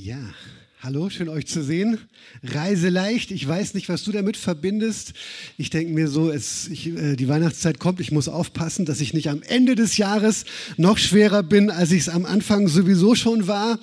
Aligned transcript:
Ja, 0.00 0.20
hallo, 0.80 1.10
schön 1.10 1.28
euch 1.28 1.48
zu 1.48 1.60
sehen. 1.60 1.98
Reise 2.44 2.88
leicht. 2.88 3.32
Ich 3.32 3.48
weiß 3.48 3.74
nicht, 3.74 3.88
was 3.88 4.04
du 4.04 4.12
damit 4.12 4.36
verbindest. 4.36 5.12
Ich 5.56 5.70
denke 5.70 5.92
mir 5.92 6.06
so, 6.06 6.30
es, 6.30 6.68
ich, 6.68 6.86
äh, 6.86 7.16
die 7.16 7.26
Weihnachtszeit 7.26 7.80
kommt. 7.80 7.98
Ich 7.98 8.12
muss 8.12 8.28
aufpassen, 8.28 8.84
dass 8.84 9.00
ich 9.00 9.12
nicht 9.12 9.28
am 9.28 9.42
Ende 9.42 9.74
des 9.74 9.96
Jahres 9.96 10.44
noch 10.76 10.98
schwerer 10.98 11.42
bin, 11.42 11.72
als 11.72 11.90
ich 11.90 12.02
es 12.02 12.08
am 12.08 12.26
Anfang 12.26 12.68
sowieso 12.68 13.16
schon 13.16 13.48
war. 13.48 13.80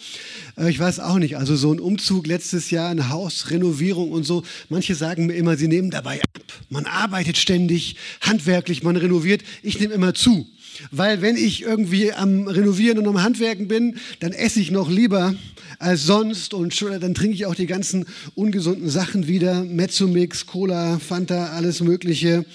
Äh, 0.57 0.69
ich 0.69 0.79
weiß 0.79 1.01
auch 1.01 1.17
nicht. 1.17 1.35
Also 1.35 1.57
so 1.57 1.73
ein 1.73 1.81
Umzug 1.81 2.27
letztes 2.27 2.69
Jahr, 2.69 2.91
eine 2.91 3.09
Hausrenovierung 3.09 4.13
und 4.13 4.23
so. 4.23 4.43
Manche 4.69 4.95
sagen 4.95 5.25
mir 5.25 5.33
immer, 5.33 5.57
sie 5.57 5.67
nehmen 5.67 5.91
dabei 5.91 6.21
ab. 6.21 6.41
Man 6.69 6.85
arbeitet 6.85 7.35
ständig, 7.35 7.97
handwerklich, 8.21 8.83
man 8.83 8.95
renoviert. 8.95 9.43
Ich 9.63 9.81
nehme 9.81 9.93
immer 9.93 10.13
zu. 10.13 10.47
Weil 10.91 11.21
wenn 11.21 11.35
ich 11.35 11.61
irgendwie 11.61 12.13
am 12.13 12.47
Renovieren 12.47 12.99
und 12.99 13.07
am 13.07 13.21
Handwerken 13.21 13.67
bin, 13.67 13.97
dann 14.19 14.31
esse 14.31 14.59
ich 14.59 14.71
noch 14.71 14.89
lieber 14.89 15.35
als 15.79 16.03
sonst 16.03 16.53
und 16.53 16.79
dann 16.81 17.13
trinke 17.13 17.35
ich 17.35 17.45
auch 17.45 17.55
die 17.55 17.65
ganzen 17.67 18.05
ungesunden 18.33 18.89
Sachen 18.89 19.27
wieder. 19.27 19.63
Mezzomix, 19.63 20.45
Cola, 20.45 20.99
Fanta, 20.99 21.47
alles 21.47 21.81
Mögliche. 21.81 22.45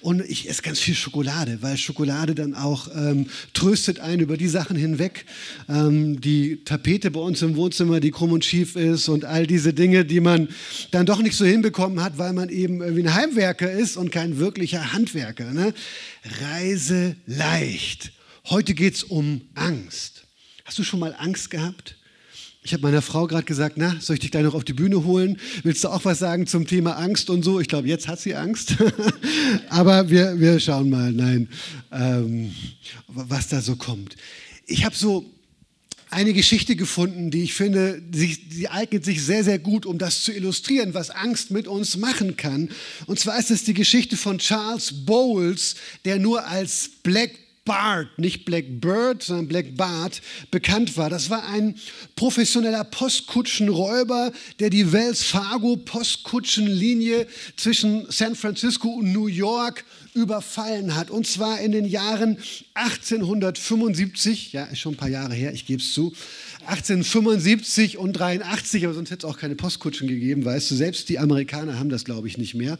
Und 0.00 0.22
ich 0.28 0.50
esse 0.50 0.60
ganz 0.60 0.80
viel 0.80 0.94
Schokolade, 0.94 1.58
weil 1.62 1.78
Schokolade 1.78 2.34
dann 2.34 2.54
auch 2.54 2.88
ähm, 2.94 3.26
tröstet 3.54 4.00
einen 4.00 4.20
über 4.20 4.36
die 4.36 4.48
Sachen 4.48 4.76
hinweg. 4.76 5.24
Ähm, 5.66 6.20
die 6.20 6.62
Tapete 6.62 7.10
bei 7.10 7.20
uns 7.20 7.40
im 7.40 7.56
Wohnzimmer, 7.56 8.00
die 8.00 8.10
krumm 8.10 8.32
und 8.32 8.44
schief 8.44 8.76
ist 8.76 9.08
und 9.08 9.24
all 9.24 9.46
diese 9.46 9.72
Dinge, 9.72 10.04
die 10.04 10.20
man 10.20 10.48
dann 10.90 11.06
doch 11.06 11.22
nicht 11.22 11.36
so 11.36 11.46
hinbekommen 11.46 12.04
hat, 12.04 12.18
weil 12.18 12.34
man 12.34 12.50
eben 12.50 12.82
irgendwie 12.82 13.04
ein 13.04 13.14
Heimwerker 13.14 13.70
ist 13.70 13.96
und 13.96 14.12
kein 14.12 14.38
wirklicher 14.38 14.92
Handwerker. 14.92 15.52
Ne? 15.52 15.72
Reise 16.42 17.16
leicht. 17.64 18.12
Heute 18.50 18.74
geht 18.74 18.94
es 18.94 19.04
um 19.04 19.40
Angst. 19.54 20.24
Hast 20.64 20.78
du 20.78 20.84
schon 20.84 21.00
mal 21.00 21.14
Angst 21.18 21.50
gehabt? 21.50 21.96
Ich 22.62 22.72
habe 22.72 22.82
meiner 22.82 23.02
Frau 23.02 23.26
gerade 23.26 23.44
gesagt, 23.44 23.76
na, 23.76 23.96
soll 24.00 24.14
ich 24.14 24.20
dich 24.20 24.30
gleich 24.30 24.44
noch 24.44 24.54
auf 24.54 24.64
die 24.64 24.72
Bühne 24.72 25.04
holen? 25.04 25.38
Willst 25.62 25.84
du 25.84 25.88
auch 25.88 26.04
was 26.04 26.18
sagen 26.18 26.46
zum 26.46 26.66
Thema 26.66 26.92
Angst 26.92 27.28
und 27.28 27.42
so? 27.42 27.60
Ich 27.60 27.68
glaube, 27.68 27.88
jetzt 27.88 28.08
hat 28.08 28.20
sie 28.20 28.34
Angst. 28.34 28.76
Aber 29.68 30.08
wir, 30.10 30.38
wir 30.40 30.60
schauen 30.60 30.90
mal, 30.90 31.12
nein, 31.12 31.48
ähm, 31.92 32.54
was 33.08 33.48
da 33.48 33.60
so 33.60 33.76
kommt. 33.76 34.16
Ich 34.66 34.84
habe 34.84 34.94
so 34.94 35.30
eine 36.10 36.32
Geschichte 36.32 36.76
gefunden, 36.76 37.30
die 37.30 37.42
ich 37.42 37.54
finde, 37.54 38.00
sie, 38.12 38.38
sie, 38.48 38.68
eignet 38.68 39.04
sich 39.04 39.22
sehr, 39.22 39.42
sehr 39.42 39.58
gut, 39.58 39.84
um 39.84 39.98
das 39.98 40.22
zu 40.22 40.32
illustrieren, 40.32 40.94
was 40.94 41.10
Angst 41.10 41.50
mit 41.50 41.66
uns 41.66 41.96
machen 41.96 42.36
kann. 42.36 42.70
Und 43.06 43.18
zwar 43.18 43.38
ist 43.38 43.50
es 43.50 43.64
die 43.64 43.74
Geschichte 43.74 44.16
von 44.16 44.38
Charles 44.38 45.04
Bowles, 45.04 45.74
der 46.04 46.18
nur 46.18 46.46
als 46.46 46.90
Black 47.02 47.43
Bart, 47.64 48.18
nicht 48.18 48.44
Black 48.44 48.80
Bird, 48.80 49.22
sondern 49.22 49.48
Black 49.48 49.76
Bart, 49.76 50.20
bekannt 50.50 50.96
war. 50.96 51.08
Das 51.08 51.30
war 51.30 51.46
ein 51.48 51.76
professioneller 52.16 52.84
Postkutschenräuber, 52.84 54.32
der 54.60 54.70
die 54.70 54.92
Wells 54.92 55.22
Fargo 55.22 55.76
Postkutschenlinie 55.76 57.26
zwischen 57.56 58.06
San 58.10 58.34
Francisco 58.34 58.88
und 58.88 59.12
New 59.12 59.28
York 59.28 59.84
überfallen 60.14 60.94
hat. 60.94 61.10
Und 61.10 61.26
zwar 61.26 61.60
in 61.60 61.72
den 61.72 61.86
Jahren 61.86 62.38
1875, 62.74 64.52
ja, 64.52 64.64
ist 64.64 64.78
schon 64.78 64.94
ein 64.94 64.98
paar 64.98 65.08
Jahre 65.08 65.34
her, 65.34 65.52
ich 65.52 65.66
gebe 65.66 65.82
es 65.82 65.92
zu, 65.92 66.12
1875 66.66 67.98
und 67.98 68.12
83, 68.14 68.84
aber 68.84 68.94
sonst 68.94 69.10
hätte 69.10 69.26
es 69.26 69.32
auch 69.32 69.38
keine 69.38 69.54
Postkutschen 69.54 70.08
gegeben, 70.08 70.44
weißt 70.44 70.70
du. 70.70 70.74
Selbst 70.74 71.08
die 71.08 71.18
Amerikaner 71.18 71.78
haben 71.78 71.88
das, 71.88 72.04
glaube 72.04 72.28
ich, 72.28 72.38
nicht 72.38 72.54
mehr. 72.54 72.78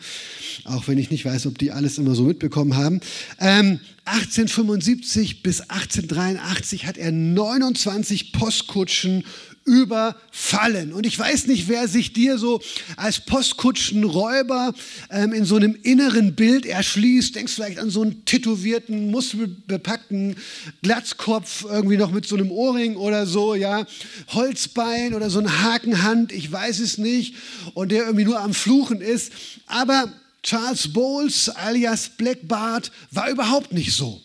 Auch 0.64 0.88
wenn 0.88 0.98
ich 0.98 1.10
nicht 1.10 1.24
weiß, 1.24 1.46
ob 1.46 1.58
die 1.58 1.72
alles 1.72 1.98
immer 1.98 2.14
so 2.14 2.24
mitbekommen 2.24 2.76
haben. 2.76 3.00
Ähm, 3.40 3.80
1875 4.04 5.42
bis 5.42 5.60
1883 5.62 6.86
hat 6.86 6.98
er 6.98 7.12
29 7.12 8.32
Postkutschen 8.32 9.24
überfallen. 9.64 10.92
Und 10.92 11.06
ich 11.06 11.18
weiß 11.18 11.46
nicht, 11.46 11.68
wer 11.68 11.88
sich 11.88 12.12
dir 12.12 12.38
so 12.38 12.60
als 12.96 13.20
Postkutschenräuber 13.20 14.74
ähm, 15.10 15.32
in 15.32 15.44
so 15.44 15.56
einem 15.56 15.76
inneren 15.82 16.34
Bild 16.34 16.66
erschließt. 16.66 17.34
Denkst 17.34 17.54
vielleicht 17.54 17.78
an 17.78 17.90
so 17.90 18.02
einen 18.02 18.24
tätowierten, 18.24 19.10
muskelbepackten 19.10 20.36
Glatzkopf, 20.82 21.64
irgendwie 21.64 21.96
noch 21.96 22.10
mit 22.10 22.26
so 22.26 22.36
einem 22.36 22.50
Ohrring 22.50 22.96
oder 22.96 23.26
so, 23.26 23.54
ja. 23.54 23.86
Holzbein 24.28 25.14
oder 25.14 25.30
so 25.30 25.38
eine 25.38 25.62
Hakenhand, 25.62 26.32
ich 26.32 26.50
weiß 26.50 26.80
es 26.80 26.98
nicht. 26.98 27.34
Und 27.72 27.90
der 27.90 28.04
irgendwie 28.04 28.24
nur 28.24 28.40
am 28.40 28.52
Fluchen 28.52 29.00
ist. 29.00 29.32
Aber 29.66 30.12
Charles 30.42 30.92
Bowles 30.92 31.48
alias 31.48 32.10
Black 32.10 32.46
Bart 32.46 32.92
war 33.10 33.30
überhaupt 33.30 33.72
nicht 33.72 33.92
so. 33.92 34.20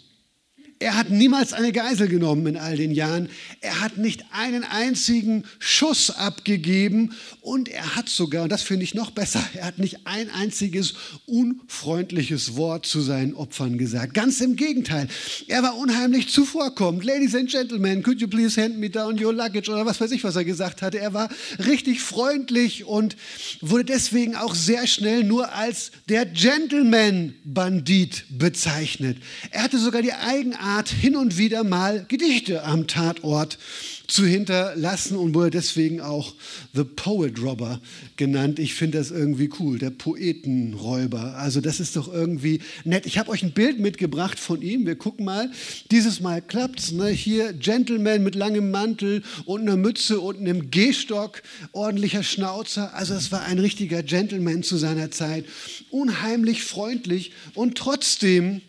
Er 0.82 0.96
hat 0.96 1.10
niemals 1.10 1.52
eine 1.52 1.74
Geisel 1.74 2.08
genommen 2.08 2.48
in 2.48 2.56
all 2.56 2.78
den 2.78 2.92
Jahren. 2.92 3.28
Er 3.60 3.82
hat 3.82 3.98
nicht 3.98 4.24
einen 4.32 4.64
einzigen 4.64 5.44
Schuss 5.60 6.10
abgegeben 6.10 7.12
und 7.42 7.68
er 7.68 7.98
hat 7.98 8.08
sogar, 8.08 8.44
und 8.44 8.50
das 8.50 8.62
finde 8.62 8.86
ich 8.86 8.94
noch 8.94 9.12
besser, 9.12 9.44
er 9.56 9.66
hat 9.66 9.78
nicht 9.78 10.08
ein 10.08 10.30
einziges 10.30 10.94
unfreundliches 11.26 12.56
Wort 12.56 12.86
zu 12.86 13.02
seinen 13.02 13.34
Opfern 13.34 13.78
gesagt. 13.78 14.14
Ganz 14.14 14.40
im 14.40 14.56
Gegenteil. 14.56 15.10
Er 15.50 15.64
war 15.64 15.76
unheimlich 15.76 16.30
zuvorkommend. 16.30 17.04
Ladies 17.04 17.36
and 17.36 17.50
Gentlemen, 17.50 18.02
could 18.02 18.22
you 18.22 18.30
please 18.30 18.62
hand 18.62 18.80
me 18.80 18.90
down 18.90 19.22
your 19.22 19.34
luggage 19.34 19.70
oder 19.70 19.86
was 19.86 20.00
weiß 20.00 20.12
ich, 20.12 20.24
was 20.24 20.38
er 20.38 20.46
gesagt 20.46 20.82
hatte. 20.82 20.98
Er 20.98 21.14
war 21.14 21.28
richtig 21.58 22.00
freundlich 22.00 22.86
und 22.86 23.18
wurde 23.60 23.84
deswegen 23.84 24.38
auch 24.38 24.56
sehr 24.56 24.88
schnell 24.88 25.26
nur 25.26 25.54
als 25.54 25.92
der 26.08 26.26
Gentleman-Bandit 26.26 28.24
bezeichnet. 28.30 29.18
Er 29.52 29.64
hatte 29.64 29.78
sogar 29.78 30.02
die 30.02 30.14
Eigenart, 30.14 30.69
Art 30.70 30.90
hin 30.90 31.16
und 31.16 31.40
wieder 31.40 31.64
mal 31.64 32.06
Gedichte 32.08 32.64
am 32.64 32.86
Tatort 32.86 33.58
zu 34.06 34.24
hinterlassen 34.24 35.18
und 35.18 35.34
wurde 35.34 35.50
deswegen 35.50 36.00
auch 36.00 36.36
The 36.74 36.84
Poet 36.84 37.42
Robber 37.42 37.82
genannt. 38.18 38.60
Ich 38.60 38.76
finde 38.76 39.00
das 39.00 39.10
irgendwie 39.10 39.50
cool, 39.60 39.80
der 39.80 39.90
Poetenräuber. 39.90 41.38
Also 41.38 41.60
das 41.60 41.80
ist 41.80 41.96
doch 41.96 42.12
irgendwie 42.12 42.62
nett. 42.84 43.08
Ich 43.08 43.18
habe 43.18 43.32
euch 43.32 43.42
ein 43.42 43.54
Bild 43.54 43.80
mitgebracht 43.80 44.40
von 44.40 44.62
ihm. 44.62 44.86
Wir 44.86 44.96
gucken 44.96 45.26
mal. 45.26 45.50
Dieses 45.90 46.20
Mal 46.20 46.40
klappt's. 46.40 46.92
Ne? 46.92 47.08
Hier 47.08 47.52
Gentleman 47.54 48.24
mit 48.24 48.36
langem 48.36 48.70
Mantel 48.70 49.24
und 49.46 49.62
einer 49.62 49.76
Mütze 49.76 50.20
und 50.20 50.38
einem 50.38 50.70
Gehstock, 50.70 51.42
ordentlicher 51.72 52.22
Schnauzer. 52.22 52.94
Also 52.94 53.16
es 53.16 53.32
war 53.32 53.42
ein 53.42 53.58
richtiger 53.58 54.04
Gentleman 54.04 54.62
zu 54.62 54.78
seiner 54.78 55.10
Zeit. 55.10 55.46
Unheimlich 55.90 56.62
freundlich 56.64 57.32
und 57.56 57.76
trotzdem 57.76 58.62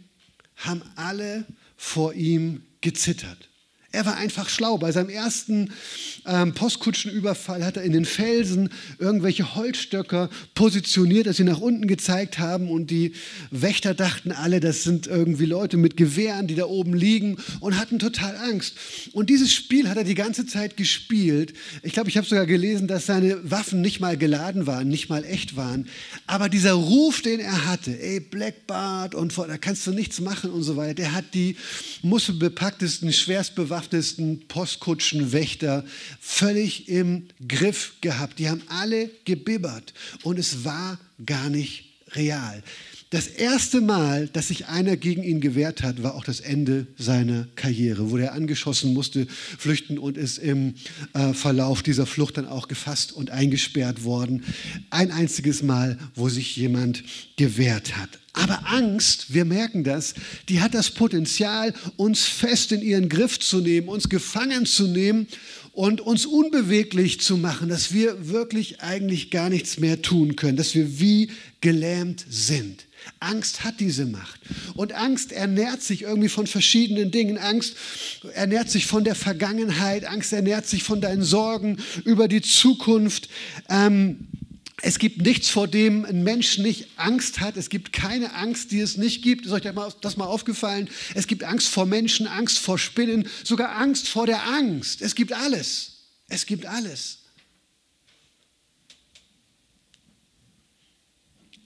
haben 0.57 0.81
alle 0.97 1.45
vor 1.83 2.13
ihm 2.13 2.63
gezittert. 2.83 3.50
Er 3.93 4.07
war 4.07 4.17
einfach 4.17 4.49
schlau. 4.49 4.79
Bei 4.79 4.93
seinem 4.93 5.09
ersten 5.09 5.73
ähm, 6.25 6.55
Postkutschenüberfall 6.55 7.65
hat 7.65 7.77
er 7.77 7.83
in 7.83 7.93
den 7.93 8.05
Felsen 8.05 8.69
irgendwelche 9.01 9.57
Holzstöcker 9.57 10.31
positioniert, 10.55 11.27
dass 11.27 11.39
sie 11.39 11.45
nach 11.45 11.59
unten 11.59 11.89
gezeigt 11.89 12.39
haben. 12.39 12.71
Und 12.71 12.93
die 12.93 13.15
Wächter 13.51 13.93
dachten 13.93 14.31
alle, 14.31 14.61
das 14.61 14.85
sind 14.85 15.09
irgendwie 15.09 15.45
Leute 15.45 15.77
mit 15.77 15.97
Gewehren, 15.97 16.47
die 16.47 16.55
da 16.55 16.67
oben 16.67 16.95
liegen 16.95 17.39
und 17.59 17.81
hatten 17.81 17.99
total 17.99 18.37
Angst. 18.37 18.77
Und 19.13 19.29
dieses 19.29 19.53
Spiel 19.53 19.89
hat 19.89 19.97
er 19.97 20.05
die 20.05 20.15
ganze 20.15 20.47
Zeit 20.47 20.77
gespielt. 20.77 21.53
Ich 21.83 21.93
glaube, 21.93 22.11
ich 22.11 22.17
habe 22.17 22.29
sogar 22.29 22.47
gelesen, 22.47 22.87
dass 22.87 23.07
seine 23.07 23.51
Waffen 23.51 23.81
nicht 23.81 23.99
mal 23.99 24.17
geladen 24.17 24.69
waren, 24.69 24.87
nicht 24.87 25.09
mal 25.09 25.25
echt 25.25 25.57
waren. 25.57 25.89
Aber 26.29 26.49
dieser 26.49 26.75
Ruf, 26.75 27.23
den 27.23 27.41
er 27.41 27.67
hatte, 27.67 28.01
ey, 28.01 28.21
Black 28.21 28.69
Bart 28.69 29.17
und 29.17 29.37
da 29.37 29.59
kannst 29.59 29.85
du 29.89 29.91
nichts 29.91 30.21
machen 30.21 30.53
und 30.53 30.63
so 30.63 30.77
weiter, 30.77 30.95
der 30.95 31.13
hat 31.13 31.35
die 31.35 31.57
muskelbepacktesten, 32.03 33.13
schwerstbewaffneten 33.13 33.80
bewaffnetesten 33.81 34.47
Postkutschenwächter 34.49 35.85
völlig 36.21 36.89
im 36.89 37.29
Griff 37.47 37.95
gehabt. 38.01 38.39
Die 38.39 38.49
haben 38.49 38.63
alle 38.69 39.11
gebibbert 39.25 39.95
und 40.23 40.39
es 40.39 40.65
war 40.65 40.99
gar 41.25 41.49
nicht 41.49 41.85
real. 42.13 42.63
Das 43.11 43.27
erste 43.27 43.81
Mal, 43.81 44.29
dass 44.29 44.49
sich 44.49 44.67
einer 44.67 44.97
gegen 44.97 45.25
ihn 45.25 45.41
gewehrt 45.41 45.83
hat, 45.83 46.03
war 46.03 46.15
auch 46.15 46.23
das 46.23 46.39
Ende 46.39 46.87
seiner 46.97 47.49
Karriere, 47.57 48.11
wo 48.11 48.19
er 48.19 48.35
angeschossen 48.35 48.95
musste, 48.95 49.27
flüchten 49.27 49.99
und 49.99 50.17
ist 50.17 50.39
im 50.39 50.75
äh, 51.15 51.33
Verlauf 51.33 51.83
dieser 51.83 52.07
Flucht 52.07 52.37
dann 52.37 52.47
auch 52.47 52.69
gefasst 52.69 53.13
und 53.13 53.31
eingesperrt 53.31 54.05
worden. 54.05 54.45
Ein 54.91 55.11
einziges 55.11 55.65
Mal, 55.65 55.99
wo 56.15 56.29
sich 56.29 56.55
jemand 56.55 57.03
gewehrt 57.37 57.97
hat. 57.97 58.20
Aber 58.33 58.71
Angst, 58.71 59.35
wir 59.35 59.45
merken 59.45 59.83
das, 59.83 60.15
die 60.49 60.61
hat 60.61 60.75
das 60.75 60.91
Potenzial, 60.91 61.75
uns 61.97 62.25
fest 62.25 62.71
in 62.73 62.81
ihren 62.81 63.09
Griff 63.09 63.41
zu 63.41 63.61
nehmen, 63.61 63.89
uns 63.89 64.09
gefangen 64.09 64.67
zu 64.67 64.87
nehmen 64.87 65.27
und 65.73 66.01
uns 66.01 66.27
unbeweglich 66.27 67.21
zu 67.21 67.37
machen, 67.37 67.69
dass 67.69 67.93
wir 67.93 68.29
wirklich 68.29 68.81
eigentlich 68.81 69.31
gar 69.31 69.51
nichts 69.51 69.79
mehr 69.79 70.03
tun 70.03 70.37
können, 70.37 70.57
dass 70.57 70.75
wir 70.75 71.01
wie 71.01 71.31
gelähmt 71.61 72.25
sind. 72.29 72.87
Angst 73.19 73.65
hat 73.65 73.81
diese 73.81 74.07
Macht. 74.07 74.41
Und 74.75 74.93
Angst 74.93 75.33
ernährt 75.33 75.83
sich 75.83 76.03
irgendwie 76.03 76.29
von 76.29 76.47
verschiedenen 76.47 77.11
Dingen. 77.11 77.39
Angst 77.39 77.77
ernährt 78.35 78.71
sich 78.71 78.87
von 78.87 79.05
der 79.05 79.15
Vergangenheit. 79.15 80.05
Angst 80.05 80.33
ernährt 80.33 80.67
sich 80.67 80.83
von 80.83 81.01
deinen 81.01 81.23
Sorgen 81.23 81.79
über 82.05 82.29
die 82.29 82.43
Zukunft. 82.43 83.29
Ähm, 83.69 84.29
es 84.83 84.99
gibt 84.99 85.21
nichts, 85.21 85.49
vor 85.49 85.69
dem 85.69 86.05
ein 86.05 86.23
Mensch 86.23 86.59
nicht 86.59 86.89
Angst 86.97 87.41
hat. 87.41 87.57
Es 87.57 87.69
gibt 87.69 87.93
keine 87.93 88.35
Angst, 88.35 88.71
die 88.71 88.81
es 88.81 88.97
nicht 88.97 89.23
gibt. 89.23 89.45
Ist 89.45 89.53
euch 89.53 89.63
das 90.01 90.17
mal 90.17 90.25
aufgefallen? 90.25 90.89
Es 91.15 91.27
gibt 91.27 91.45
Angst 91.45 91.69
vor 91.69 91.87
Menschen, 91.87 92.27
Angst 92.27 92.59
vor 92.59 92.79
Spinnen, 92.79 93.29
sogar 93.45 93.77
Angst 93.77 94.09
vor 94.09 94.27
der 94.27 94.47
Angst. 94.47 95.03
Es 95.03 95.15
gibt 95.15 95.33
alles. 95.33 95.99
Es 96.29 96.47
gibt 96.47 96.65
alles. 96.65 97.19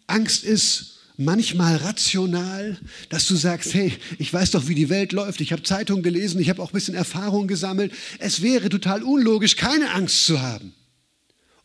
Angst 0.06 0.44
ist 0.44 0.98
manchmal 1.16 1.76
rational, 1.76 2.78
dass 3.08 3.26
du 3.28 3.36
sagst, 3.36 3.72
hey, 3.74 3.92
ich 4.18 4.32
weiß 4.32 4.50
doch, 4.50 4.66
wie 4.66 4.74
die 4.74 4.88
Welt 4.88 5.12
läuft. 5.12 5.40
Ich 5.40 5.52
habe 5.52 5.62
Zeitungen 5.62 6.02
gelesen, 6.02 6.40
ich 6.40 6.50
habe 6.50 6.60
auch 6.60 6.70
ein 6.70 6.74
bisschen 6.74 6.94
Erfahrung 6.94 7.46
gesammelt. 7.46 7.92
Es 8.18 8.42
wäre 8.42 8.68
total 8.68 9.02
unlogisch, 9.02 9.56
keine 9.56 9.92
Angst 9.92 10.26
zu 10.26 10.42
haben. 10.42 10.74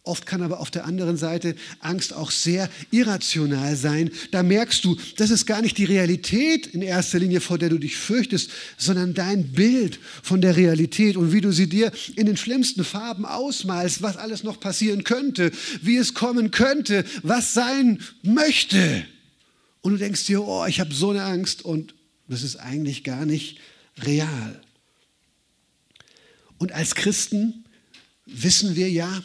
Oft 0.10 0.26
kann 0.26 0.42
aber 0.42 0.60
auf 0.60 0.72
der 0.72 0.86
anderen 0.86 1.18
Seite 1.18 1.56
Angst 1.82 2.14
auch 2.14 2.32
sehr 2.32 2.68
irrational 2.90 3.76
sein. 3.76 4.10
Da 4.32 4.42
merkst 4.42 4.84
du, 4.84 4.98
das 5.18 5.30
ist 5.30 5.46
gar 5.46 5.62
nicht 5.62 5.78
die 5.78 5.86
Realität 5.86 6.66
in 6.66 6.82
erster 6.82 7.20
Linie, 7.20 7.42
vor 7.42 7.60
der 7.60 7.70
du 7.70 7.78
dich 7.78 7.96
fürchtest, 7.96 8.50
sondern 8.76 9.14
dein 9.14 9.52
Bild 9.52 10.00
von 10.24 10.42
der 10.42 10.58
Realität 10.58 11.16
und 11.16 11.32
wie 11.32 11.42
du 11.42 11.52
sie 11.52 11.70
dir 11.70 11.92
in 12.16 12.26
den 12.26 12.38
schlimmsten 12.38 12.84
Farben 12.84 13.24
ausmalst, 13.24 14.02
was 14.02 14.18
alles 14.18 14.44
noch 14.44 14.60
passieren 14.60 15.04
könnte, 15.04 15.52
wie 15.84 15.98
es 15.98 16.16
kommen 16.16 16.50
könnte, 16.50 17.06
was 17.22 17.54
sein 17.54 18.00
möchte. 18.24 19.06
Und 19.82 19.92
du 19.92 19.98
denkst 20.00 20.26
dir, 20.26 20.42
oh, 20.42 20.66
ich 20.66 20.80
habe 20.80 20.92
so 20.92 21.12
eine 21.12 21.24
Angst 21.24 21.64
und 21.64 21.94
das 22.28 22.42
ist 22.42 22.56
eigentlich 22.56 23.04
gar 23.04 23.28
nicht 23.28 23.60
real. 24.02 24.60
Und 26.58 26.72
als 26.72 26.96
Christen 26.96 27.64
wissen 28.26 28.76
wir 28.76 28.90
ja, 28.90 29.22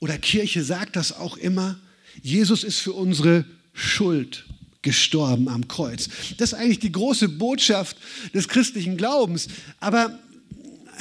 oder 0.00 0.18
Kirche 0.18 0.62
sagt 0.62 0.96
das 0.96 1.12
auch 1.12 1.36
immer, 1.36 1.78
Jesus 2.22 2.64
ist 2.64 2.78
für 2.78 2.92
unsere 2.92 3.44
Schuld 3.72 4.44
gestorben 4.82 5.48
am 5.48 5.68
Kreuz. 5.68 6.08
Das 6.36 6.52
ist 6.52 6.58
eigentlich 6.58 6.78
die 6.78 6.92
große 6.92 7.28
Botschaft 7.28 7.96
des 8.32 8.48
christlichen 8.48 8.96
Glaubens. 8.96 9.48
Aber 9.80 10.18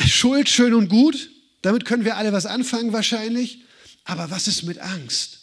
Schuld 0.05 0.49
schön 0.49 0.73
und 0.73 0.89
gut, 0.89 1.29
damit 1.61 1.85
können 1.85 2.05
wir 2.05 2.17
alle 2.17 2.33
was 2.33 2.45
anfangen 2.45 2.93
wahrscheinlich. 2.93 3.61
Aber 4.03 4.29
was 4.31 4.47
ist 4.47 4.63
mit 4.63 4.79
Angst? 4.79 5.39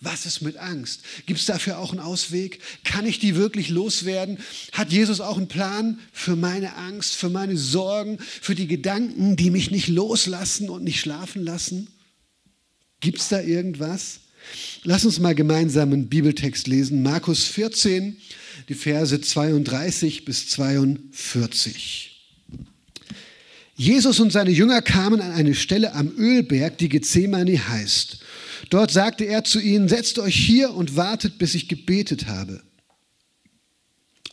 Was 0.00 0.26
ist 0.26 0.42
mit 0.42 0.56
Angst? 0.56 1.02
Gibt 1.26 1.40
es 1.40 1.46
dafür 1.46 1.78
auch 1.78 1.90
einen 1.90 2.00
Ausweg? 2.00 2.60
Kann 2.84 3.04
ich 3.04 3.18
die 3.18 3.34
wirklich 3.34 3.68
loswerden? 3.68 4.38
Hat 4.72 4.92
Jesus 4.92 5.20
auch 5.20 5.36
einen 5.36 5.48
Plan 5.48 5.98
für 6.12 6.36
meine 6.36 6.76
Angst, 6.76 7.16
für 7.16 7.28
meine 7.28 7.56
Sorgen, 7.56 8.18
für 8.20 8.54
die 8.54 8.68
Gedanken, 8.68 9.34
die 9.34 9.50
mich 9.50 9.72
nicht 9.72 9.88
loslassen 9.88 10.70
und 10.70 10.84
nicht 10.84 11.00
schlafen 11.00 11.44
lassen? 11.44 11.88
Gibt 13.00 13.20
es 13.20 13.28
da 13.28 13.40
irgendwas? 13.40 14.20
Lass 14.82 15.04
uns 15.04 15.18
mal 15.18 15.34
gemeinsam 15.34 15.92
einen 15.92 16.08
Bibeltext 16.08 16.66
lesen. 16.66 17.02
Markus 17.02 17.44
14, 17.44 18.16
die 18.68 18.74
Verse 18.74 19.20
32 19.20 20.24
bis 20.24 20.48
42. 20.48 22.14
Jesus 23.76 24.18
und 24.18 24.32
seine 24.32 24.50
Jünger 24.50 24.82
kamen 24.82 25.20
an 25.20 25.30
eine 25.32 25.54
Stelle 25.54 25.94
am 25.94 26.10
Ölberg, 26.16 26.78
die 26.78 26.88
Gethsemane 26.88 27.68
heißt. 27.68 28.18
Dort 28.70 28.90
sagte 28.90 29.24
er 29.24 29.44
zu 29.44 29.60
ihnen, 29.60 29.88
setzt 29.88 30.18
euch 30.18 30.34
hier 30.34 30.74
und 30.74 30.96
wartet, 30.96 31.38
bis 31.38 31.54
ich 31.54 31.68
gebetet 31.68 32.26
habe. 32.26 32.60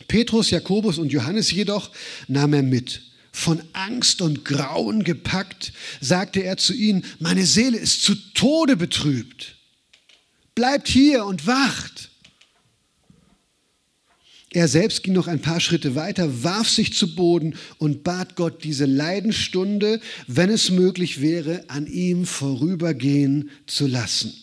Petrus, 0.08 0.50
Jakobus 0.50 0.98
und 0.98 1.12
Johannes 1.12 1.52
jedoch 1.52 1.92
nahm 2.28 2.54
er 2.54 2.64
mit. 2.64 3.02
Von 3.38 3.62
Angst 3.74 4.22
und 4.22 4.46
Grauen 4.46 5.04
gepackt, 5.04 5.74
sagte 6.00 6.42
er 6.42 6.56
zu 6.56 6.74
ihnen, 6.74 7.04
meine 7.20 7.46
Seele 7.46 7.78
ist 7.78 8.02
zu 8.02 8.16
Tode 8.34 8.78
betrübt. 8.78 9.58
Bleibt 10.56 10.88
hier 10.88 11.26
und 11.26 11.46
wacht. 11.46 12.12
Er 14.52 14.70
selbst 14.70 15.04
ging 15.04 15.12
noch 15.12 15.28
ein 15.28 15.42
paar 15.42 15.60
Schritte 15.60 15.96
weiter, 15.96 16.46
warf 16.46 16.70
sich 16.70 16.94
zu 16.94 17.14
Boden 17.14 17.58
und 17.78 18.06
bat 18.06 18.38
Gott, 18.38 18.64
diese 18.64 18.86
Leidenstunde, 18.86 20.00
wenn 20.28 20.50
es 20.50 20.72
möglich 20.72 21.20
wäre, 21.20 21.66
an 21.68 21.88
ihm 21.88 22.26
vorübergehen 22.26 23.50
zu 23.68 23.86
lassen. 23.86 24.34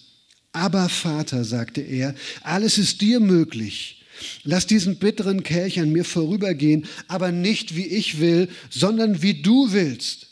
Aber 0.53 0.91
Vater, 0.91 1.45
sagte 1.45 1.81
er, 1.81 2.15
alles 2.43 2.77
ist 2.77 3.01
dir 3.01 3.21
möglich. 3.21 4.02
Lass 4.45 4.67
diesen 4.67 4.99
bitteren 4.99 5.43
Kelch 5.43 5.81
an 5.81 5.91
mir 5.91 6.05
vorübergehen, 6.05 6.87
aber 7.09 7.33
nicht 7.33 7.77
wie 7.77 7.87
ich 7.87 8.21
will, 8.21 8.49
sondern 8.71 9.23
wie 9.23 9.43
du 9.43 9.73
willst. 9.73 10.29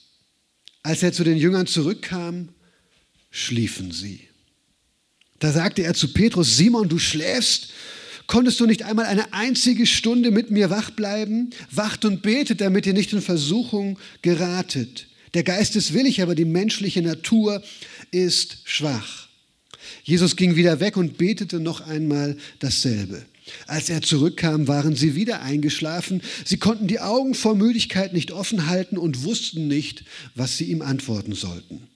Als 0.82 1.02
er 1.02 1.12
zu 1.12 1.24
den 1.24 1.36
Jüngern 1.36 1.66
zurückkam, 1.66 2.48
schliefen 3.30 3.92
sie. 3.92 4.20
Da 5.38 5.52
sagte 5.52 5.82
er 5.82 5.94
zu 5.94 6.12
Petrus, 6.12 6.56
Simon, 6.56 6.88
du 6.88 6.98
schläfst? 6.98 7.72
Konntest 8.26 8.60
du 8.60 8.66
nicht 8.66 8.84
einmal 8.84 9.06
eine 9.06 9.32
einzige 9.32 9.86
Stunde 9.86 10.30
mit 10.30 10.50
mir 10.50 10.70
wach 10.70 10.90
bleiben? 10.90 11.50
Wacht 11.70 12.04
und 12.04 12.22
betet, 12.22 12.60
damit 12.60 12.86
ihr 12.86 12.92
nicht 12.92 13.12
in 13.12 13.22
Versuchung 13.22 13.98
geratet. 14.22 15.08
Der 15.34 15.42
Geist 15.42 15.76
ist 15.76 15.94
willig, 15.94 16.22
aber 16.22 16.34
die 16.34 16.44
menschliche 16.44 17.02
Natur 17.02 17.62
ist 18.10 18.58
schwach. 18.64 19.28
Jesus 20.04 20.36
ging 20.36 20.56
wieder 20.56 20.80
weg 20.80 20.96
und 20.96 21.18
betete 21.18 21.60
noch 21.60 21.80
einmal 21.80 22.36
dasselbe. 22.58 23.24
Als 23.66 23.88
er 23.88 24.02
zurückkam, 24.02 24.68
waren 24.68 24.96
sie 24.96 25.14
wieder 25.14 25.42
eingeschlafen. 25.42 26.22
Sie 26.44 26.58
konnten 26.58 26.86
die 26.86 27.00
Augen 27.00 27.34
vor 27.34 27.54
Müdigkeit 27.54 28.12
nicht 28.12 28.32
offen 28.32 28.66
halten 28.66 28.98
und 28.98 29.24
wussten 29.24 29.68
nicht, 29.68 30.04
was 30.34 30.56
sie 30.56 30.64
ihm 30.64 30.82
antworten 30.82 31.34
sollten. 31.34 31.88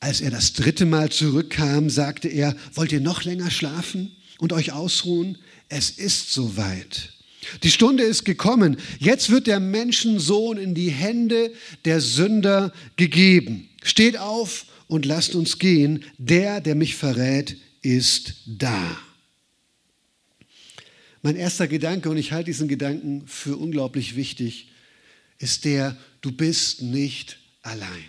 Als 0.00 0.20
er 0.20 0.30
das 0.30 0.52
dritte 0.52 0.86
Mal 0.86 1.10
zurückkam, 1.10 1.90
sagte 1.90 2.28
er, 2.28 2.54
wollt 2.74 2.92
ihr 2.92 3.00
noch 3.00 3.24
länger 3.24 3.50
schlafen 3.50 4.12
und 4.38 4.52
euch 4.52 4.72
ausruhen? 4.72 5.38
Es 5.68 5.90
ist 5.90 6.32
soweit. 6.32 7.12
Die 7.62 7.70
Stunde 7.70 8.04
ist 8.04 8.24
gekommen. 8.24 8.76
Jetzt 8.98 9.30
wird 9.30 9.46
der 9.46 9.60
Menschensohn 9.60 10.58
in 10.58 10.74
die 10.74 10.90
Hände 10.90 11.52
der 11.84 12.00
Sünder 12.00 12.72
gegeben. 12.96 13.68
Steht 13.82 14.18
auf 14.18 14.66
und 14.86 15.04
lasst 15.04 15.34
uns 15.34 15.58
gehen. 15.58 16.04
Der, 16.18 16.60
der 16.60 16.74
mich 16.74 16.94
verrät, 16.94 17.56
ist 17.82 18.34
da. 18.46 18.98
Mein 21.28 21.36
erster 21.36 21.68
Gedanke, 21.68 22.08
und 22.08 22.16
ich 22.16 22.32
halte 22.32 22.46
diesen 22.46 22.68
Gedanken 22.68 23.26
für 23.26 23.58
unglaublich 23.58 24.16
wichtig, 24.16 24.70
ist 25.36 25.66
der, 25.66 25.94
du 26.22 26.32
bist 26.32 26.80
nicht 26.80 27.38
allein. 27.60 28.08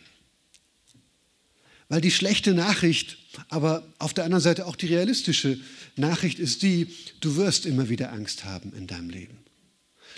Weil 1.89 1.99
die 1.99 2.11
schlechte 2.11 2.53
Nachricht, 2.53 3.17
aber 3.49 3.85
auf 3.97 4.13
der 4.13 4.23
anderen 4.23 4.41
Seite 4.41 4.65
auch 4.65 4.77
die 4.77 4.85
realistische 4.85 5.59
Nachricht 5.97 6.39
ist 6.39 6.61
die, 6.61 6.95
du 7.19 7.35
wirst 7.35 7.65
immer 7.65 7.89
wieder 7.89 8.13
Angst 8.13 8.45
haben 8.45 8.71
in 8.71 8.87
deinem 8.87 9.09
Leben. 9.09 9.37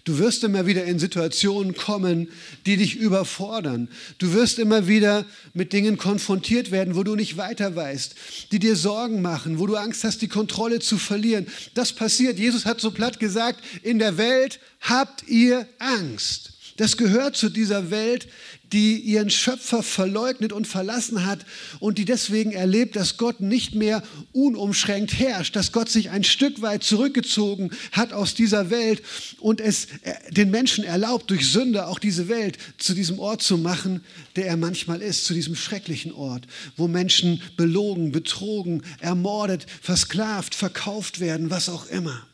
Du 0.04 0.18
wirst 0.18 0.44
immer 0.44 0.66
wieder 0.66 0.84
in 0.86 1.00
Situationen 1.00 1.76
kommen, 1.76 2.30
die 2.66 2.78
dich 2.78 2.96
überfordern. 2.96 3.88
Du 4.18 4.34
wirst 4.34 4.58
immer 4.58 4.88
wieder 4.88 5.26
mit 5.54 5.74
Dingen 5.74 5.98
konfrontiert 5.98 6.72
werden, 6.72 6.96
wo 6.96 7.04
du 7.04 7.16
nicht 7.16 7.38
weiter 7.38 7.76
weißt, 7.76 8.16
die 8.52 8.60
dir 8.60 8.76
Sorgen 8.76 9.22
machen, 9.22 9.60
wo 9.60 9.68
du 9.68 9.76
Angst 9.76 10.04
hast, 10.04 10.22
die 10.22 10.28
Kontrolle 10.28 10.80
zu 10.80 10.98
verlieren. 10.98 11.48
Das 11.76 11.94
passiert. 11.94 12.40
Jesus 12.40 12.66
hat 12.66 12.82
so 12.82 12.92
platt 12.92 13.20
gesagt, 13.20 13.64
in 13.84 14.00
der 14.00 14.18
Welt 14.18 14.60
habt 14.80 15.28
ihr 15.28 15.68
Angst. 15.78 16.51
Das 16.78 16.98
gehört 16.98 17.36
zu 17.36 17.50
dieser 17.50 17.92
Welt, 17.92 18.28
die 18.72 18.98
ihren 18.98 19.30
Schöpfer 19.30 19.84
verleugnet 19.84 20.54
und 20.54 20.66
verlassen 20.66 21.26
hat 21.26 21.46
und 21.80 21.98
die 21.98 22.06
deswegen 22.06 22.52
erlebt, 22.52 22.96
dass 22.96 23.18
Gott 23.18 23.42
nicht 23.42 23.76
mehr 23.76 24.02
unumschränkt 24.32 25.20
herrscht, 25.20 25.56
dass 25.56 25.72
Gott 25.72 25.90
sich 25.90 26.10
ein 26.10 26.24
Stück 26.24 26.62
weit 26.62 26.84
zurückgezogen 26.84 27.72
hat 27.92 28.14
aus 28.14 28.34
dieser 28.34 28.70
Welt 28.70 29.02
und 29.40 29.60
es 29.60 29.88
äh, 30.04 30.14
den 30.32 30.52
Menschen 30.52 30.84
erlaubt, 30.84 31.30
durch 31.30 31.52
Sünde 31.52 31.88
auch 31.88 32.00
diese 32.00 32.30
Welt 32.30 32.58
zu 32.78 32.94
diesem 32.94 33.20
Ort 33.20 33.42
zu 33.42 33.58
machen, 33.58 34.04
der 34.36 34.48
er 34.48 34.58
manchmal 34.58 35.02
ist, 35.02 35.26
zu 35.26 35.34
diesem 35.34 35.56
schrecklichen 35.56 36.14
Ort, 36.14 36.48
wo 36.78 36.88
Menschen 36.88 37.42
belogen, 37.58 38.12
betrogen, 38.12 38.84
ermordet, 39.00 39.66
versklavt, 39.82 40.56
verkauft 40.56 41.20
werden, 41.20 41.50
was 41.50 41.68
auch 41.68 41.88
immer. 41.88 42.26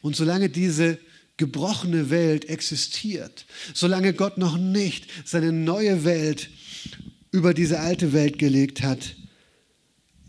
Und 0.00 0.16
solange 0.16 0.48
diese 0.48 0.98
gebrochene 1.42 2.08
Welt 2.08 2.44
existiert, 2.44 3.46
solange 3.74 4.12
Gott 4.14 4.38
noch 4.38 4.56
nicht 4.56 5.08
seine 5.24 5.50
neue 5.50 6.04
Welt 6.04 6.50
über 7.32 7.52
diese 7.52 7.80
alte 7.80 8.12
Welt 8.12 8.38
gelegt 8.38 8.80
hat, 8.84 9.16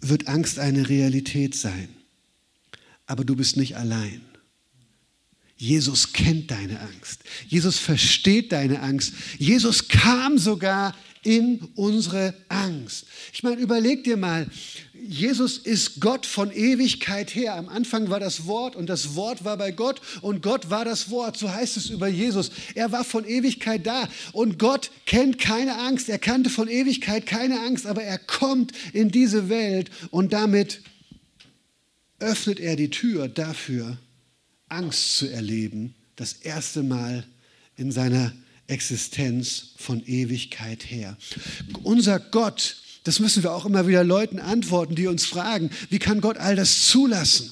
wird 0.02 0.28
Angst 0.28 0.58
eine 0.58 0.90
Realität 0.90 1.54
sein. 1.54 1.90
Aber 3.06 3.24
du 3.24 3.36
bist 3.36 3.58
nicht 3.58 3.78
allein. 3.78 4.22
Jesus 5.56 6.14
kennt 6.14 6.50
deine 6.50 6.80
Angst. 6.80 7.22
Jesus 7.48 7.78
versteht 7.78 8.52
deine 8.52 8.82
Angst. 8.82 9.14
Jesus 9.38 9.90
kam 9.90 10.40
sogar 10.40 10.96
in 11.24 11.60
unsere 11.76 12.34
Angst. 12.50 13.06
Ich 13.34 13.44
meine, 13.44 13.62
überleg 13.62 14.04
dir 14.04 14.18
mal, 14.18 14.48
Jesus 15.06 15.58
ist 15.58 16.00
Gott 16.00 16.26
von 16.26 16.52
Ewigkeit 16.52 17.34
her. 17.36 17.56
Am 17.56 17.68
Anfang 17.68 18.10
war 18.10 18.20
das 18.20 18.46
Wort 18.46 18.76
und 18.76 18.88
das 18.88 19.16
Wort 19.16 19.44
war 19.44 19.58
bei 19.58 19.72
Gott 19.72 20.02
und 20.22 20.42
Gott 20.42 20.70
war 20.70 20.86
das 20.86 21.10
Wort. 21.10 21.38
So 21.38 21.52
heißt 21.52 21.76
es 21.76 21.90
über 21.90 22.08
Jesus. 22.08 22.52
Er 22.76 22.92
war 22.92 23.04
von 23.04 23.26
Ewigkeit 23.26 23.86
da 23.86 24.08
und 24.32 24.60
Gott 24.60 24.92
kennt 25.06 25.40
keine 25.40 25.78
Angst. 25.80 26.08
Er 26.08 26.20
kannte 26.20 26.50
von 26.50 26.70
Ewigkeit 26.70 27.26
keine 27.26 27.60
Angst, 27.62 27.86
aber 27.86 28.04
er 28.04 28.18
kommt 28.18 28.72
in 28.94 29.10
diese 29.10 29.50
Welt 29.50 29.90
und 30.12 30.32
damit 30.32 30.82
öffnet 32.20 32.60
er 32.60 32.78
die 32.78 32.90
Tür 32.90 33.28
dafür, 33.28 33.98
Angst 34.70 35.18
zu 35.18 35.28
erleben. 35.28 35.96
Das 36.16 36.34
erste 36.34 36.84
Mal 36.84 37.26
in 37.76 37.92
seiner 37.92 38.32
Existenz 38.68 39.74
von 39.78 40.04
Ewigkeit 40.06 40.90
her. 40.90 41.18
Unser 41.84 42.20
Gott 42.20 42.78
Das 43.06 43.20
müssen 43.20 43.44
wir 43.44 43.52
auch 43.52 43.66
immer 43.66 43.86
wieder 43.86 44.04
Leuten 44.04 44.40
antworten, 44.40 44.96
die 44.96 45.08
uns 45.08 45.26
fragen, 45.26 45.70
wie 45.90 46.00
kann 46.00 46.22
Gott 46.22 46.38
all 46.38 46.56
das 46.56 46.88
zulassen? 46.88 47.52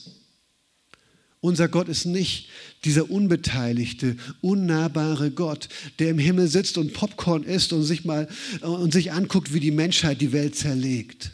Unser 1.41 1.67
Gott 1.67 1.89
ist 1.89 2.05
nicht 2.05 2.49
dieser 2.85 3.09
unbeteiligte, 3.09 4.15
unnahbare 4.41 5.31
Gott, 5.31 5.69
der 5.99 6.11
im 6.11 6.19
Himmel 6.19 6.47
sitzt 6.47 6.77
und 6.77 6.93
Popcorn 6.93 7.43
isst 7.43 7.73
und 7.73 7.83
sich 7.83 8.05
mal 8.05 8.27
und 8.61 8.93
sich 8.93 9.11
anguckt, 9.11 9.53
wie 9.53 9.59
die 9.59 9.71
Menschheit 9.71 10.21
die 10.21 10.31
Welt 10.31 10.55
zerlegt, 10.55 11.31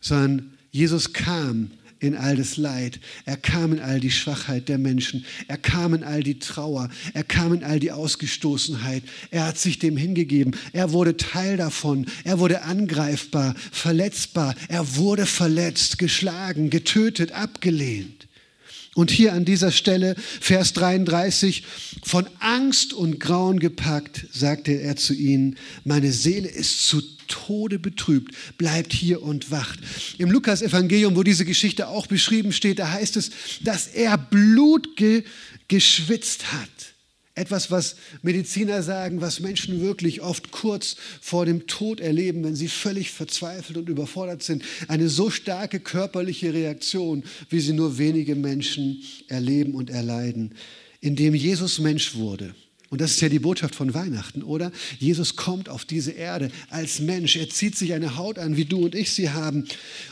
sondern 0.00 0.54
Jesus 0.70 1.12
kam 1.12 1.72
in 2.02 2.16
all 2.16 2.36
das 2.36 2.56
Leid. 2.56 2.98
Er 3.24 3.36
kam 3.36 3.72
in 3.72 3.80
all 3.80 4.00
die 4.00 4.10
Schwachheit 4.10 4.68
der 4.68 4.78
Menschen. 4.78 5.24
Er 5.46 5.56
kam 5.56 5.94
in 5.94 6.02
all 6.02 6.22
die 6.22 6.38
Trauer. 6.38 6.88
Er 7.14 7.22
kam 7.22 7.54
in 7.54 7.62
all 7.62 7.78
die 7.78 7.92
Ausgestoßenheit. 7.92 9.04
Er 9.30 9.46
hat 9.46 9.58
sich 9.58 9.78
dem 9.78 9.96
hingegeben. 9.96 10.56
Er 10.72 10.92
wurde 10.92 11.16
Teil 11.16 11.56
davon. 11.56 12.06
Er 12.24 12.40
wurde 12.40 12.62
angreifbar, 12.62 13.54
verletzbar. 13.70 14.54
Er 14.68 14.96
wurde 14.96 15.26
verletzt, 15.26 15.98
geschlagen, 15.98 16.70
getötet, 16.70 17.32
abgelehnt. 17.32 18.26
Und 18.94 19.10
hier 19.10 19.32
an 19.32 19.44
dieser 19.44 19.70
Stelle, 19.70 20.16
Vers 20.40 20.74
33, 20.74 21.64
von 22.02 22.26
Angst 22.40 22.92
und 22.92 23.20
Grauen 23.20 23.58
gepackt, 23.58 24.26
sagte 24.32 24.72
er 24.72 24.96
zu 24.96 25.14
ihnen, 25.14 25.56
meine 25.84 26.12
Seele 26.12 26.48
ist 26.48 26.86
zu 26.86 27.00
Tode 27.32 27.78
betrübt, 27.78 28.34
bleibt 28.58 28.92
hier 28.92 29.22
und 29.22 29.50
wacht. 29.50 29.80
Im 30.18 30.30
Lukas-Evangelium, 30.30 31.16
wo 31.16 31.22
diese 31.22 31.44
Geschichte 31.44 31.88
auch 31.88 32.06
beschrieben 32.06 32.52
steht, 32.52 32.78
da 32.78 32.90
heißt 32.90 33.16
es, 33.16 33.30
dass 33.62 33.88
er 33.88 34.18
Blut 34.18 34.96
ge 34.96 35.24
geschwitzt 35.68 36.52
hat. 36.52 36.68
Etwas, 37.34 37.70
was 37.70 37.96
Mediziner 38.20 38.82
sagen, 38.82 39.22
was 39.22 39.40
Menschen 39.40 39.80
wirklich 39.80 40.20
oft 40.20 40.50
kurz 40.50 40.96
vor 41.22 41.46
dem 41.46 41.66
Tod 41.66 41.98
erleben, 41.98 42.44
wenn 42.44 42.54
sie 42.54 42.68
völlig 42.68 43.10
verzweifelt 43.10 43.78
und 43.78 43.88
überfordert 43.88 44.42
sind. 44.42 44.62
Eine 44.88 45.08
so 45.08 45.30
starke 45.30 45.80
körperliche 45.80 46.52
Reaktion, 46.52 47.24
wie 47.48 47.60
sie 47.60 47.72
nur 47.72 47.96
wenige 47.96 48.34
Menschen 48.34 49.02
erleben 49.28 49.74
und 49.74 49.88
erleiden. 49.88 50.54
Indem 51.00 51.34
Jesus 51.34 51.78
Mensch 51.78 52.14
wurde, 52.16 52.54
und 52.92 53.00
das 53.00 53.12
ist 53.12 53.22
ja 53.22 53.30
die 53.30 53.38
Botschaft 53.38 53.74
von 53.74 53.94
Weihnachten, 53.94 54.42
oder? 54.42 54.70
Jesus 54.98 55.34
kommt 55.34 55.70
auf 55.70 55.86
diese 55.86 56.10
Erde 56.10 56.50
als 56.68 57.00
Mensch. 57.00 57.36
Er 57.36 57.48
zieht 57.48 57.74
sich 57.74 57.94
eine 57.94 58.18
Haut 58.18 58.38
an, 58.38 58.58
wie 58.58 58.66
du 58.66 58.84
und 58.84 58.94
ich 58.94 59.12
sie 59.12 59.30
haben. 59.30 59.66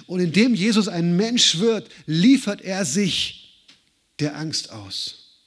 Und 0.06 0.20
indem 0.20 0.54
Jesus 0.54 0.88
ein 0.88 1.14
Mensch 1.14 1.58
wird, 1.58 1.90
liefert 2.06 2.62
er 2.62 2.86
sich 2.86 3.66
der 4.18 4.34
Angst 4.34 4.72
aus. 4.72 5.42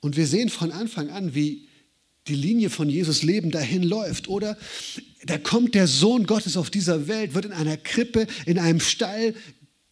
Und 0.00 0.16
wir 0.16 0.26
sehen 0.26 0.48
von 0.48 0.72
Anfang 0.72 1.10
an, 1.10 1.36
wie 1.36 1.68
die 2.26 2.34
Linie 2.34 2.70
von 2.70 2.88
Jesus 2.88 3.22
Leben 3.22 3.52
dahin 3.52 3.84
läuft, 3.84 4.26
oder? 4.26 4.58
Da 5.24 5.38
kommt 5.38 5.76
der 5.76 5.86
Sohn 5.86 6.26
Gottes 6.26 6.56
auf 6.56 6.68
dieser 6.68 7.06
Welt, 7.06 7.34
wird 7.34 7.44
in 7.44 7.52
einer 7.52 7.76
Krippe, 7.76 8.26
in 8.44 8.58
einem 8.58 8.80
Stall 8.80 9.36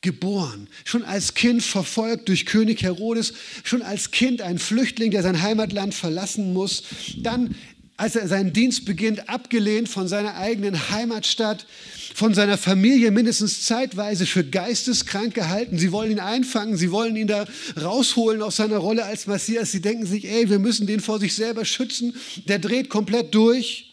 geboren. 0.02 0.68
Schon 0.84 1.04
als 1.04 1.34
Kind 1.34 1.62
verfolgt 1.62 2.28
durch 2.28 2.44
König 2.44 2.82
Herodes, 2.82 3.32
schon 3.62 3.82
als 3.82 4.10
Kind 4.10 4.42
ein 4.42 4.58
Flüchtling, 4.58 5.10
der 5.10 5.22
sein 5.22 5.40
Heimatland 5.40 5.94
verlassen 5.94 6.52
muss. 6.52 6.82
Dann, 7.18 7.54
als 7.96 8.16
er 8.16 8.26
seinen 8.28 8.52
Dienst 8.52 8.84
beginnt, 8.84 9.28
abgelehnt 9.28 9.88
von 9.88 10.08
seiner 10.08 10.36
eigenen 10.36 10.90
Heimatstadt, 10.90 11.66
von 12.14 12.34
seiner 12.34 12.58
Familie 12.58 13.10
mindestens 13.10 13.64
zeitweise 13.64 14.26
für 14.26 14.44
geisteskrank 14.44 15.34
gehalten. 15.34 15.78
Sie 15.78 15.92
wollen 15.92 16.10
ihn 16.10 16.20
einfangen, 16.20 16.76
sie 16.76 16.90
wollen 16.90 17.16
ihn 17.16 17.28
da 17.28 17.46
rausholen 17.80 18.42
aus 18.42 18.56
seiner 18.56 18.78
Rolle 18.78 19.04
als 19.04 19.26
Messias. 19.26 19.72
Sie 19.72 19.80
denken 19.80 20.04
sich, 20.04 20.28
ey, 20.28 20.50
wir 20.50 20.58
müssen 20.58 20.86
den 20.86 21.00
vor 21.00 21.20
sich 21.20 21.34
selber 21.34 21.64
schützen. 21.64 22.14
Der 22.48 22.58
dreht 22.58 22.90
komplett 22.90 23.34
durch. 23.34 23.88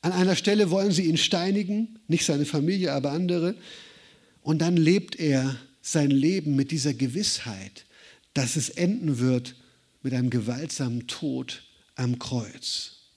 An 0.00 0.12
einer 0.12 0.36
Stelle 0.36 0.70
wollen 0.70 0.92
sie 0.92 1.06
ihn 1.06 1.16
steinigen, 1.16 1.98
nicht 2.06 2.24
seine 2.24 2.44
Familie, 2.44 2.92
aber 2.92 3.10
andere. 3.10 3.56
Und 4.48 4.60
dann 4.60 4.78
lebt 4.78 5.16
er 5.16 5.58
sein 5.82 6.10
Leben 6.10 6.56
mit 6.56 6.70
dieser 6.70 6.94
Gewissheit, 6.94 7.84
dass 8.32 8.56
es 8.56 8.70
enden 8.70 9.18
wird 9.18 9.54
mit 10.00 10.14
einem 10.14 10.30
gewaltsamen 10.30 11.06
Tod 11.06 11.64
am 11.96 12.18
Kreuz. 12.18 13.10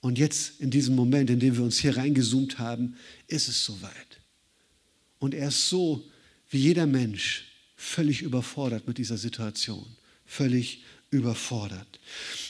Und 0.00 0.18
jetzt 0.18 0.62
in 0.62 0.70
diesem 0.70 0.94
Moment, 0.94 1.28
in 1.28 1.38
dem 1.38 1.54
wir 1.54 1.62
uns 1.62 1.80
hier 1.80 1.98
reingezoomt 1.98 2.58
haben, 2.58 2.96
ist 3.26 3.46
es 3.48 3.62
soweit. 3.62 4.22
Und 5.18 5.34
er 5.34 5.48
ist 5.48 5.68
so 5.68 6.10
wie 6.48 6.60
jeder 6.60 6.86
Mensch 6.86 7.44
völlig 7.76 8.22
überfordert 8.22 8.88
mit 8.88 8.96
dieser 8.96 9.18
Situation, 9.18 9.84
völlig 10.24 10.82
überfordert. 11.14 11.86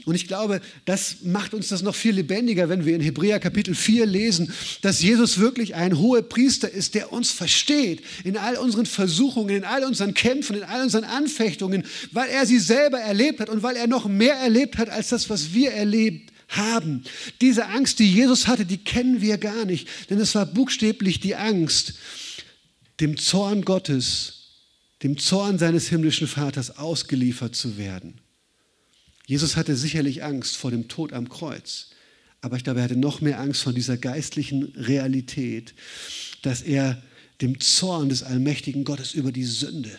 Und 0.04 0.14
ich 0.14 0.26
glaube, 0.26 0.60
das 0.84 1.18
macht 1.22 1.54
uns 1.54 1.68
das 1.68 1.82
noch 1.82 1.94
viel 1.94 2.14
lebendiger, 2.14 2.68
wenn 2.68 2.84
wir 2.84 2.94
in 2.94 3.00
Hebräer 3.00 3.38
Kapitel 3.38 3.74
4 3.74 4.06
lesen, 4.06 4.52
dass 4.82 5.02
Jesus 5.02 5.38
wirklich 5.38 5.74
ein 5.74 5.98
hoher 5.98 6.22
Priester 6.22 6.70
ist, 6.70 6.94
der 6.94 7.12
uns 7.12 7.30
versteht 7.30 8.02
in 8.24 8.36
all 8.36 8.56
unseren 8.56 8.86
Versuchungen, 8.86 9.54
in 9.54 9.64
all 9.64 9.84
unseren 9.84 10.14
Kämpfen, 10.14 10.56
in 10.56 10.64
all 10.64 10.82
unseren 10.82 11.04
Anfechtungen, 11.04 11.84
weil 12.12 12.28
er 12.30 12.46
sie 12.46 12.58
selber 12.58 12.98
erlebt 12.98 13.40
hat 13.40 13.48
und 13.48 13.62
weil 13.62 13.76
er 13.76 13.86
noch 13.86 14.06
mehr 14.06 14.34
erlebt 14.34 14.78
hat 14.78 14.88
als 14.88 15.10
das, 15.10 15.30
was 15.30 15.52
wir 15.52 15.72
erlebt 15.72 16.32
haben. 16.48 17.04
Diese 17.40 17.66
Angst, 17.66 17.98
die 17.98 18.10
Jesus 18.10 18.46
hatte, 18.46 18.64
die 18.64 18.78
kennen 18.78 19.20
wir 19.20 19.38
gar 19.38 19.64
nicht, 19.64 19.88
denn 20.10 20.18
es 20.18 20.34
war 20.34 20.46
buchstäblich 20.46 21.20
die 21.20 21.36
Angst, 21.36 21.94
dem 23.00 23.16
Zorn 23.16 23.62
Gottes, 23.62 24.44
dem 25.02 25.18
Zorn 25.18 25.58
seines 25.58 25.88
himmlischen 25.88 26.26
Vaters 26.26 26.78
ausgeliefert 26.78 27.54
zu 27.54 27.76
werden. 27.76 28.20
Jesus 29.26 29.56
hatte 29.56 29.74
sicherlich 29.74 30.22
Angst 30.22 30.56
vor 30.56 30.70
dem 30.70 30.88
Tod 30.88 31.12
am 31.12 31.28
Kreuz, 31.28 31.88
aber 32.42 32.58
ich 32.58 32.64
glaube, 32.64 32.80
er 32.80 32.84
hatte 32.84 32.96
noch 32.96 33.22
mehr 33.22 33.40
Angst 33.40 33.62
vor 33.62 33.72
dieser 33.72 33.96
geistlichen 33.96 34.64
Realität, 34.76 35.74
dass 36.42 36.60
er 36.60 37.02
dem 37.40 37.58
Zorn 37.58 38.10
des 38.10 38.22
allmächtigen 38.22 38.84
Gottes 38.84 39.14
über 39.14 39.32
die 39.32 39.44
Sünde, 39.44 39.90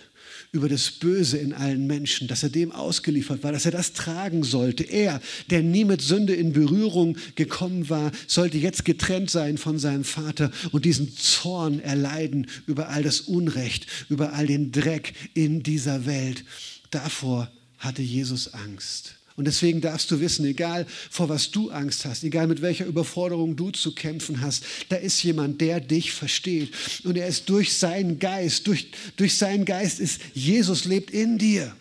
über 0.52 0.70
das 0.70 0.92
Böse 0.92 1.38
in 1.40 1.54
allen 1.54 1.88
Menschen, 1.88 2.28
dass 2.28 2.44
er 2.44 2.50
dem 2.50 2.72
ausgeliefert 2.72 3.44
war, 3.44 3.52
dass 3.52 3.66
er 3.66 3.72
das 3.72 3.94
tragen 3.94 4.44
sollte. 4.44 4.84
Er, 4.84 5.20
der 5.50 5.64
nie 5.64 5.86
mit 5.86 6.04
Sünde 6.04 6.36
in 6.36 6.54
Berührung 6.54 7.18
gekommen 7.34 7.90
war, 7.90 8.12
sollte 8.28 8.60
jetzt 8.60 8.86
getrennt 8.86 9.32
sein 9.32 9.58
von 9.58 9.80
seinem 9.80 10.04
Vater 10.04 10.52
und 10.72 10.86
diesen 10.86 11.18
Zorn 11.18 11.80
erleiden 11.80 12.48
über 12.68 12.90
all 12.90 13.02
das 13.02 13.22
Unrecht, 13.22 13.88
über 14.08 14.34
all 14.34 14.46
den 14.46 14.72
Dreck 14.72 15.14
in 15.34 15.64
dieser 15.64 16.06
Welt. 16.06 16.46
Davor 16.92 17.52
hatte 17.86 18.02
Jesus 18.02 18.54
Angst. 18.54 19.16
Und 19.36 19.46
deswegen 19.46 19.82
darfst 19.82 20.10
du 20.12 20.22
wissen, 20.22 20.46
egal 20.46 20.86
vor 21.10 21.28
was 21.28 21.52
du 21.52 21.70
Angst 21.70 22.06
hast, 22.06 22.24
egal 22.24 22.48
mit 22.48 22.62
welcher 22.62 22.86
Überforderung 22.86 23.58
du 23.58 23.70
zu 23.72 23.94
kämpfen 23.94 24.40
hast, 24.40 24.64
da 24.88 24.96
ist 24.96 25.22
jemand, 25.24 25.60
der 25.60 25.82
dich 25.82 26.14
versteht. 26.14 26.72
Und 27.04 27.18
er 27.18 27.28
ist 27.28 27.50
durch 27.50 27.74
seinen 27.74 28.20
Geist, 28.20 28.66
durch, 28.68 28.88
durch 29.18 29.38
seinen 29.38 29.66
Geist 29.66 30.00
ist 30.00 30.22
Jesus 30.34 30.86
lebt 30.86 31.12
in 31.12 31.38
dir. 31.38 31.76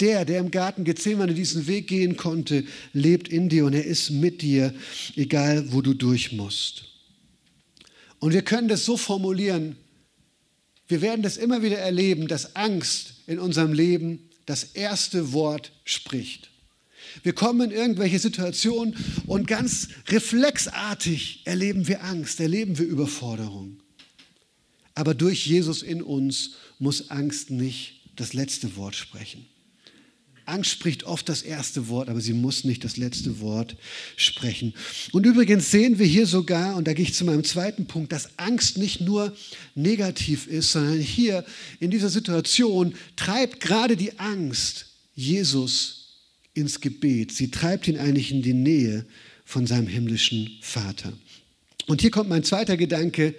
Der, 0.00 0.26
der 0.26 0.40
im 0.40 0.50
Garten 0.50 0.84
Gethsemane 0.84 1.32
diesen 1.32 1.66
Weg 1.68 1.86
gehen 1.86 2.18
konnte, 2.18 2.64
lebt 2.92 3.28
in 3.28 3.48
dir 3.48 3.64
und 3.64 3.72
er 3.72 3.86
ist 3.86 4.10
mit 4.10 4.42
dir, 4.42 4.74
egal 5.16 5.72
wo 5.72 5.80
du 5.80 5.94
durch 5.94 6.32
musst. 6.32 6.84
Und 8.18 8.34
wir 8.34 8.42
können 8.42 8.68
das 8.68 8.84
so 8.84 8.98
formulieren, 8.98 9.76
wir 10.86 11.00
werden 11.00 11.22
das 11.22 11.38
immer 11.38 11.62
wieder 11.62 11.78
erleben, 11.78 12.28
dass 12.28 12.56
Angst 12.56 13.14
in 13.26 13.38
unserem 13.38 13.72
Leben 13.72 14.25
das 14.46 14.64
erste 14.64 15.32
Wort 15.32 15.72
spricht. 15.84 16.50
Wir 17.22 17.34
kommen 17.34 17.70
in 17.70 17.76
irgendwelche 17.76 18.18
Situationen 18.18 18.96
und 19.26 19.46
ganz 19.46 19.88
reflexartig 20.08 21.42
erleben 21.44 21.86
wir 21.88 22.04
Angst, 22.04 22.40
erleben 22.40 22.78
wir 22.78 22.86
Überforderung. 22.86 23.82
Aber 24.94 25.14
durch 25.14 25.46
Jesus 25.46 25.82
in 25.82 26.02
uns 26.02 26.54
muss 26.78 27.10
Angst 27.10 27.50
nicht 27.50 28.00
das 28.16 28.32
letzte 28.32 28.76
Wort 28.76 28.94
sprechen. 28.94 29.46
Angst 30.46 30.70
spricht 30.70 31.04
oft 31.04 31.28
das 31.28 31.42
erste 31.42 31.88
Wort, 31.88 32.08
aber 32.08 32.20
sie 32.20 32.32
muss 32.32 32.64
nicht 32.64 32.84
das 32.84 32.96
letzte 32.96 33.40
Wort 33.40 33.76
sprechen. 34.16 34.74
Und 35.12 35.26
übrigens 35.26 35.70
sehen 35.70 35.98
wir 35.98 36.06
hier 36.06 36.26
sogar, 36.26 36.76
und 36.76 36.86
da 36.86 36.92
gehe 36.92 37.04
ich 37.04 37.14
zu 37.14 37.24
meinem 37.24 37.44
zweiten 37.44 37.86
Punkt, 37.86 38.12
dass 38.12 38.38
Angst 38.38 38.78
nicht 38.78 39.00
nur 39.00 39.36
negativ 39.74 40.46
ist, 40.46 40.72
sondern 40.72 41.00
hier 41.00 41.44
in 41.80 41.90
dieser 41.90 42.08
Situation 42.08 42.94
treibt 43.16 43.60
gerade 43.60 43.96
die 43.96 44.18
Angst 44.18 44.86
Jesus 45.14 46.14
ins 46.54 46.80
Gebet. 46.80 47.32
Sie 47.32 47.50
treibt 47.50 47.88
ihn 47.88 47.98
eigentlich 47.98 48.30
in 48.30 48.42
die 48.42 48.54
Nähe 48.54 49.04
von 49.44 49.66
seinem 49.66 49.86
himmlischen 49.86 50.50
Vater. 50.60 51.12
Und 51.86 52.00
hier 52.00 52.10
kommt 52.10 52.28
mein 52.28 52.44
zweiter 52.44 52.76
Gedanke, 52.76 53.34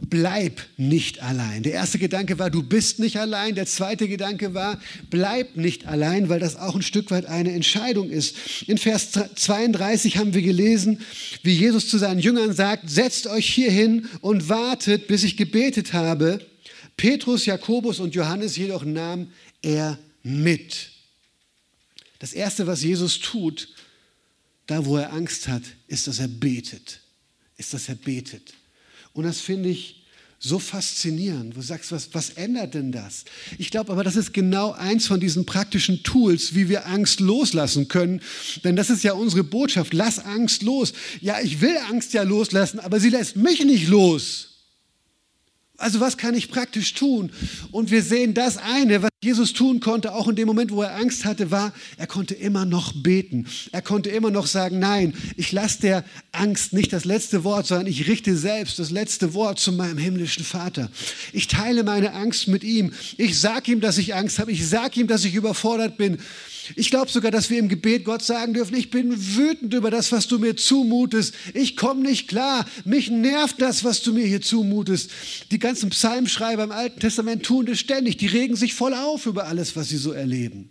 bleib 0.00 0.60
nicht 0.76 1.22
allein. 1.22 1.62
Der 1.62 1.72
erste 1.72 1.98
Gedanke 1.98 2.38
war, 2.38 2.50
du 2.50 2.62
bist 2.62 2.98
nicht 2.98 3.16
allein. 3.16 3.54
Der 3.54 3.66
zweite 3.66 4.08
Gedanke 4.08 4.54
war, 4.54 4.80
bleib 5.10 5.56
nicht 5.56 5.86
allein, 5.86 6.28
weil 6.28 6.40
das 6.40 6.56
auch 6.56 6.74
ein 6.74 6.82
Stück 6.82 7.10
weit 7.10 7.26
eine 7.26 7.52
Entscheidung 7.52 8.10
ist. 8.10 8.36
In 8.66 8.78
Vers 8.78 9.10
32 9.34 10.18
haben 10.18 10.34
wir 10.34 10.42
gelesen, 10.42 11.00
wie 11.42 11.52
Jesus 11.52 11.88
zu 11.88 11.98
seinen 11.98 12.20
Jüngern 12.20 12.52
sagt, 12.52 12.88
setzt 12.88 13.26
euch 13.26 13.52
hier 13.52 13.70
hin 13.70 14.08
und 14.20 14.48
wartet, 14.48 15.08
bis 15.08 15.24
ich 15.24 15.36
gebetet 15.36 15.92
habe. 15.92 16.40
Petrus, 16.96 17.46
Jakobus 17.46 18.00
und 18.00 18.14
Johannes 18.14 18.56
jedoch 18.56 18.84
nahm 18.84 19.30
er 19.62 19.98
mit. 20.22 20.90
Das 22.18 22.32
Erste, 22.32 22.66
was 22.66 22.82
Jesus 22.82 23.20
tut, 23.20 23.68
da 24.66 24.84
wo 24.84 24.96
er 24.96 25.12
Angst 25.12 25.48
hat, 25.48 25.62
ist, 25.86 26.06
dass 26.06 26.18
er 26.18 26.28
betet. 26.28 27.00
Ist, 27.56 27.74
dass 27.74 27.88
er 27.88 27.94
betet. 27.94 28.54
Und 29.18 29.24
das 29.24 29.40
finde 29.40 29.68
ich 29.68 29.96
so 30.38 30.60
faszinierend. 30.60 31.56
Du 31.56 31.60
sagst, 31.60 31.90
was, 31.90 32.14
was 32.14 32.30
ändert 32.30 32.74
denn 32.74 32.92
das? 32.92 33.24
Ich 33.58 33.72
glaube 33.72 33.90
aber, 33.90 34.04
das 34.04 34.14
ist 34.14 34.32
genau 34.32 34.70
eins 34.70 35.08
von 35.08 35.18
diesen 35.18 35.44
praktischen 35.44 36.04
Tools, 36.04 36.54
wie 36.54 36.68
wir 36.68 36.86
Angst 36.86 37.18
loslassen 37.18 37.88
können. 37.88 38.20
Denn 38.62 38.76
das 38.76 38.90
ist 38.90 39.02
ja 39.02 39.14
unsere 39.14 39.42
Botschaft. 39.42 39.92
Lass 39.92 40.20
Angst 40.20 40.62
los. 40.62 40.92
Ja, 41.20 41.40
ich 41.42 41.60
will 41.60 41.76
Angst 41.90 42.12
ja 42.12 42.22
loslassen, 42.22 42.78
aber 42.78 43.00
sie 43.00 43.10
lässt 43.10 43.34
mich 43.34 43.64
nicht 43.64 43.88
los. 43.88 44.57
Also 45.80 46.00
was 46.00 46.16
kann 46.16 46.34
ich 46.34 46.50
praktisch 46.50 46.92
tun? 46.94 47.30
Und 47.70 47.92
wir 47.92 48.02
sehen 48.02 48.34
das 48.34 48.56
eine, 48.56 49.00
was 49.04 49.10
Jesus 49.22 49.52
tun 49.52 49.78
konnte, 49.78 50.12
auch 50.12 50.26
in 50.26 50.34
dem 50.34 50.48
Moment, 50.48 50.72
wo 50.72 50.82
er 50.82 50.96
Angst 50.96 51.24
hatte, 51.24 51.52
war, 51.52 51.72
er 51.96 52.08
konnte 52.08 52.34
immer 52.34 52.64
noch 52.64 52.92
beten. 52.92 53.46
Er 53.70 53.80
konnte 53.80 54.10
immer 54.10 54.32
noch 54.32 54.48
sagen, 54.48 54.80
nein, 54.80 55.14
ich 55.36 55.52
lasse 55.52 55.80
der 55.80 56.04
Angst 56.32 56.72
nicht 56.72 56.92
das 56.92 57.04
letzte 57.04 57.44
Wort, 57.44 57.68
sondern 57.68 57.86
ich 57.86 58.08
richte 58.08 58.36
selbst 58.36 58.80
das 58.80 58.90
letzte 58.90 59.34
Wort 59.34 59.60
zu 59.60 59.70
meinem 59.70 59.98
himmlischen 59.98 60.44
Vater. 60.44 60.90
Ich 61.32 61.46
teile 61.46 61.84
meine 61.84 62.12
Angst 62.12 62.48
mit 62.48 62.64
ihm. 62.64 62.92
Ich 63.16 63.38
sage 63.38 63.70
ihm, 63.70 63.80
dass 63.80 63.98
ich 63.98 64.16
Angst 64.16 64.40
habe. 64.40 64.50
Ich 64.50 64.68
sage 64.68 64.98
ihm, 64.98 65.06
dass 65.06 65.24
ich 65.24 65.36
überfordert 65.36 65.96
bin. 65.96 66.18
Ich 66.76 66.90
glaube 66.90 67.10
sogar, 67.10 67.30
dass 67.30 67.50
wir 67.50 67.58
im 67.58 67.68
Gebet 67.68 68.04
Gott 68.04 68.22
sagen 68.22 68.54
dürfen, 68.54 68.76
ich 68.76 68.90
bin 68.90 69.36
wütend 69.36 69.74
über 69.74 69.90
das, 69.90 70.12
was 70.12 70.28
du 70.28 70.38
mir 70.38 70.56
zumutest. 70.56 71.34
Ich 71.54 71.76
komme 71.76 72.02
nicht 72.02 72.28
klar. 72.28 72.66
Mich 72.84 73.10
nervt 73.10 73.60
das, 73.60 73.84
was 73.84 74.02
du 74.02 74.12
mir 74.12 74.26
hier 74.26 74.40
zumutest. 74.40 75.10
Die 75.50 75.58
ganzen 75.58 75.90
Psalmschreiber 75.90 76.64
im 76.64 76.72
Alten 76.72 77.00
Testament 77.00 77.44
tun 77.44 77.66
das 77.66 77.78
ständig. 77.78 78.16
Die 78.16 78.26
regen 78.26 78.56
sich 78.56 78.74
voll 78.74 78.94
auf 78.94 79.26
über 79.26 79.46
alles, 79.46 79.76
was 79.76 79.88
sie 79.88 79.96
so 79.96 80.12
erleben. 80.12 80.70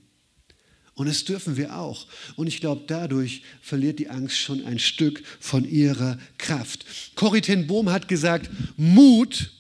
Und 0.98 1.08
das 1.08 1.26
dürfen 1.26 1.58
wir 1.58 1.78
auch. 1.78 2.08
Und 2.38 2.48
ich 2.48 2.60
glaube, 2.60 2.84
dadurch 2.88 3.44
verliert 3.62 4.00
die 4.00 4.10
Angst 4.10 4.38
schon 4.40 4.66
ein 4.66 4.80
Stück 4.80 5.22
von 5.40 5.64
ihrer 5.64 6.18
Kraft. 6.40 6.86
Corrie 7.14 7.42
Bohm 7.64 7.92
hat 7.92 8.08
gesagt, 8.08 8.50
Mut 8.78 9.52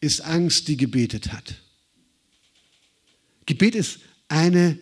ist 0.00 0.22
Angst, 0.22 0.66
die 0.68 0.78
gebetet 0.78 1.30
hat. 1.30 1.56
Gebet 3.44 3.74
ist 3.74 3.98
eine 4.28 4.78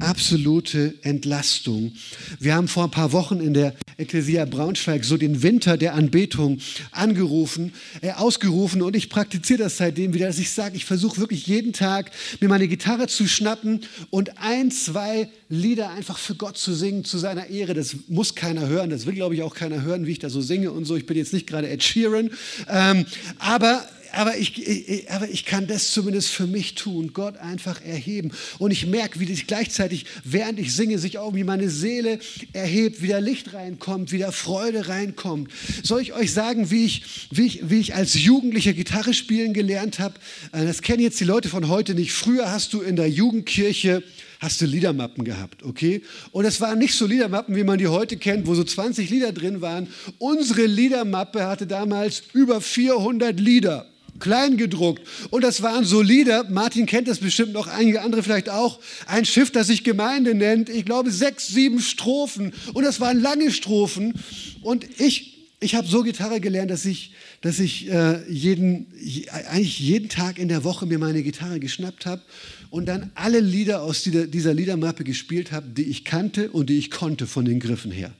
absolute 0.00 0.94
Entlastung. 1.02 1.92
Wir 2.40 2.54
haben 2.54 2.68
vor 2.68 2.84
ein 2.84 2.90
paar 2.90 3.12
Wochen 3.12 3.40
in 3.40 3.54
der 3.54 3.74
Ecclesia 3.96 4.44
Braunschweig 4.44 5.04
so 5.04 5.16
den 5.16 5.42
Winter 5.42 5.76
der 5.76 5.94
Anbetung 5.94 6.58
angerufen, 6.92 7.72
äh, 8.00 8.12
ausgerufen 8.12 8.82
und 8.82 8.96
ich 8.96 9.08
praktiziere 9.08 9.64
das 9.64 9.76
seitdem 9.76 10.14
wieder, 10.14 10.26
dass 10.26 10.38
ich 10.38 10.50
sage, 10.50 10.76
ich 10.76 10.84
versuche 10.84 11.18
wirklich 11.18 11.46
jeden 11.46 11.72
Tag 11.72 12.10
mir 12.40 12.48
meine 12.48 12.68
Gitarre 12.68 13.06
zu 13.08 13.26
schnappen 13.28 13.80
und 14.10 14.38
ein, 14.38 14.70
zwei 14.70 15.28
Lieder 15.48 15.90
einfach 15.90 16.18
für 16.18 16.34
Gott 16.34 16.58
zu 16.58 16.74
singen, 16.74 17.04
zu 17.04 17.18
seiner 17.18 17.46
Ehre. 17.46 17.74
Das 17.74 17.96
muss 18.08 18.34
keiner 18.34 18.68
hören, 18.68 18.90
das 18.90 19.06
will 19.06 19.14
glaube 19.14 19.34
ich 19.34 19.42
auch 19.42 19.54
keiner 19.54 19.82
hören, 19.82 20.06
wie 20.06 20.12
ich 20.12 20.18
da 20.18 20.30
so 20.30 20.40
singe 20.40 20.72
und 20.72 20.84
so. 20.84 20.96
Ich 20.96 21.06
bin 21.06 21.16
jetzt 21.16 21.32
nicht 21.32 21.46
gerade 21.46 21.68
Ed 21.68 21.82
Sheeran, 21.82 22.30
ähm, 22.68 23.06
aber 23.38 23.84
aber 24.12 24.36
ich, 24.36 25.10
aber 25.10 25.28
ich 25.28 25.44
kann 25.44 25.66
das 25.66 25.92
zumindest 25.92 26.28
für 26.28 26.46
mich 26.46 26.74
tun, 26.74 27.12
Gott 27.12 27.36
einfach 27.36 27.82
erheben. 27.84 28.32
Und 28.58 28.70
ich 28.70 28.86
merke, 28.86 29.20
wie 29.20 29.30
ich 29.30 29.46
gleichzeitig, 29.46 30.06
während 30.24 30.58
ich 30.58 30.74
singe, 30.74 30.98
sich 30.98 31.14
irgendwie 31.16 31.44
meine 31.44 31.70
Seele 31.70 32.18
erhebt, 32.52 33.02
wieder 33.02 33.20
Licht 33.20 33.52
reinkommt, 33.54 34.12
wieder 34.12 34.32
Freude 34.32 34.88
reinkommt. 34.88 35.50
Soll 35.82 36.00
ich 36.00 36.12
euch 36.14 36.32
sagen, 36.32 36.70
wie 36.70 36.84
ich, 36.84 37.02
wie 37.30 37.46
ich, 37.46 37.70
wie 37.70 37.80
ich 37.80 37.94
als 37.94 38.14
Jugendlicher 38.14 38.72
Gitarre 38.72 39.14
spielen 39.14 39.52
gelernt 39.52 39.98
habe? 39.98 40.14
Äh, 40.52 40.64
das 40.64 40.82
kennen 40.82 41.02
jetzt 41.02 41.20
die 41.20 41.24
Leute 41.24 41.48
von 41.48 41.68
heute 41.68 41.94
nicht. 41.94 42.12
Früher 42.12 42.50
hast 42.50 42.72
du 42.72 42.80
in 42.80 42.96
der 42.96 43.08
Jugendkirche 43.08 44.02
hast 44.40 44.60
du 44.60 44.66
Liedermappen 44.66 45.24
gehabt, 45.24 45.64
okay? 45.64 46.02
Und 46.30 46.44
es 46.44 46.60
waren 46.60 46.78
nicht 46.78 46.94
so 46.94 47.06
Liedermappen, 47.06 47.56
wie 47.56 47.64
man 47.64 47.78
die 47.78 47.88
heute 47.88 48.16
kennt, 48.16 48.46
wo 48.46 48.54
so 48.54 48.62
20 48.62 49.10
Lieder 49.10 49.32
drin 49.32 49.60
waren. 49.60 49.88
Unsere 50.18 50.64
Liedermappe 50.66 51.44
hatte 51.44 51.66
damals 51.66 52.22
über 52.34 52.60
400 52.60 53.38
Lieder 53.40 53.86
klein 54.18 54.56
gedruckt. 54.56 55.02
Und 55.30 55.42
das 55.42 55.62
waren 55.62 55.84
so 55.84 56.02
Lieder, 56.02 56.44
Martin 56.50 56.86
kennt 56.86 57.08
das 57.08 57.18
bestimmt 57.18 57.52
noch, 57.52 57.66
einige 57.66 58.02
andere 58.02 58.22
vielleicht 58.22 58.48
auch, 58.48 58.78
ein 59.06 59.24
Schiff, 59.24 59.50
das 59.50 59.68
sich 59.68 59.84
Gemeinde 59.84 60.34
nennt, 60.34 60.68
ich 60.68 60.84
glaube 60.84 61.10
sechs, 61.10 61.48
sieben 61.48 61.80
Strophen. 61.80 62.52
Und 62.74 62.84
das 62.84 63.00
waren 63.00 63.20
lange 63.20 63.50
Strophen. 63.50 64.14
Und 64.62 64.86
ich, 64.98 65.48
ich 65.60 65.74
habe 65.74 65.86
so 65.86 66.02
Gitarre 66.02 66.40
gelernt, 66.40 66.70
dass 66.70 66.84
ich, 66.84 67.12
dass 67.40 67.58
ich 67.58 67.90
äh, 67.90 68.30
jeden, 68.30 68.86
eigentlich 69.32 69.78
jeden 69.78 70.08
Tag 70.08 70.38
in 70.38 70.48
der 70.48 70.64
Woche 70.64 70.86
mir 70.86 70.98
meine 70.98 71.22
Gitarre 71.22 71.60
geschnappt 71.60 72.06
habe 72.06 72.22
und 72.70 72.86
dann 72.86 73.10
alle 73.14 73.40
Lieder 73.40 73.82
aus 73.82 74.02
dieser, 74.02 74.26
dieser 74.26 74.54
Liedermappe 74.54 75.04
gespielt 75.04 75.52
habe, 75.52 75.68
die 75.68 75.84
ich 75.84 76.04
kannte 76.04 76.50
und 76.50 76.70
die 76.70 76.78
ich 76.78 76.90
konnte 76.90 77.26
von 77.26 77.44
den 77.44 77.60
Griffen 77.60 77.90
her. 77.90 78.12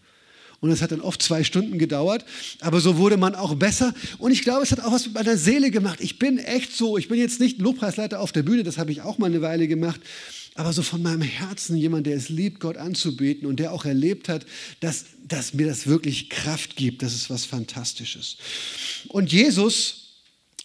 Und 0.61 0.71
es 0.71 0.83
hat 0.83 0.90
dann 0.90 1.01
oft 1.01 1.23
zwei 1.23 1.44
Stunden 1.44 1.79
gedauert, 1.79 2.25
aber 2.61 2.81
so 2.81 2.97
wurde 2.97 3.16
man 3.16 3.35
auch 3.35 3.55
besser. 3.55 3.94
Und 4.18 4.33
ich 4.33 4.42
glaube, 4.42 4.64
es 4.64 4.73
hat 4.73 4.81
auch 4.81 4.92
was 4.92 5.07
mit 5.07 5.14
meiner 5.14 5.37
Seele 5.37 5.71
gemacht. 5.71 6.01
Ich 6.01 6.18
bin 6.18 6.38
echt 6.38 6.77
so, 6.77 6.99
ich 6.99 7.09
bin 7.09 7.18
jetzt 7.18 7.38
nicht 7.38 7.61
Lobpreisleiter 7.61 8.21
auf 8.21 8.33
der 8.33 8.42
Bühne, 8.42 8.64
das 8.64 8.77
habe 8.77 8.90
ich 8.90 9.03
auch 9.03 9.18
mal 9.18 9.27
eine 9.27 9.40
Weile 9.40 9.68
gemacht, 9.68 10.01
aber 10.57 10.73
so 10.73 10.83
von 10.83 11.01
meinem 11.01 11.23
Herzen 11.23 11.77
jemand, 11.77 12.09
der 12.09 12.16
es 12.16 12.29
liebt, 12.29 12.59
Gott 12.59 12.77
anzubeten 12.77 13.47
und 13.47 13.61
der 13.61 13.73
auch 13.73 13.85
erlebt 13.85 14.29
hat, 14.29 14.44
dass, 14.81 15.05
dass 15.29 15.55
mir 15.55 15.68
das 15.68 15.87
wirklich 15.87 16.31
Kraft 16.31 16.75
gibt. 16.75 17.03
Das 17.03 17.14
ist 17.14 17.31
was 17.31 17.44
Fantastisches. 17.44 18.37
Und 19.07 19.33
Jesus 19.33 19.97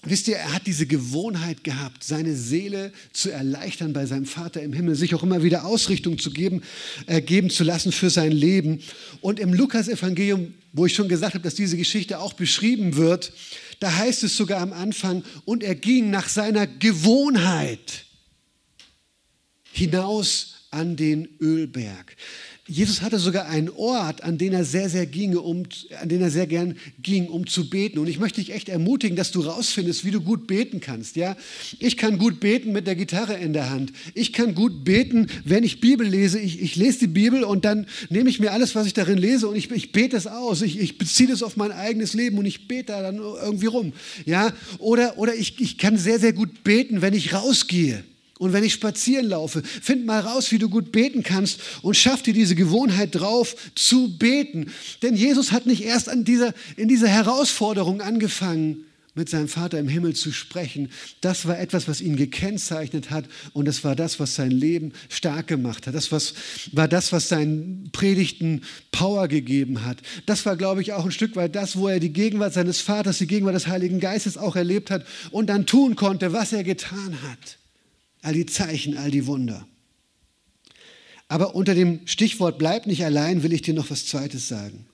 Wisst 0.06 0.28
ihr, 0.28 0.36
er 0.36 0.54
hat 0.54 0.68
diese 0.68 0.86
Gewohnheit 0.86 1.64
gehabt, 1.64 2.04
seine 2.04 2.36
Seele 2.36 2.92
zu 3.14 3.30
erleichtern 3.30 3.94
bei 3.94 4.06
seinem 4.06 4.26
Vater 4.26 4.62
im 4.62 4.74
Himmel, 4.74 4.96
sich 4.96 5.16
auch 5.16 5.24
immer 5.24 5.44
wieder 5.44 5.64
Ausrichtung 5.64 6.20
zu 6.20 6.32
geben, 6.32 6.62
äh, 7.08 7.22
geben 7.22 7.50
zu 7.50 7.64
lassen 7.64 7.94
für 7.94 8.10
sein 8.10 8.34
Leben. 8.34 8.82
Und 9.22 9.40
im 9.40 9.54
Lukas-Evangelium, 9.54 10.54
wo 10.74 10.86
ich 10.86 10.94
schon 10.94 11.08
gesagt 11.08 11.36
habe, 11.36 11.44
dass 11.44 11.56
diese 11.56 11.78
Geschichte 11.78 12.20
auch 12.20 12.34
beschrieben 12.34 12.98
wird, 12.98 13.32
da 13.80 13.96
heißt 13.96 14.24
es 14.24 14.36
sogar 14.36 14.60
am 14.60 14.74
Anfang, 14.74 15.24
und 15.46 15.64
er 15.64 15.76
ging 15.76 16.10
nach 16.10 16.28
seiner 16.28 16.68
Gewohnheit 16.68 18.06
hinaus 19.72 20.68
an 20.70 20.98
den 20.98 21.30
Ölberg. 21.40 22.18
Jesus 22.66 23.02
hatte 23.02 23.20
sogar 23.20 23.48
einen 23.48 23.70
Ort, 23.70 24.24
an 24.24 24.38
den 24.38 24.54
er 24.54 24.64
sehr, 24.64 24.90
sehr 24.90 25.06
ginge, 25.06 25.42
um, 25.42 25.64
an 26.02 26.08
den 26.08 26.22
er 26.22 26.32
sehr 26.32 26.48
gern 26.48 26.78
ging, 27.02 27.28
um 27.28 27.46
zu 27.46 27.70
beten. 27.70 28.00
Und 28.00 28.08
ich 28.08 28.20
möchte 28.20 28.40
dich 28.40 28.54
echt 28.54 28.70
ermutigen, 28.70 29.18
dass 29.18 29.32
du 29.32 29.42
rausfindest, 29.42 30.06
wie 30.06 30.12
du 30.12 30.22
gut 30.22 30.48
beten 30.48 30.80
kannst. 30.80 31.18
Ja, 31.18 31.36
ich 31.80 31.98
kann 31.98 32.18
gut 32.18 32.40
beten 32.40 32.72
mit 32.72 32.88
der 32.88 32.96
Gitarre 32.96 33.34
in 33.34 33.52
der 33.52 33.70
Hand. 33.70 33.92
Ich 34.14 34.32
kann 34.32 34.56
gut 34.56 34.86
beten, 34.86 35.28
wenn 35.44 35.66
ich 35.66 35.82
Bibel 35.82 36.08
lese. 36.08 36.40
Ich, 36.40 36.62
ich 36.62 36.78
lese 36.78 37.00
die 37.00 37.08
Bibel 37.08 37.44
und 37.44 37.66
dann 37.66 37.86
nehme 38.10 38.30
ich 38.30 38.40
mir 38.40 38.54
alles, 38.54 38.76
was 38.76 38.88
ich 38.88 38.94
darin 38.94 39.18
lese 39.18 39.50
und 39.50 39.58
ich, 39.58 39.70
ich 39.70 39.92
bete 39.92 40.16
es 40.16 40.26
aus. 40.26 40.62
Ich, 40.62 40.80
ich 40.80 40.98
beziehe 40.98 41.28
das 41.28 41.44
auf 41.44 41.58
mein 41.58 41.74
eigenes 41.74 42.14
Leben 42.14 42.38
und 42.38 42.46
ich 42.46 42.70
bete 42.70 42.94
da 42.94 43.02
dann 43.02 43.18
irgendwie 43.18 43.66
rum. 43.66 43.92
Ja, 44.26 44.54
oder, 44.80 45.18
oder 45.18 45.36
ich, 45.36 45.60
ich 45.60 45.78
kann 45.78 45.98
sehr, 45.98 46.18
sehr 46.18 46.32
gut 46.32 46.64
beten, 46.64 47.02
wenn 47.02 47.14
ich 47.14 47.34
rausgehe. 47.34 48.06
Und 48.44 48.52
wenn 48.52 48.66
ich 48.66 48.74
spazieren 48.74 49.30
laufe, 49.30 49.64
find 49.64 50.06
mal 50.06 50.20
raus, 50.20 50.52
wie 50.52 50.58
du 50.58 50.68
gut 50.68 50.92
beten 50.92 51.24
kannst 51.24 51.62
und 51.82 51.96
schaff 51.96 52.22
dir 52.24 52.34
diese 52.34 52.56
Gewohnheit 52.56 53.16
drauf 53.16 53.56
zu 53.74 54.18
beten. 54.18 54.70
Denn 55.02 55.16
Jesus 55.16 55.54
hat 55.54 55.66
nicht 55.66 55.82
erst 55.82 56.10
an 56.10 56.26
dieser, 56.26 56.54
in 56.76 56.90
dieser 56.90 57.08
Herausforderung 57.08 58.02
angefangen, 58.02 58.84
mit 59.16 59.30
seinem 59.30 59.48
Vater 59.48 59.80
im 59.80 59.88
Himmel 59.88 60.14
zu 60.14 60.34
sprechen. 60.34 60.92
Das 61.22 61.46
war 61.46 61.58
etwas, 61.58 61.88
was 61.88 62.02
ihn 62.02 62.18
gekennzeichnet 62.18 63.12
hat 63.12 63.30
und 63.54 63.66
das 63.66 63.86
war 63.86 63.96
das, 63.96 64.20
was 64.20 64.36
sein 64.36 64.52
Leben 64.52 64.92
stark 65.08 65.48
gemacht 65.48 65.88
hat. 65.88 65.96
Das 65.96 66.12
was, 66.12 66.34
war 66.74 66.90
das, 66.90 67.14
was 67.14 67.30
seinen 67.30 67.92
Predigten 67.94 68.64
Power 68.92 69.30
gegeben 69.30 69.86
hat. 69.86 70.00
Das 70.26 70.46
war, 70.46 70.58
glaube 70.58 70.82
ich, 70.82 70.92
auch 70.92 71.06
ein 71.06 71.12
Stück 71.12 71.38
weit 71.38 71.56
das, 71.56 71.78
wo 71.78 71.88
er 71.88 72.02
die 72.02 72.12
Gegenwart 72.12 72.52
seines 72.52 72.82
Vaters, 72.82 73.20
die 73.20 73.28
Gegenwart 73.28 73.56
des 73.56 73.68
Heiligen 73.68 74.02
Geistes 74.02 74.36
auch 74.36 74.58
erlebt 74.58 74.92
hat 74.92 75.06
und 75.32 75.48
dann 75.48 75.66
tun 75.66 75.96
konnte, 75.96 76.34
was 76.34 76.52
er 76.52 76.66
getan 76.66 77.18
hat 77.22 77.58
all 78.24 78.34
die 78.34 78.48
Zeichen, 78.48 78.98
all 78.98 79.12
die 79.12 79.28
Wunder. 79.28 79.68
Aber 81.28 81.56
unter 81.56 81.76
dem 81.76 82.08
Stichwort 82.08 82.58
bleib 82.58 82.88
nicht 82.88 83.06
allein 83.06 83.44
will 83.44 83.54
ich 83.54 83.62
dir 83.62 83.74
noch 83.74 83.90
was 83.92 84.08
Zweites 84.08 84.48
sagen. 84.48 84.88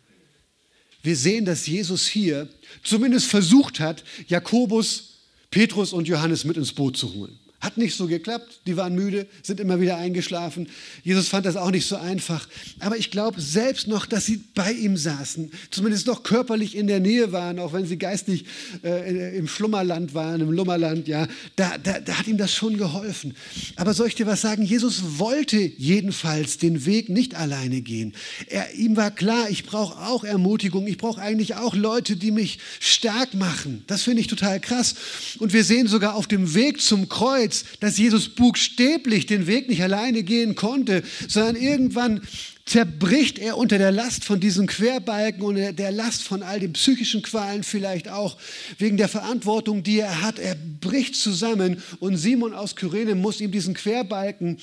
Wir 1.02 1.16
sehen, 1.16 1.46
dass 1.46 1.66
Jesus 1.66 2.08
hier 2.08 2.50
zumindest 2.84 3.28
versucht 3.28 3.80
hat, 3.80 4.04
Jakobus, 4.28 5.20
Petrus 5.50 5.94
und 5.94 6.08
Johannes 6.08 6.44
mit 6.44 6.58
ins 6.58 6.74
Boot 6.74 6.98
zu 6.98 7.14
holen. 7.14 7.40
Hat 7.62 7.78
nicht 7.78 7.96
so 7.96 8.08
geklappt, 8.08 8.62
die 8.68 8.78
waren 8.78 8.96
müde, 8.96 9.28
sind 9.44 9.60
immer 9.60 9.82
wieder 9.82 9.98
eingeschlafen. 9.98 10.70
Jesus 11.04 11.28
fand 11.28 11.46
das 11.46 11.58
auch 11.58 11.72
nicht 11.72 11.86
so 11.86 11.98
einfach. 11.98 12.48
Aber 12.80 12.96
ich 12.96 13.12
glaube 13.12 13.42
selbst 13.42 13.88
noch, 13.88 14.06
dass 14.06 14.26
sie 14.26 14.38
bei 14.56 14.72
ihm 14.72 14.96
saßen, 14.96 15.52
zumindest 15.70 16.08
noch 16.08 16.24
körperlich 16.24 16.78
in 16.78 16.88
der 16.88 17.02
Nähe 17.02 17.34
waren, 17.34 17.60
auch 17.60 17.74
wenn 17.74 17.86
sie 17.86 17.98
geistlich 17.98 18.46
äh, 18.84 19.38
im 19.38 19.48
Schlummerland 19.48 20.14
waren, 20.14 20.40
im 20.40 20.52
Lummerland, 20.52 21.10
ja, 21.10 21.28
da, 21.58 21.78
da, 21.78 22.00
da 22.00 22.20
hat 22.20 22.28
ihm 22.28 22.38
das 22.38 22.54
schon 22.54 22.78
geholfen. 22.78 23.36
Aber 23.76 23.94
soll 23.94 24.08
ich 24.08 24.16
dir 24.16 24.26
was 24.26 24.40
sagen? 24.40 24.64
Jesus 24.64 25.20
wollte 25.20 25.58
jedenfalls 25.58 26.60
den 26.60 26.86
Weg 26.86 27.10
nicht 27.10 27.36
alleine 27.36 27.82
gehen. 27.82 28.14
Er, 28.48 28.74
ihm 28.74 28.96
war 28.96 29.12
klar, 29.12 29.50
ich 29.50 29.66
brauche 29.66 30.00
auch 30.00 30.24
Ermutigung, 30.24 30.88
ich 30.88 30.98
brauche 30.98 31.22
eigentlich 31.22 31.56
auch 31.56 31.76
Leute, 31.76 32.16
die 32.16 32.32
mich 32.32 32.60
stark 32.80 33.34
machen. 33.34 33.84
Das 33.88 34.04
finde 34.04 34.22
ich 34.22 34.28
total 34.28 34.62
krass. 34.62 34.96
Und 35.40 35.52
wir 35.52 35.66
sehen 35.66 35.88
sogar 35.88 36.16
auf 36.16 36.28
dem 36.28 36.54
Weg 36.54 36.82
zum 36.82 37.10
Kreuz, 37.10 37.49
Kreuz, 37.50 37.66
dass 37.80 37.98
Jesus 37.98 38.30
buchstäblich 38.30 39.26
den 39.26 39.48
Weg 39.48 39.70
nicht 39.70 39.82
alleine 39.82 40.24
gehen 40.24 40.56
konnte, 40.56 41.04
sondern 41.28 41.56
irgendwann 41.56 42.22
zerbricht 42.66 43.40
er 43.40 43.58
unter 43.58 43.80
der 43.80 43.92
Last 43.92 44.24
von 44.24 44.40
diesen 44.40 44.68
Querbalken 44.68 45.42
und 45.42 45.56
der 45.56 45.92
Last 45.92 46.22
von 46.22 46.44
all 46.44 46.60
den 46.60 46.74
psychischen 46.74 47.24
Qualen 47.24 47.64
vielleicht 47.64 48.08
auch, 48.08 48.38
wegen 48.78 48.98
der 48.98 49.10
Verantwortung, 49.10 49.82
die 49.82 50.00
er 50.00 50.22
hat. 50.22 50.38
Er 50.38 50.56
bricht 50.56 51.16
zusammen 51.16 51.82
und 52.00 52.18
Simon 52.18 52.54
aus 52.54 52.76
Kyrene 52.76 53.16
muss 53.16 53.42
ihm 53.42 53.52
diesen 53.52 53.74
Querbalken 53.74 54.60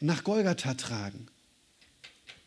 nach 0.00 0.22
Golgatha 0.22 0.74
tragen. 0.74 1.26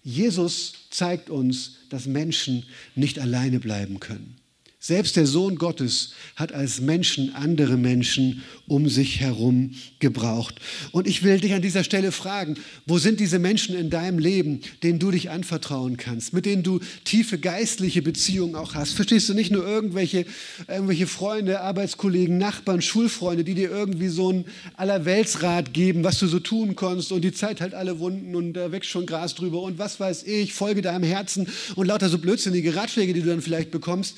Jesus 0.03 0.73
zeigt 0.89 1.29
uns, 1.29 1.75
dass 1.89 2.05
Menschen 2.05 2.65
nicht 2.95 3.19
alleine 3.19 3.59
bleiben 3.59 3.99
können. 3.99 4.37
Selbst 4.85 5.15
der 5.15 5.25
Sohn 5.25 5.55
Gottes 5.55 6.11
hat 6.35 6.51
als 6.51 6.81
Menschen 6.81 7.33
andere 7.35 7.77
Menschen 7.77 8.43
um 8.67 8.89
sich 8.89 9.21
herum 9.21 9.71
gebraucht. 9.99 10.55
Und 10.91 11.07
ich 11.07 11.23
will 11.23 11.39
dich 11.39 11.53
an 11.53 11.61
dieser 11.61 11.85
Stelle 11.85 12.11
fragen, 12.11 12.55
wo 12.85 12.97
sind 12.97 13.21
diese 13.21 13.39
Menschen 13.39 13.77
in 13.77 13.89
deinem 13.89 14.19
Leben, 14.19 14.59
denen 14.83 14.99
du 14.99 15.09
dich 15.09 15.29
anvertrauen 15.29 15.95
kannst, 15.95 16.33
mit 16.33 16.45
denen 16.45 16.63
du 16.63 16.81
tiefe 17.05 17.37
geistliche 17.37 18.01
Beziehungen 18.01 18.55
auch 18.55 18.75
hast? 18.75 18.91
Verstehst 18.91 19.29
du 19.29 19.33
nicht 19.33 19.51
nur 19.51 19.65
irgendwelche, 19.65 20.25
irgendwelche 20.67 21.07
Freunde, 21.07 21.61
Arbeitskollegen, 21.61 22.37
Nachbarn, 22.37 22.81
Schulfreunde, 22.81 23.45
die 23.45 23.53
dir 23.53 23.71
irgendwie 23.71 24.09
so 24.09 24.31
einen 24.31 24.45
Allerweltsrat 24.75 25.73
geben, 25.73 26.03
was 26.03 26.19
du 26.19 26.27
so 26.27 26.41
tun 26.41 26.75
kannst 26.75 27.13
und 27.13 27.21
die 27.21 27.31
Zeit 27.31 27.61
halt 27.61 27.73
alle 27.73 27.99
Wunden 27.99 28.35
und 28.35 28.51
da 28.51 28.73
wächst 28.73 28.89
schon 28.89 29.05
Gras 29.05 29.33
drüber 29.33 29.61
und 29.61 29.79
was 29.79 30.01
weiß 30.01 30.23
ich, 30.23 30.51
folge 30.53 30.81
deinem 30.81 31.05
Herzen 31.05 31.47
und 31.75 31.87
lauter 31.87 32.09
so 32.09 32.17
blödsinnige 32.17 32.75
Ratschläge, 32.75 33.13
die 33.13 33.21
du 33.21 33.29
dann 33.29 33.41
vielleicht 33.41 33.71
bekommst. 33.71 34.17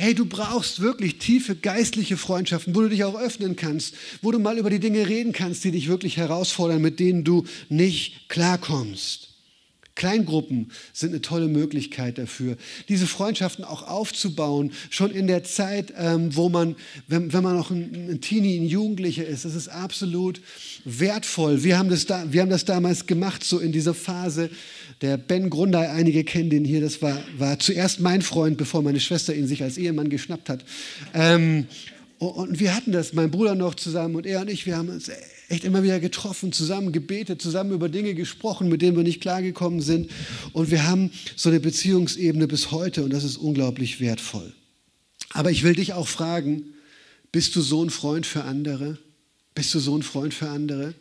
Hey, 0.00 0.14
du 0.14 0.26
brauchst 0.26 0.78
wirklich 0.78 1.18
tiefe 1.18 1.56
geistliche 1.56 2.16
Freundschaften, 2.16 2.76
wo 2.76 2.82
du 2.82 2.88
dich 2.88 3.02
auch 3.02 3.20
öffnen 3.20 3.56
kannst, 3.56 3.96
wo 4.22 4.30
du 4.30 4.38
mal 4.38 4.56
über 4.56 4.70
die 4.70 4.78
Dinge 4.78 5.08
reden 5.08 5.32
kannst, 5.32 5.64
die 5.64 5.72
dich 5.72 5.88
wirklich 5.88 6.18
herausfordern, 6.18 6.80
mit 6.80 7.00
denen 7.00 7.24
du 7.24 7.42
nicht 7.68 8.28
klarkommst. 8.28 9.27
Kleingruppen 9.98 10.70
sind 10.92 11.10
eine 11.10 11.20
tolle 11.20 11.48
Möglichkeit 11.48 12.18
dafür, 12.18 12.56
diese 12.88 13.06
Freundschaften 13.06 13.64
auch 13.64 13.86
aufzubauen, 13.86 14.72
schon 14.90 15.10
in 15.10 15.26
der 15.26 15.44
Zeit, 15.44 15.92
ähm, 15.98 16.34
wo 16.34 16.48
man, 16.48 16.76
wenn, 17.08 17.32
wenn 17.32 17.42
man 17.42 17.56
noch 17.56 17.70
ein, 17.70 18.08
ein 18.10 18.20
Teenie, 18.20 18.58
ein 18.58 18.66
Jugendlicher 18.66 19.26
ist. 19.26 19.44
Das 19.44 19.54
ist 19.54 19.68
absolut 19.68 20.40
wertvoll. 20.84 21.64
Wir 21.64 21.78
haben, 21.78 21.90
das 21.90 22.06
da, 22.06 22.32
wir 22.32 22.40
haben 22.40 22.50
das 22.50 22.64
damals 22.64 23.06
gemacht, 23.06 23.42
so 23.42 23.58
in 23.58 23.72
dieser 23.72 23.92
Phase. 23.92 24.50
Der 25.00 25.16
Ben 25.16 25.50
Grundei, 25.50 25.90
einige 25.90 26.24
kennen 26.24 26.48
den 26.48 26.64
hier, 26.64 26.80
das 26.80 27.02
war, 27.02 27.20
war 27.36 27.58
zuerst 27.58 28.00
mein 28.00 28.22
Freund, 28.22 28.56
bevor 28.56 28.82
meine 28.82 29.00
Schwester 29.00 29.34
ihn 29.34 29.48
sich 29.48 29.62
als 29.64 29.78
Ehemann 29.78 30.08
geschnappt 30.08 30.48
hat. 30.48 30.64
Ähm, 31.12 31.66
und 32.18 32.60
wir 32.60 32.74
hatten 32.74 32.92
das, 32.92 33.12
mein 33.12 33.30
Bruder 33.30 33.56
noch 33.56 33.74
zusammen 33.74 34.14
und 34.14 34.26
er 34.26 34.40
und 34.40 34.50
ich, 34.50 34.64
wir 34.64 34.76
haben 34.76 34.88
uns 34.88 35.10
echt 35.48 35.64
immer 35.64 35.82
wieder 35.82 35.98
getroffen, 35.98 36.52
zusammen 36.52 36.92
gebetet, 36.92 37.40
zusammen 37.40 37.72
über 37.72 37.88
Dinge 37.88 38.14
gesprochen, 38.14 38.68
mit 38.68 38.82
denen 38.82 38.96
wir 38.96 39.02
nicht 39.02 39.20
klargekommen 39.20 39.80
sind. 39.80 40.10
Und 40.52 40.70
wir 40.70 40.86
haben 40.86 41.10
so 41.36 41.48
eine 41.48 41.60
Beziehungsebene 41.60 42.46
bis 42.46 42.70
heute 42.70 43.02
und 43.02 43.10
das 43.10 43.24
ist 43.24 43.38
unglaublich 43.38 44.00
wertvoll. 44.00 44.52
Aber 45.30 45.50
ich 45.50 45.62
will 45.62 45.74
dich 45.74 45.94
auch 45.94 46.08
fragen, 46.08 46.74
bist 47.32 47.56
du 47.56 47.60
so 47.60 47.84
ein 47.84 47.90
Freund 47.90 48.26
für 48.26 48.44
andere? 48.44 48.98
Bist 49.54 49.74
du 49.74 49.78
so 49.78 49.96
ein 49.96 50.02
Freund 50.02 50.34
für 50.34 50.48
andere? 50.48 50.94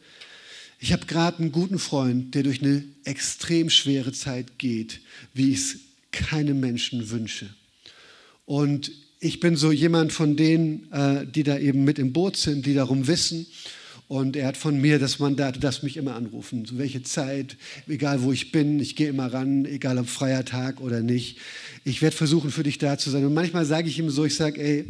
Ich 0.79 0.93
habe 0.93 1.05
gerade 1.05 1.39
einen 1.39 1.51
guten 1.51 1.79
Freund, 1.79 2.35
der 2.35 2.43
durch 2.43 2.61
eine 2.61 2.83
extrem 3.03 3.69
schwere 3.69 4.11
Zeit 4.11 4.59
geht, 4.59 5.01
wie 5.33 5.51
ich 5.51 5.57
es 5.57 5.75
keinem 6.11 6.59
Menschen 6.59 7.09
wünsche. 7.09 7.49
Und 8.45 8.91
ich 9.19 9.39
bin 9.39 9.55
so 9.55 9.71
jemand 9.71 10.13
von 10.13 10.35
denen, 10.35 10.91
äh, 10.91 11.25
die 11.25 11.43
da 11.43 11.57
eben 11.57 11.83
mit 11.83 11.99
im 11.99 12.13
Boot 12.13 12.37
sind, 12.37 12.65
die 12.65 12.73
darum 12.73 13.07
wissen. 13.07 13.47
Und 14.07 14.37
er 14.37 14.47
hat 14.47 14.55
von 14.55 14.79
mir 14.79 14.99
das 14.99 15.19
Mandat, 15.19 15.61
du 15.61 15.85
mich 15.85 15.97
immer 15.97 16.15
anrufen, 16.15 16.65
zu 16.65 16.77
welche 16.77 17.03
Zeit, 17.03 17.57
egal 17.89 18.21
wo 18.21 18.31
ich 18.31 18.53
bin, 18.53 18.79
ich 18.79 18.95
gehe 18.95 19.09
immer 19.09 19.33
ran, 19.33 19.65
egal 19.65 19.97
ob 19.97 20.07
freier 20.07 20.45
Tag 20.45 20.79
oder 20.79 21.01
nicht. 21.01 21.39
Ich 21.83 22.01
werde 22.01 22.15
versuchen, 22.15 22.49
für 22.49 22.63
dich 22.63 22.77
da 22.77 22.97
zu 22.97 23.09
sein. 23.09 23.25
Und 23.25 23.33
manchmal 23.33 23.65
sage 23.65 23.89
ich 23.89 23.99
ihm 23.99 24.09
so, 24.09 24.23
ich 24.23 24.35
sage, 24.35 24.61
ey, 24.61 24.85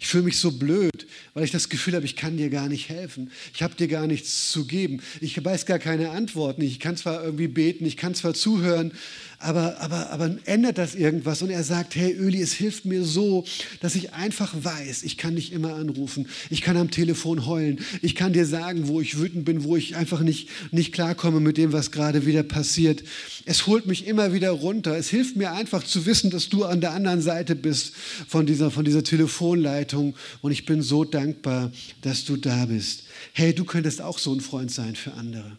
ich 0.00 0.08
fühle 0.08 0.24
mich 0.24 0.38
so 0.40 0.50
blöd, 0.50 1.06
weil 1.34 1.44
ich 1.44 1.52
das 1.52 1.68
Gefühl 1.68 1.94
habe, 1.94 2.06
ich 2.06 2.16
kann 2.16 2.36
dir 2.36 2.50
gar 2.50 2.68
nicht 2.68 2.88
helfen. 2.88 3.30
Ich 3.54 3.62
habe 3.62 3.76
dir 3.76 3.86
gar 3.86 4.08
nichts 4.08 4.50
zu 4.50 4.66
geben. 4.66 5.00
Ich 5.20 5.42
weiß 5.44 5.66
gar 5.66 5.78
keine 5.78 6.10
Antworten. 6.10 6.62
Ich 6.62 6.80
kann 6.80 6.96
zwar 6.96 7.22
irgendwie 7.22 7.48
beten, 7.48 7.86
ich 7.86 7.96
kann 7.96 8.16
zwar 8.16 8.34
zuhören, 8.34 8.92
aber, 9.38 9.80
aber, 9.80 10.10
aber 10.10 10.36
ändert 10.44 10.78
das 10.78 10.94
irgendwas? 10.94 11.42
Und 11.42 11.50
er 11.50 11.62
sagt, 11.62 11.94
hey 11.94 12.12
Öli, 12.12 12.40
es 12.40 12.52
hilft 12.52 12.84
mir 12.84 13.04
so, 13.04 13.44
dass 13.80 13.94
ich 13.94 14.12
einfach 14.12 14.54
weiß, 14.60 15.02
ich 15.02 15.18
kann 15.18 15.36
dich 15.36 15.52
immer 15.52 15.74
anrufen, 15.74 16.28
ich 16.50 16.62
kann 16.62 16.76
am 16.76 16.90
Telefon 16.90 17.46
heulen, 17.46 17.80
ich 18.02 18.14
kann 18.14 18.32
dir 18.32 18.46
sagen, 18.46 18.88
wo 18.88 19.00
ich 19.00 19.18
wütend 19.18 19.44
bin, 19.44 19.64
wo 19.64 19.76
ich 19.76 19.96
einfach 19.96 20.20
nicht, 20.20 20.48
nicht 20.72 20.92
klarkomme 20.92 21.40
mit 21.40 21.58
dem, 21.58 21.72
was 21.72 21.90
gerade 21.90 22.26
wieder 22.26 22.42
passiert. 22.42 23.04
Es 23.44 23.66
holt 23.66 23.86
mich 23.86 24.06
immer 24.06 24.32
wieder 24.32 24.50
runter. 24.50 24.96
Es 24.96 25.08
hilft 25.08 25.36
mir 25.36 25.52
einfach 25.52 25.84
zu 25.84 26.06
wissen, 26.06 26.30
dass 26.30 26.48
du 26.48 26.64
an 26.64 26.80
der 26.80 26.92
anderen 26.92 27.20
Seite 27.20 27.54
bist 27.54 27.94
von 28.28 28.46
dieser, 28.46 28.70
von 28.70 28.84
dieser 28.84 29.04
Telefonleitung. 29.04 30.14
Und 30.42 30.52
ich 30.52 30.64
bin 30.64 30.82
so 30.82 31.04
dankbar, 31.04 31.70
dass 32.02 32.24
du 32.24 32.36
da 32.36 32.66
bist. 32.66 33.04
Hey, 33.32 33.54
du 33.54 33.64
könntest 33.64 34.00
auch 34.00 34.18
so 34.18 34.32
ein 34.32 34.40
Freund 34.40 34.70
sein 34.70 34.96
für 34.96 35.12
andere. 35.14 35.56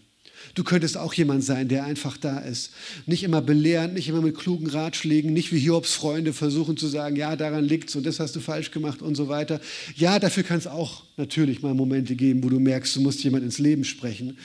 Du 0.55 0.63
könntest 0.63 0.97
auch 0.97 1.13
jemand 1.13 1.43
sein, 1.43 1.67
der 1.67 1.85
einfach 1.85 2.17
da 2.17 2.39
ist. 2.39 2.71
Nicht 3.05 3.23
immer 3.23 3.41
belehrend, 3.41 3.93
nicht 3.93 4.07
immer 4.07 4.21
mit 4.21 4.37
klugen 4.37 4.67
Ratschlägen, 4.67 5.33
nicht 5.33 5.51
wie 5.51 5.59
Hiobs 5.59 5.93
Freunde 5.93 6.33
versuchen 6.33 6.77
zu 6.77 6.87
sagen, 6.87 7.15
ja, 7.15 7.35
daran 7.35 7.65
liegt's 7.65 7.95
und 7.95 8.05
das 8.05 8.19
hast 8.19 8.35
du 8.35 8.39
falsch 8.39 8.71
gemacht 8.71 9.01
und 9.01 9.15
so 9.15 9.27
weiter. 9.27 9.59
Ja, 9.95 10.19
dafür 10.19 10.43
kann 10.43 10.57
es 10.57 10.67
auch 10.67 11.03
natürlich 11.17 11.61
mal 11.61 11.73
Momente 11.73 12.15
geben, 12.15 12.43
wo 12.43 12.49
du 12.49 12.59
merkst, 12.59 12.95
du 12.95 13.01
musst 13.01 13.23
jemand 13.23 13.43
ins 13.43 13.59
Leben 13.59 13.83
sprechen, 13.83 14.37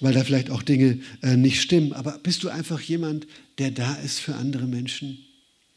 weil 0.00 0.14
da 0.14 0.24
vielleicht 0.24 0.50
auch 0.50 0.62
Dinge 0.62 0.98
äh, 1.22 1.36
nicht 1.36 1.60
stimmen. 1.60 1.92
Aber 1.92 2.18
bist 2.22 2.44
du 2.44 2.48
einfach 2.48 2.80
jemand, 2.80 3.26
der 3.58 3.70
da 3.70 3.94
ist 3.96 4.20
für 4.20 4.34
andere 4.34 4.66
Menschen? 4.66 5.18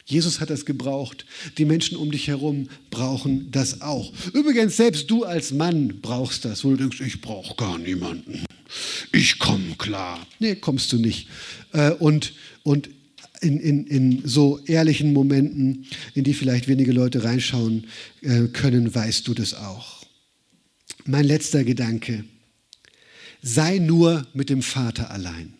Jesus 0.07 0.39
hat 0.39 0.49
das 0.49 0.65
gebraucht. 0.65 1.25
Die 1.59 1.65
Menschen 1.65 1.97
um 1.97 2.11
dich 2.11 2.27
herum 2.27 2.69
brauchen 2.89 3.51
das 3.51 3.81
auch. 3.81 4.11
Übrigens, 4.33 4.77
selbst 4.77 5.11
du 5.11 5.23
als 5.23 5.51
Mann 5.51 5.99
brauchst 6.01 6.45
das, 6.45 6.63
wo 6.63 6.71
du 6.71 6.77
denkst, 6.77 7.01
ich 7.01 7.21
brauche 7.21 7.55
gar 7.55 7.77
niemanden 7.77 8.47
ich 9.11 9.39
komme 9.39 9.75
klar. 9.77 10.25
Nee, 10.39 10.55
kommst 10.55 10.91
du 10.91 10.97
nicht. 10.97 11.27
Äh, 11.73 11.91
und, 11.91 12.33
und 12.63 12.89
in, 13.41 13.59
in, 13.59 13.87
in 13.87 14.27
so 14.27 14.59
ehrlichen 14.65 15.13
Momenten, 15.13 15.85
in 16.13 16.23
die 16.23 16.33
vielleicht 16.33 16.67
wenige 16.67 16.91
Leute 16.91 17.23
reinschauen 17.23 17.87
äh, 18.21 18.47
können, 18.47 18.93
weißt 18.93 19.27
du 19.27 19.33
das 19.33 19.53
auch. 19.53 20.05
Mein 21.05 21.25
letzter 21.25 21.63
Gedanke. 21.63 22.25
Sei 23.41 23.77
nur 23.77 24.25
mit 24.33 24.49
dem 24.49 24.61
Vater 24.61 25.11
allein. 25.11 25.53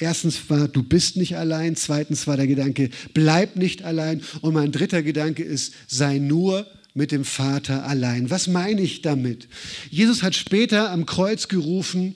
Erstens 0.00 0.48
war, 0.48 0.66
du 0.66 0.82
bist 0.82 1.16
nicht 1.16 1.36
allein. 1.36 1.76
Zweitens 1.76 2.26
war 2.26 2.38
der 2.38 2.46
Gedanke, 2.46 2.88
bleib 3.12 3.56
nicht 3.56 3.82
allein. 3.82 4.22
Und 4.40 4.54
mein 4.54 4.72
dritter 4.72 5.02
Gedanke 5.02 5.44
ist, 5.44 5.74
sei 5.86 6.18
nur 6.18 6.66
mit 6.94 7.12
dem 7.12 7.24
Vater 7.24 7.86
allein. 7.86 8.30
Was 8.30 8.46
meine 8.46 8.80
ich 8.80 9.02
damit? 9.02 9.46
Jesus 9.90 10.22
hat 10.22 10.34
später 10.34 10.90
am 10.90 11.04
Kreuz 11.04 11.48
gerufen, 11.48 12.14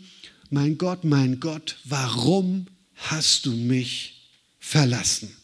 mein 0.48 0.78
Gott, 0.78 1.04
mein 1.04 1.40
Gott, 1.40 1.76
warum 1.84 2.66
hast 2.94 3.44
du 3.44 3.52
mich 3.52 4.30
verlassen? 4.58 5.36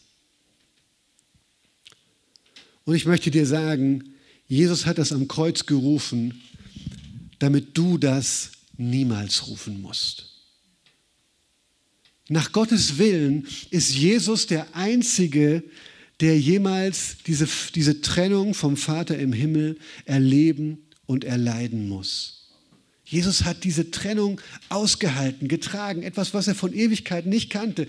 Und 2.85 2.95
ich 2.95 3.05
möchte 3.05 3.29
dir 3.29 3.45
sagen, 3.45 4.15
Jesus 4.47 4.87
hat 4.87 4.97
das 4.97 5.11
am 5.11 5.27
Kreuz 5.27 5.67
gerufen, 5.67 6.41
damit 7.37 7.77
du 7.77 7.99
das 7.99 8.51
niemals 8.77 9.47
rufen 9.47 9.79
musst. 9.79 10.30
Nach 12.31 12.53
Gottes 12.53 12.97
Willen 12.97 13.45
ist 13.71 13.93
Jesus 13.93 14.47
der 14.47 14.73
Einzige, 14.73 15.63
der 16.21 16.39
jemals 16.39 17.17
diese, 17.27 17.45
diese 17.75 17.99
Trennung 17.99 18.53
vom 18.53 18.77
Vater 18.77 19.19
im 19.19 19.33
Himmel 19.33 19.77
erleben 20.05 20.77
und 21.05 21.25
erleiden 21.25 21.89
muss. 21.89 22.40
Jesus 23.11 23.43
hat 23.43 23.65
diese 23.65 23.91
Trennung 23.91 24.39
ausgehalten, 24.69 25.49
getragen, 25.49 26.01
etwas, 26.01 26.33
was 26.33 26.47
er 26.47 26.55
von 26.55 26.71
Ewigkeit 26.71 27.25
nicht 27.25 27.49
kannte. 27.49 27.85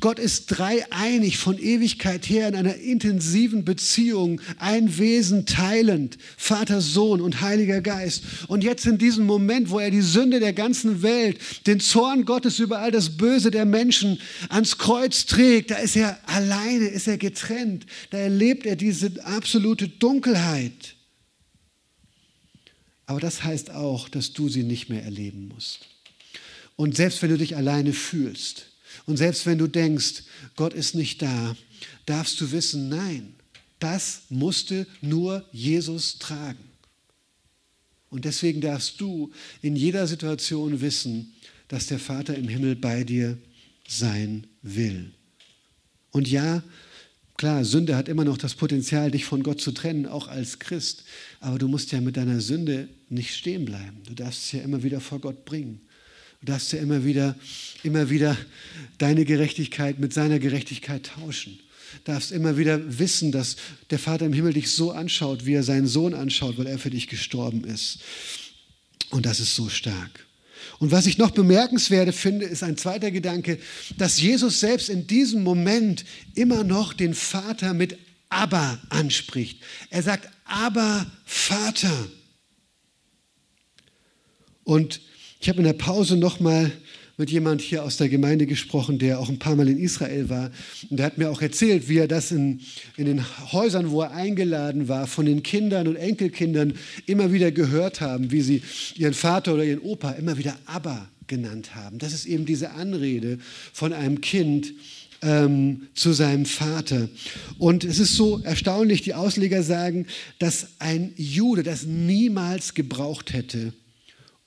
Gott 0.00 0.18
ist 0.18 0.46
dreieinig 0.46 1.38
von 1.38 1.60
Ewigkeit 1.60 2.28
her 2.28 2.48
in 2.48 2.56
einer 2.56 2.74
intensiven 2.74 3.64
Beziehung, 3.64 4.40
ein 4.58 4.98
Wesen 4.98 5.46
teilend, 5.46 6.18
Vater, 6.36 6.80
Sohn 6.80 7.20
und 7.20 7.40
Heiliger 7.40 7.80
Geist. 7.80 8.24
Und 8.48 8.64
jetzt 8.64 8.84
in 8.84 8.98
diesem 8.98 9.26
Moment, 9.26 9.70
wo 9.70 9.78
er 9.78 9.92
die 9.92 10.00
Sünde 10.00 10.40
der 10.40 10.54
ganzen 10.54 11.04
Welt, 11.04 11.38
den 11.68 11.78
Zorn 11.78 12.24
Gottes 12.24 12.58
über 12.58 12.80
all 12.80 12.90
das 12.90 13.16
Böse 13.16 13.52
der 13.52 13.64
Menschen 13.64 14.18
ans 14.48 14.76
Kreuz 14.76 15.26
trägt, 15.26 15.70
da 15.70 15.76
ist 15.76 15.94
er 15.94 16.18
alleine, 16.26 16.88
ist 16.88 17.06
er 17.06 17.16
getrennt, 17.16 17.86
da 18.10 18.18
erlebt 18.18 18.66
er 18.66 18.74
diese 18.74 19.12
absolute 19.24 19.86
Dunkelheit. 19.86 20.97
Aber 23.08 23.20
das 23.20 23.42
heißt 23.42 23.70
auch, 23.70 24.10
dass 24.10 24.34
du 24.34 24.50
sie 24.50 24.62
nicht 24.62 24.90
mehr 24.90 25.02
erleben 25.02 25.48
musst. 25.48 25.86
Und 26.76 26.94
selbst 26.94 27.22
wenn 27.22 27.30
du 27.30 27.38
dich 27.38 27.56
alleine 27.56 27.94
fühlst 27.94 28.66
und 29.06 29.16
selbst 29.16 29.46
wenn 29.46 29.56
du 29.56 29.66
denkst, 29.66 30.24
Gott 30.56 30.74
ist 30.74 30.94
nicht 30.94 31.22
da, 31.22 31.56
darfst 32.04 32.38
du 32.38 32.52
wissen, 32.52 32.90
nein, 32.90 33.34
das 33.78 34.24
musste 34.28 34.86
nur 35.00 35.42
Jesus 35.52 36.18
tragen. 36.18 36.62
Und 38.10 38.26
deswegen 38.26 38.60
darfst 38.60 39.00
du 39.00 39.32
in 39.62 39.74
jeder 39.74 40.06
Situation 40.06 40.82
wissen, 40.82 41.32
dass 41.68 41.86
der 41.86 41.98
Vater 41.98 42.34
im 42.34 42.46
Himmel 42.46 42.76
bei 42.76 43.04
dir 43.04 43.38
sein 43.88 44.46
will. 44.60 45.14
Und 46.10 46.28
ja, 46.28 46.62
klar, 47.38 47.64
Sünde 47.64 47.96
hat 47.96 48.08
immer 48.08 48.24
noch 48.24 48.36
das 48.36 48.54
Potenzial, 48.54 49.10
dich 49.10 49.24
von 49.24 49.42
Gott 49.42 49.62
zu 49.62 49.72
trennen, 49.72 50.04
auch 50.04 50.28
als 50.28 50.58
Christ. 50.58 51.04
Aber 51.40 51.58
du 51.58 51.68
musst 51.68 51.90
ja 51.92 52.02
mit 52.02 52.18
deiner 52.18 52.40
Sünde 52.42 52.88
nicht 53.08 53.34
stehen 53.34 53.64
bleiben. 53.64 54.02
Du 54.06 54.12
darfst 54.12 54.44
es 54.44 54.52
ja 54.52 54.60
immer 54.60 54.82
wieder 54.82 55.00
vor 55.00 55.20
Gott 55.20 55.46
bringen. 55.46 55.80
Du 56.40 56.46
darfst 56.46 56.72
ja 56.72 56.80
immer 56.80 57.04
wieder, 57.04 57.34
immer 57.82 58.10
wieder 58.10 58.36
deine 58.98 59.24
Gerechtigkeit 59.24 59.98
mit 59.98 60.12
seiner 60.12 60.38
Gerechtigkeit 60.38 61.10
tauschen. 61.16 61.58
Du 62.04 62.12
darfst 62.12 62.32
immer 62.32 62.58
wieder 62.58 62.98
wissen, 62.98 63.32
dass 63.32 63.56
der 63.90 63.98
Vater 63.98 64.26
im 64.26 64.34
Himmel 64.34 64.52
dich 64.52 64.70
so 64.70 64.92
anschaut, 64.92 65.46
wie 65.46 65.54
er 65.54 65.62
seinen 65.62 65.86
Sohn 65.86 66.12
anschaut, 66.12 66.58
weil 66.58 66.66
er 66.66 66.78
für 66.78 66.90
dich 66.90 67.08
gestorben 67.08 67.64
ist. 67.64 68.00
Und 69.10 69.24
das 69.24 69.40
ist 69.40 69.56
so 69.56 69.68
stark. 69.68 70.27
Und 70.78 70.92
was 70.92 71.06
ich 71.06 71.18
noch 71.18 71.30
bemerkenswert 71.30 72.14
finde, 72.14 72.46
ist 72.46 72.62
ein 72.62 72.76
zweiter 72.76 73.10
Gedanke, 73.10 73.58
dass 73.96 74.20
Jesus 74.20 74.60
selbst 74.60 74.88
in 74.88 75.06
diesem 75.06 75.42
Moment 75.42 76.04
immer 76.34 76.64
noch 76.64 76.92
den 76.92 77.14
Vater 77.14 77.74
mit 77.74 77.98
Aber 78.28 78.78
anspricht. 78.90 79.62
Er 79.90 80.02
sagt, 80.02 80.28
Aber 80.44 81.06
Vater. 81.24 82.08
Und 84.64 85.00
ich 85.40 85.48
habe 85.48 85.58
in 85.58 85.64
der 85.64 85.72
Pause 85.72 86.16
nochmal 86.16 86.70
mit 87.18 87.30
jemand 87.30 87.60
hier 87.60 87.82
aus 87.82 87.96
der 87.96 88.08
Gemeinde 88.08 88.46
gesprochen, 88.46 88.98
der 88.98 89.18
auch 89.18 89.28
ein 89.28 89.40
paar 89.40 89.56
Mal 89.56 89.68
in 89.68 89.78
Israel 89.78 90.28
war. 90.28 90.50
Und 90.88 90.98
der 90.98 91.06
hat 91.06 91.18
mir 91.18 91.28
auch 91.30 91.42
erzählt, 91.42 91.88
wie 91.88 91.98
er 91.98 92.06
das 92.06 92.30
in, 92.30 92.60
in 92.96 93.06
den 93.06 93.24
Häusern, 93.52 93.90
wo 93.90 94.02
er 94.02 94.12
eingeladen 94.12 94.86
war, 94.86 95.08
von 95.08 95.26
den 95.26 95.42
Kindern 95.42 95.88
und 95.88 95.96
Enkelkindern 95.96 96.74
immer 97.06 97.32
wieder 97.32 97.50
gehört 97.50 98.00
haben, 98.00 98.30
wie 98.30 98.40
sie 98.40 98.62
ihren 98.96 99.14
Vater 99.14 99.54
oder 99.54 99.64
ihren 99.64 99.80
Opa 99.80 100.12
immer 100.12 100.38
wieder 100.38 100.56
Abba 100.64 101.08
genannt 101.26 101.74
haben. 101.74 101.98
Das 101.98 102.12
ist 102.12 102.24
eben 102.24 102.46
diese 102.46 102.70
Anrede 102.70 103.38
von 103.72 103.92
einem 103.92 104.20
Kind, 104.20 104.72
ähm, 105.20 105.88
zu 105.94 106.12
seinem 106.12 106.46
Vater. 106.46 107.08
Und 107.58 107.82
es 107.82 107.98
ist 107.98 108.14
so 108.14 108.40
erstaunlich, 108.44 109.02
die 109.02 109.14
Ausleger 109.14 109.64
sagen, 109.64 110.06
dass 110.38 110.68
ein 110.78 111.12
Jude 111.16 111.64
das 111.64 111.84
niemals 111.84 112.74
gebraucht 112.74 113.32
hätte, 113.32 113.72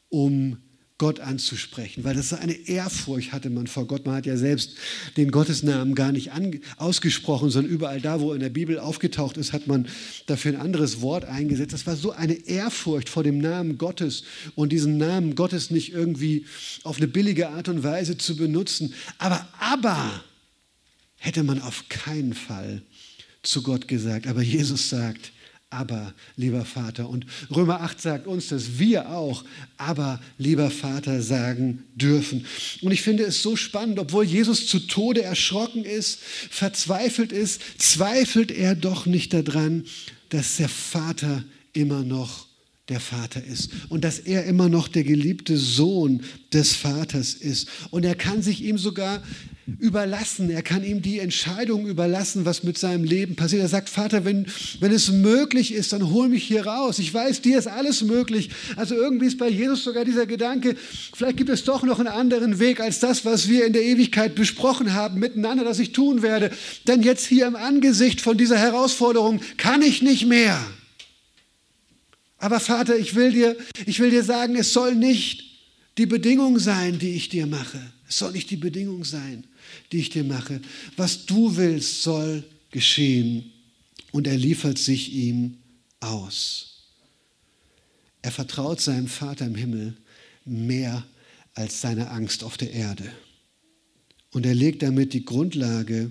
um 0.08 0.58
Gott 1.02 1.20
anzusprechen, 1.20 2.04
weil 2.04 2.14
das 2.14 2.32
eine 2.32 2.54
Ehrfurcht 2.54 3.32
hatte 3.32 3.50
man 3.50 3.66
vor 3.66 3.88
Gott. 3.88 4.06
Man 4.06 4.14
hat 4.14 4.28
ja 4.28 4.38
selbst 4.38 4.76
den 5.18 5.32
Gottesnamen 5.32 5.96
gar 5.96 6.12
nicht 6.12 6.30
ausgesprochen, 6.78 7.50
sondern 7.50 7.74
überall 7.74 8.00
da, 8.00 8.22
wo 8.22 8.34
in 8.34 8.40
der 8.40 8.52
Bibel 8.52 8.78
aufgetaucht 8.78 9.36
ist, 9.38 9.52
hat 9.52 9.66
man 9.66 9.88
dafür 10.28 10.54
ein 10.54 10.62
anderes 10.62 11.02
Wort 11.02 11.26
eingesetzt. 11.26 11.74
Das 11.74 11.88
war 11.88 11.96
so 11.96 12.12
eine 12.12 12.34
Ehrfurcht 12.48 13.10
vor 13.10 13.24
dem 13.24 13.40
Namen 13.40 13.80
Gottes 13.80 14.26
und 14.54 14.72
diesen 14.72 14.98
Namen 14.98 15.34
Gottes 15.34 15.72
nicht 15.72 15.92
irgendwie 15.92 16.46
auf 16.84 16.98
eine 16.98 17.08
billige 17.08 17.50
Art 17.50 17.68
und 17.68 17.84
Weise 17.84 18.20
zu 18.20 18.38
benutzen. 18.38 18.94
Aber 19.18 19.48
aber 19.58 20.24
hätte 21.16 21.42
man 21.42 21.64
auf 21.64 21.90
keinen 21.90 22.36
Fall 22.36 22.84
zu 23.42 23.64
Gott 23.64 23.88
gesagt. 23.88 24.28
Aber 24.28 24.44
Jesus 24.44 24.92
sagt, 24.92 25.32
aber, 25.72 26.14
lieber 26.36 26.66
Vater. 26.66 27.10
Und 27.10 27.26
Römer 27.50 27.82
8 27.82 28.00
sagt 28.00 28.28
uns, 28.28 28.50
dass 28.50 28.78
wir 28.78 29.10
auch 29.10 29.44
aber, 29.78 30.20
lieber 30.38 30.70
Vater, 30.70 31.22
sagen 31.22 31.86
dürfen. 31.96 32.46
Und 32.82 32.92
ich 32.92 33.02
finde 33.02 33.24
es 33.24 33.42
so 33.42 33.56
spannend, 33.56 33.98
obwohl 33.98 34.26
Jesus 34.26 34.68
zu 34.68 34.80
Tode 34.80 35.24
erschrocken 35.24 35.86
ist, 35.86 36.20
verzweifelt 36.20 37.32
ist, 37.32 37.62
zweifelt 37.78 38.52
er 38.52 38.76
doch 38.76 39.06
nicht 39.06 39.34
daran, 39.34 39.86
dass 40.30 40.58
der 40.58 40.70
Vater 40.70 41.44
immer 41.74 42.04
noch 42.04 42.51
der 42.92 43.00
Vater 43.00 43.44
ist 43.44 43.72
und 43.90 44.04
dass 44.04 44.20
er 44.20 44.46
immer 44.46 44.70
noch 44.70 44.88
der 44.88 45.04
geliebte 45.04 45.58
Sohn 45.58 46.22
des 46.54 46.74
Vaters 46.74 47.34
ist. 47.34 47.68
Und 47.90 48.06
er 48.06 48.16
kann 48.16 48.42
sich 48.42 48.64
ihm 48.64 48.78
sogar 48.78 49.24
überlassen. 49.80 50.50
Er 50.50 50.62
kann 50.62 50.84
ihm 50.84 51.02
die 51.02 51.20
Entscheidung 51.20 51.88
überlassen, 51.88 52.46
was 52.46 52.64
mit 52.64 52.78
seinem 52.78 53.04
Leben 53.04 53.36
passiert. 53.36 53.62
Er 53.62 53.68
sagt, 53.68 53.90
Vater, 53.90 54.26
wenn, 54.26 54.48
wenn 54.80 54.92
es 54.92 55.12
möglich 55.12 55.74
ist, 55.74 55.94
dann 55.94 56.10
hol 56.10 56.30
mich 56.30 56.44
hier 56.44 56.66
raus. 56.66 57.00
Ich 57.00 57.14
weiß, 57.14 57.42
dir 57.42 57.58
ist 57.58 57.68
alles 57.68 58.02
möglich. 58.04 58.50
Also 58.76 58.96
irgendwie 58.96 59.28
ist 59.28 59.38
bei 59.38 59.50
Jesus 59.50 59.84
sogar 59.84 60.04
dieser 60.04 60.26
Gedanke, 60.26 60.76
vielleicht 61.14 61.38
gibt 61.38 61.50
es 61.50 61.64
doch 61.64 61.84
noch 61.84 62.00
einen 62.00 62.08
anderen 62.08 62.60
Weg 62.60 62.80
als 62.80 63.00
das, 63.00 63.24
was 63.24 63.48
wir 63.48 63.66
in 63.66 63.74
der 63.74 63.84
Ewigkeit 63.84 64.36
besprochen 64.36 64.94
haben 64.94 65.20
miteinander, 65.20 65.64
das 65.64 65.80
ich 65.80 65.92
tun 65.94 66.22
werde. 66.22 66.52
Denn 66.88 67.02
jetzt 67.02 67.26
hier 67.26 67.48
im 67.48 67.56
Angesicht 67.56 68.22
von 68.22 68.38
dieser 68.38 68.58
Herausforderung 68.58 69.42
kann 69.58 69.82
ich 69.82 70.02
nicht 70.02 70.28
mehr. 70.28 70.60
Aber 72.42 72.60
Vater, 72.60 72.98
ich 72.98 73.14
will 73.14 73.32
dir, 73.32 73.56
ich 73.86 74.00
will 74.00 74.10
dir 74.10 74.24
sagen, 74.24 74.56
es 74.56 74.74
soll 74.74 74.96
nicht 74.96 75.44
die 76.00 76.08
Bedingung 76.08 76.58
sein, 76.58 76.98
die 76.98 77.14
ich 77.14 77.30
dir 77.30 77.46
mache. 77.46 77.80
Es 78.10 78.18
soll 78.18 78.32
nicht 78.32 78.50
die 78.50 78.58
Bedingung 78.58 79.06
sein, 79.06 79.46
die 79.92 80.00
ich 80.00 80.10
dir 80.10 80.24
mache. 80.24 80.60
Was 80.98 81.28
du 81.28 81.56
willst, 81.56 82.02
soll 82.02 82.44
geschehen. 82.72 83.52
Und 84.12 84.26
er 84.26 84.38
liefert 84.38 84.80
sich 84.80 85.14
ihm 85.14 85.60
aus. 86.00 86.88
Er 88.24 88.32
vertraut 88.32 88.82
seinem 88.82 89.08
Vater 89.08 89.46
im 89.46 89.56
Himmel 89.56 89.96
mehr 90.44 91.06
als 91.54 91.80
seine 91.80 92.10
Angst 92.10 92.44
auf 92.44 92.58
der 92.58 92.72
Erde. 92.72 93.12
Und 94.32 94.48
er 94.48 94.56
legt 94.56 94.82
damit 94.82 95.14
die 95.14 95.26
Grundlage 95.26 96.10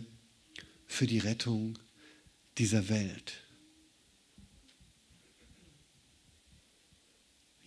für 0.87 1.09
die 1.09 1.19
Rettung 1.19 1.77
dieser 2.57 2.89
Welt. 2.89 3.33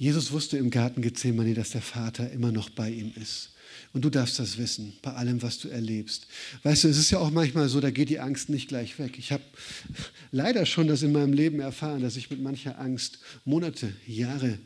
Jesus 0.03 0.33
wusste 0.33 0.57
im 0.57 0.69
Garten 0.69 1.01
Gethsemane, 1.01 1.53
dass 1.53 1.69
der 1.69 1.81
Vater 1.81 2.29
immer 2.29 2.51
noch 2.51 2.69
bei 2.69 2.89
ihm 2.89 3.13
ist. 3.15 3.51
Und 3.93 4.03
du 4.03 4.09
darfst 4.09 4.37
das 4.37 4.57
wissen, 4.57 4.91
bei 5.01 5.13
allem, 5.13 5.41
was 5.41 5.59
du 5.59 5.69
erlebst. 5.69 6.27
Weißt 6.63 6.83
du, 6.83 6.89
es 6.89 6.97
ist 6.97 7.11
ja 7.11 7.19
auch 7.19 7.31
manchmal 7.31 7.69
so, 7.69 7.79
da 7.79 7.89
geht 7.89 8.09
die 8.09 8.19
Angst 8.19 8.49
nicht 8.49 8.67
gleich 8.67 8.99
weg. 8.99 9.17
Ich 9.17 9.31
habe 9.31 9.43
leider 10.33 10.65
schon 10.65 10.89
das 10.89 11.03
in 11.03 11.13
meinem 11.13 11.31
Leben 11.31 11.61
erfahren, 11.61 12.01
dass 12.01 12.17
ich 12.17 12.29
mit 12.29 12.41
mancher 12.41 12.77
Angst 12.79 13.19
Monate, 13.45 13.93
Jahre 14.05 14.59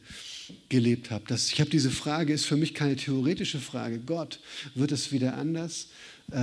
gelebt 0.69 1.11
habe. 1.11 1.25
ich 1.31 1.59
habe 1.59 1.69
diese 1.69 1.91
Frage, 1.91 2.33
ist 2.33 2.45
für 2.45 2.57
mich 2.57 2.73
keine 2.73 2.95
theoretische 2.95 3.59
Frage. 3.59 3.99
Gott, 3.99 4.39
wird 4.73 4.91
es 4.91 5.11
wieder 5.11 5.37
anders? 5.37 5.89
Äh, 6.29 6.39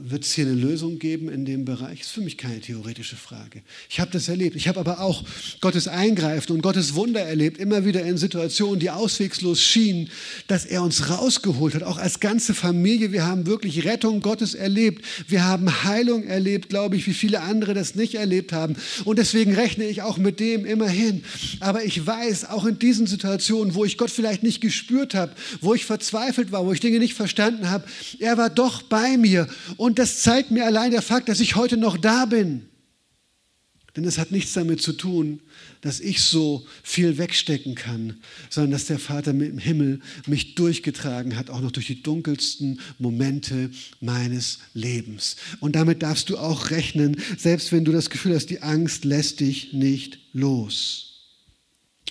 wird 0.00 0.24
es 0.24 0.32
hier 0.32 0.46
eine 0.46 0.54
Lösung 0.56 0.98
geben 0.98 1.28
in 1.28 1.44
dem 1.44 1.64
Bereich? 1.64 2.00
Das 2.00 2.08
ist 2.08 2.12
für 2.12 2.22
mich 2.22 2.36
keine 2.36 2.58
theoretische 2.60 3.14
Frage. 3.14 3.62
Ich 3.88 4.00
habe 4.00 4.10
das 4.10 4.28
erlebt. 4.28 4.56
Ich 4.56 4.66
habe 4.66 4.80
aber 4.80 4.98
auch 4.98 5.22
Gottes 5.60 5.86
Eingreifen 5.86 6.54
und 6.54 6.60
Gottes 6.60 6.96
Wunder 6.96 7.20
erlebt, 7.20 7.58
immer 7.58 7.84
wieder 7.84 8.02
in 8.02 8.18
Situationen, 8.18 8.80
die 8.80 8.90
auswegslos 8.90 9.62
schienen, 9.62 10.10
dass 10.48 10.66
er 10.66 10.82
uns 10.82 11.08
rausgeholt 11.08 11.76
hat, 11.76 11.84
auch 11.84 11.98
als 11.98 12.18
ganze 12.18 12.52
Familie. 12.52 13.12
Wir 13.12 13.28
haben 13.28 13.46
wirklich 13.46 13.84
Rettung 13.84 14.22
Gottes 14.22 14.56
erlebt. 14.56 15.04
Wir 15.28 15.44
haben 15.44 15.84
Heilung 15.84 16.24
erlebt, 16.24 16.68
glaube 16.68 16.96
ich, 16.96 17.06
wie 17.06 17.14
viele 17.14 17.40
andere 17.42 17.74
das 17.74 17.94
nicht 17.94 18.16
erlebt 18.16 18.52
haben. 18.52 18.74
Und 19.04 19.20
deswegen 19.20 19.54
rechne 19.54 19.84
ich 19.84 20.02
auch 20.02 20.18
mit 20.18 20.40
dem 20.40 20.64
immerhin. 20.64 21.22
Aber 21.60 21.84
ich 21.84 22.04
weiß, 22.04 22.46
auch 22.46 22.64
in 22.64 22.80
diesen 22.80 23.06
Situationen, 23.06 23.76
wo 23.76 23.84
ich 23.84 23.98
Gott 23.98 24.10
vielleicht 24.10 24.42
nicht 24.42 24.60
gespürt 24.60 25.14
habe, 25.14 25.30
wo 25.60 25.74
ich 25.74 25.84
verzweifelt 25.84 26.50
war, 26.50 26.66
wo 26.66 26.72
ich 26.72 26.80
Dinge 26.80 26.98
nicht 26.98 27.14
verstanden 27.14 27.70
habe, 27.70 27.84
er 28.18 28.36
war 28.36 28.50
doch 28.50 28.82
bei 28.82 29.16
mir 29.16 29.27
mir. 29.28 29.48
Und 29.76 29.98
das 29.98 30.22
zeigt 30.22 30.50
mir 30.50 30.64
allein 30.64 30.90
der 30.90 31.02
Fakt, 31.02 31.28
dass 31.28 31.40
ich 31.40 31.56
heute 31.56 31.76
noch 31.76 31.96
da 31.96 32.24
bin. 32.24 32.68
Denn 33.96 34.04
es 34.04 34.18
hat 34.18 34.30
nichts 34.30 34.52
damit 34.52 34.80
zu 34.80 34.92
tun, 34.92 35.40
dass 35.80 35.98
ich 35.98 36.20
so 36.20 36.64
viel 36.84 37.18
wegstecken 37.18 37.74
kann, 37.74 38.18
sondern 38.48 38.72
dass 38.72 38.86
der 38.86 38.98
Vater 38.98 39.32
im 39.32 39.58
Himmel 39.58 40.00
mich 40.26 40.54
durchgetragen 40.54 41.36
hat, 41.36 41.50
auch 41.50 41.60
noch 41.60 41.72
durch 41.72 41.86
die 41.86 42.02
dunkelsten 42.02 42.80
Momente 42.98 43.70
meines 44.00 44.60
Lebens. 44.72 45.36
Und 45.58 45.74
damit 45.74 46.02
darfst 46.02 46.30
du 46.30 46.38
auch 46.38 46.70
rechnen, 46.70 47.20
selbst 47.36 47.72
wenn 47.72 47.84
du 47.84 47.90
das 47.90 48.10
Gefühl 48.10 48.34
hast, 48.34 48.50
die 48.50 48.62
Angst 48.62 49.04
lässt 49.04 49.40
dich 49.40 49.72
nicht 49.72 50.20
los. 50.32 51.24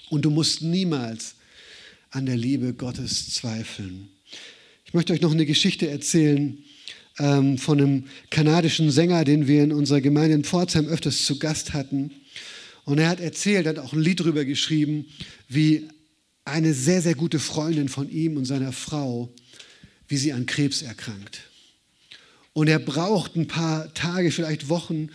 Und 0.09 0.23
du 0.23 0.29
musst 0.29 0.61
niemals 0.61 1.35
an 2.09 2.25
der 2.25 2.37
Liebe 2.37 2.73
Gottes 2.73 3.33
zweifeln. 3.33 4.09
Ich 4.85 4.93
möchte 4.93 5.13
euch 5.13 5.21
noch 5.21 5.31
eine 5.31 5.45
Geschichte 5.45 5.89
erzählen, 5.89 6.57
ähm, 7.19 7.57
von 7.57 7.79
einem 7.79 8.03
kanadischen 8.29 8.91
Sänger, 8.91 9.23
den 9.23 9.47
wir 9.47 9.63
in 9.63 9.71
unserer 9.71 10.01
Gemeinde 10.01 10.35
in 10.35 10.43
Pforzheim 10.43 10.87
öfters 10.87 11.25
zu 11.25 11.39
Gast 11.39 11.73
hatten. 11.73 12.11
Und 12.85 12.99
er 12.99 13.09
hat 13.09 13.19
erzählt, 13.19 13.67
hat 13.67 13.79
auch 13.79 13.93
ein 13.93 14.01
Lied 14.01 14.19
darüber 14.19 14.45
geschrieben, 14.45 15.05
wie 15.49 15.89
eine 16.45 16.73
sehr, 16.73 17.01
sehr 17.01 17.15
gute 17.15 17.39
Freundin 17.39 17.89
von 17.89 18.09
ihm 18.09 18.37
und 18.37 18.45
seiner 18.45 18.71
Frau, 18.71 19.29
wie 20.07 20.17
sie 20.17 20.31
an 20.31 20.45
Krebs 20.45 20.81
erkrankt. 20.81 21.41
Und 22.53 22.69
er 22.69 22.79
braucht 22.79 23.35
ein 23.35 23.47
paar 23.47 23.93
Tage, 23.93 24.31
vielleicht 24.31 24.67
Wochen, 24.67 25.09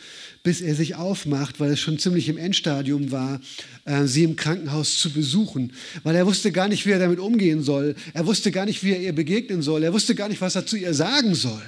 bis 0.45 0.61
er 0.61 0.77
sich 0.77 0.95
aufmacht, 0.95 1.59
weil 1.59 1.73
es 1.73 1.81
schon 1.81 1.99
ziemlich 1.99 2.29
im 2.29 2.39
Endstadium 2.39 3.11
war, 3.11 3.41
äh, 3.85 4.05
sie 4.05 4.23
im 4.23 4.37
Krankenhaus 4.37 4.99
zu 4.99 5.11
besuchen. 5.11 5.73
Weil 6.05 6.15
er 6.15 6.27
wusste 6.27 6.53
gar 6.53 6.69
nicht, 6.69 6.87
wie 6.87 6.91
er 6.91 7.01
damit 7.01 7.19
umgehen 7.19 7.63
soll. 7.63 7.97
Er 8.15 8.27
wusste 8.27 8.53
gar 8.53 8.65
nicht, 8.65 8.85
wie 8.85 8.93
er 8.93 9.01
ihr 9.01 9.13
begegnen 9.13 9.61
soll. 9.61 9.83
Er 9.83 9.93
wusste 9.93 10.15
gar 10.15 10.29
nicht, 10.29 10.41
was 10.41 10.55
er 10.55 10.67
zu 10.67 10.77
ihr 10.77 10.95
sagen 10.95 11.35
soll. 11.35 11.63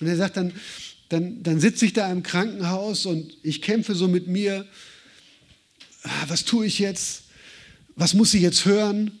Und 0.00 0.06
er 0.06 0.16
sagt 0.16 0.36
dann, 0.36 0.52
dann, 1.08 1.42
dann 1.42 1.60
sitze 1.60 1.86
ich 1.86 1.92
da 1.92 2.10
im 2.10 2.22
Krankenhaus 2.22 3.06
und 3.06 3.36
ich 3.42 3.62
kämpfe 3.62 3.94
so 3.94 4.08
mit 4.08 4.26
mir, 4.26 4.66
ah, 6.02 6.24
was 6.28 6.44
tue 6.44 6.66
ich 6.66 6.78
jetzt? 6.78 7.24
Was 7.94 8.14
muss 8.14 8.32
sie 8.32 8.40
jetzt 8.40 8.64
hören? 8.64 9.20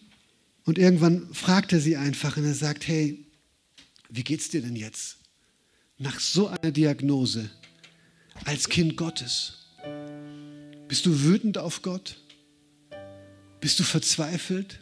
Und 0.64 0.78
irgendwann 0.78 1.32
fragt 1.32 1.72
er 1.72 1.80
sie 1.80 1.96
einfach 1.96 2.36
und 2.36 2.44
er 2.44 2.54
sagt, 2.54 2.88
hey, 2.88 3.24
wie 4.10 4.24
geht's 4.24 4.48
dir 4.48 4.62
denn 4.62 4.76
jetzt? 4.76 5.18
Nach 5.98 6.18
so 6.20 6.48
einer 6.48 6.72
Diagnose 6.72 7.50
als 8.44 8.68
Kind 8.68 8.96
Gottes. 8.96 9.66
Bist 10.88 11.06
du 11.06 11.22
wütend 11.22 11.56
auf 11.58 11.82
Gott? 11.82 12.16
Bist 13.60 13.78
du 13.78 13.84
verzweifelt? 13.84 14.80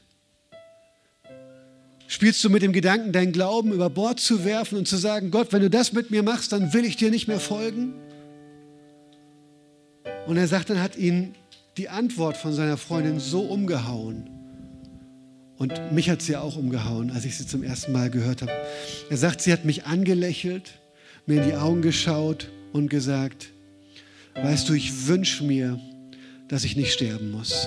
Spielst 2.15 2.45
du 2.45 2.49
mit 2.49 2.63
dem 2.63 2.73
Gedanken, 2.73 3.11
deinen 3.11 3.33
Glauben 3.33 3.73
über 3.73 3.91
Bord 3.91 4.21
zu 4.21 4.45
werfen 4.45 4.79
und 4.79 4.87
zu 4.87 4.97
sagen, 4.97 5.33
Gott, 5.33 5.53
wenn 5.53 5.63
du 5.63 5.69
das 5.69 5.93
mit 5.93 6.13
mir 6.13 6.23
machst, 6.23 6.53
dann 6.53 6.73
will 6.73 6.85
ich 6.85 6.97
dir 6.97 7.11
nicht 7.11 7.27
mehr 7.27 7.41
folgen? 7.41 7.93
Und 10.29 10.37
er 10.37 10.47
sagt, 10.47 10.71
dann 10.71 10.81
hat 10.81 10.97
ihn 10.97 11.35
die 11.77 11.89
Antwort 11.89 12.37
von 12.37 12.53
seiner 12.53 12.77
Freundin 12.77 13.19
so 13.19 13.41
umgehauen. 13.41 14.31
Und 15.57 15.73
mich 15.91 16.09
hat 16.09 16.23
sie 16.23 16.37
auch 16.37 16.55
umgehauen, 16.55 17.11
als 17.11 17.25
ich 17.25 17.37
sie 17.37 17.49
zum 17.49 17.65
ersten 17.65 17.91
Mal 17.91 18.11
gehört 18.11 18.43
habe. 18.43 18.53
Er 19.11 19.17
sagt, 19.17 19.41
sie 19.41 19.53
hat 19.53 19.65
mich 19.65 19.85
angelächelt, 19.85 20.75
mir 21.27 21.43
in 21.43 21.49
die 21.49 21.57
Augen 21.57 21.83
geschaut 21.83 22.49
und 22.73 22.91
gesagt, 22.91 23.49
weißt 24.37 24.69
du, 24.69 24.75
ich 24.75 25.09
wünsche 25.09 25.43
mir, 25.43 25.81
dass 26.47 26.63
ich 26.63 26.77
nicht 26.77 26.93
sterben 26.93 27.33
muss. 27.33 27.67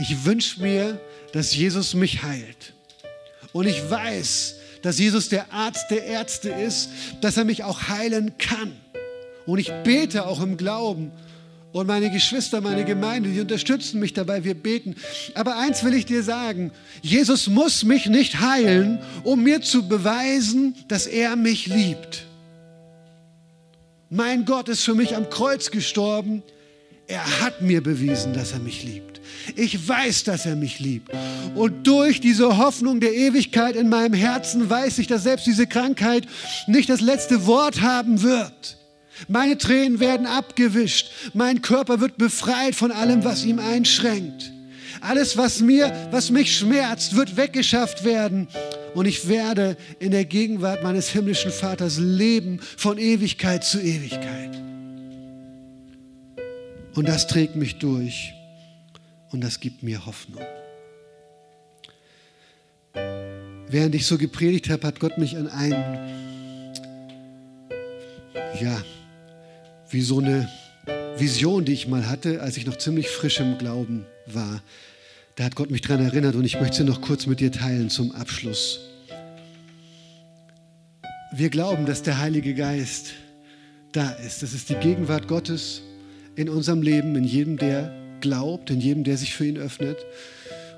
Ich 0.00 0.24
wünsche 0.24 0.62
mir, 0.62 1.00
dass 1.32 1.54
Jesus 1.54 1.94
mich 1.94 2.22
heilt. 2.22 2.72
Und 3.52 3.66
ich 3.66 3.90
weiß, 3.90 4.54
dass 4.82 4.98
Jesus 4.98 5.28
der 5.28 5.52
Arzt 5.52 5.90
der 5.90 6.04
Ärzte 6.04 6.50
ist, 6.50 6.90
dass 7.20 7.36
er 7.36 7.44
mich 7.44 7.64
auch 7.64 7.88
heilen 7.88 8.38
kann. 8.38 8.72
Und 9.46 9.58
ich 9.58 9.72
bete 9.82 10.26
auch 10.26 10.42
im 10.42 10.56
Glauben. 10.56 11.10
Und 11.72 11.86
meine 11.86 12.10
Geschwister, 12.10 12.60
meine 12.60 12.84
Gemeinde, 12.84 13.30
die 13.30 13.40
unterstützen 13.40 14.00
mich 14.00 14.12
dabei, 14.12 14.44
wir 14.44 14.54
beten. 14.54 14.94
Aber 15.34 15.58
eins 15.58 15.84
will 15.84 15.94
ich 15.94 16.06
dir 16.06 16.22
sagen, 16.22 16.70
Jesus 17.02 17.48
muss 17.48 17.84
mich 17.84 18.06
nicht 18.06 18.40
heilen, 18.40 19.00
um 19.24 19.42
mir 19.42 19.60
zu 19.60 19.86
beweisen, 19.86 20.74
dass 20.88 21.06
er 21.06 21.36
mich 21.36 21.66
liebt. 21.66 22.26
Mein 24.10 24.44
Gott 24.46 24.68
ist 24.68 24.84
für 24.84 24.94
mich 24.94 25.14
am 25.14 25.28
Kreuz 25.28 25.70
gestorben. 25.70 26.42
Er 27.06 27.42
hat 27.42 27.60
mir 27.60 27.82
bewiesen, 27.82 28.32
dass 28.32 28.52
er 28.52 28.60
mich 28.60 28.84
liebt. 28.84 29.17
Ich 29.56 29.88
weiß, 29.88 30.24
dass 30.24 30.46
er 30.46 30.56
mich 30.56 30.78
liebt. 30.78 31.10
Und 31.54 31.86
durch 31.86 32.20
diese 32.20 32.58
Hoffnung 32.58 33.00
der 33.00 33.14
Ewigkeit 33.14 33.76
in 33.76 33.88
meinem 33.88 34.14
Herzen 34.14 34.68
weiß 34.68 34.98
ich, 34.98 35.06
dass 35.06 35.22
selbst 35.22 35.46
diese 35.46 35.66
Krankheit 35.66 36.26
nicht 36.66 36.88
das 36.88 37.00
letzte 37.00 37.46
Wort 37.46 37.80
haben 37.80 38.22
wird. 38.22 38.76
Meine 39.26 39.58
Tränen 39.58 39.98
werden 39.98 40.26
abgewischt. 40.26 41.10
Mein 41.34 41.62
Körper 41.62 42.00
wird 42.00 42.18
befreit 42.18 42.74
von 42.74 42.92
allem, 42.92 43.24
was 43.24 43.44
ihm 43.44 43.58
einschränkt. 43.58 44.52
Alles, 45.00 45.36
was 45.36 45.60
mir, 45.60 46.08
was 46.10 46.30
mich 46.30 46.56
schmerzt, 46.56 47.16
wird 47.16 47.36
weggeschafft 47.36 48.04
werden. 48.04 48.48
Und 48.94 49.06
ich 49.06 49.28
werde 49.28 49.76
in 49.98 50.12
der 50.12 50.24
Gegenwart 50.24 50.82
meines 50.82 51.08
himmlischen 51.08 51.50
Vaters 51.50 51.98
leben 51.98 52.60
von 52.76 52.98
Ewigkeit 52.98 53.64
zu 53.64 53.80
Ewigkeit. 53.80 54.56
Und 56.94 57.08
das 57.08 57.26
trägt 57.26 57.54
mich 57.54 57.78
durch. 57.78 58.34
Und 59.30 59.42
das 59.42 59.60
gibt 59.60 59.82
mir 59.82 60.06
Hoffnung. 60.06 60.42
Während 63.70 63.94
ich 63.94 64.06
so 64.06 64.16
gepredigt 64.16 64.70
habe, 64.70 64.86
hat 64.86 64.98
Gott 64.98 65.18
mich 65.18 65.36
an 65.36 65.48
einen, 65.48 65.98
ja, 68.60 68.82
wie 69.90 70.00
so 70.00 70.20
eine 70.20 70.48
Vision, 71.18 71.64
die 71.64 71.72
ich 71.72 71.86
mal 71.86 72.08
hatte, 72.08 72.40
als 72.40 72.56
ich 72.56 72.66
noch 72.66 72.78
ziemlich 72.78 73.08
frisch 73.08 73.40
im 73.40 73.58
Glauben 73.58 74.06
war. 74.26 74.62
Da 75.36 75.44
hat 75.44 75.54
Gott 75.54 75.70
mich 75.70 75.82
daran 75.82 76.04
erinnert 76.04 76.34
und 76.34 76.44
ich 76.44 76.58
möchte 76.58 76.78
sie 76.78 76.84
noch 76.84 77.00
kurz 77.00 77.26
mit 77.26 77.40
dir 77.40 77.52
teilen 77.52 77.90
zum 77.90 78.12
Abschluss. 78.12 78.80
Wir 81.32 81.50
glauben, 81.50 81.84
dass 81.84 82.02
der 82.02 82.18
Heilige 82.18 82.54
Geist 82.54 83.12
da 83.92 84.10
ist. 84.12 84.42
Das 84.42 84.54
ist 84.54 84.70
die 84.70 84.76
Gegenwart 84.76 85.28
Gottes 85.28 85.82
in 86.36 86.48
unserem 86.48 86.80
Leben, 86.80 87.14
in 87.16 87.24
jedem, 87.24 87.58
der 87.58 87.92
glaubt, 88.20 88.70
in 88.70 88.80
jedem, 88.80 89.04
der 89.04 89.16
sich 89.16 89.34
für 89.34 89.46
ihn 89.46 89.58
öffnet. 89.58 89.98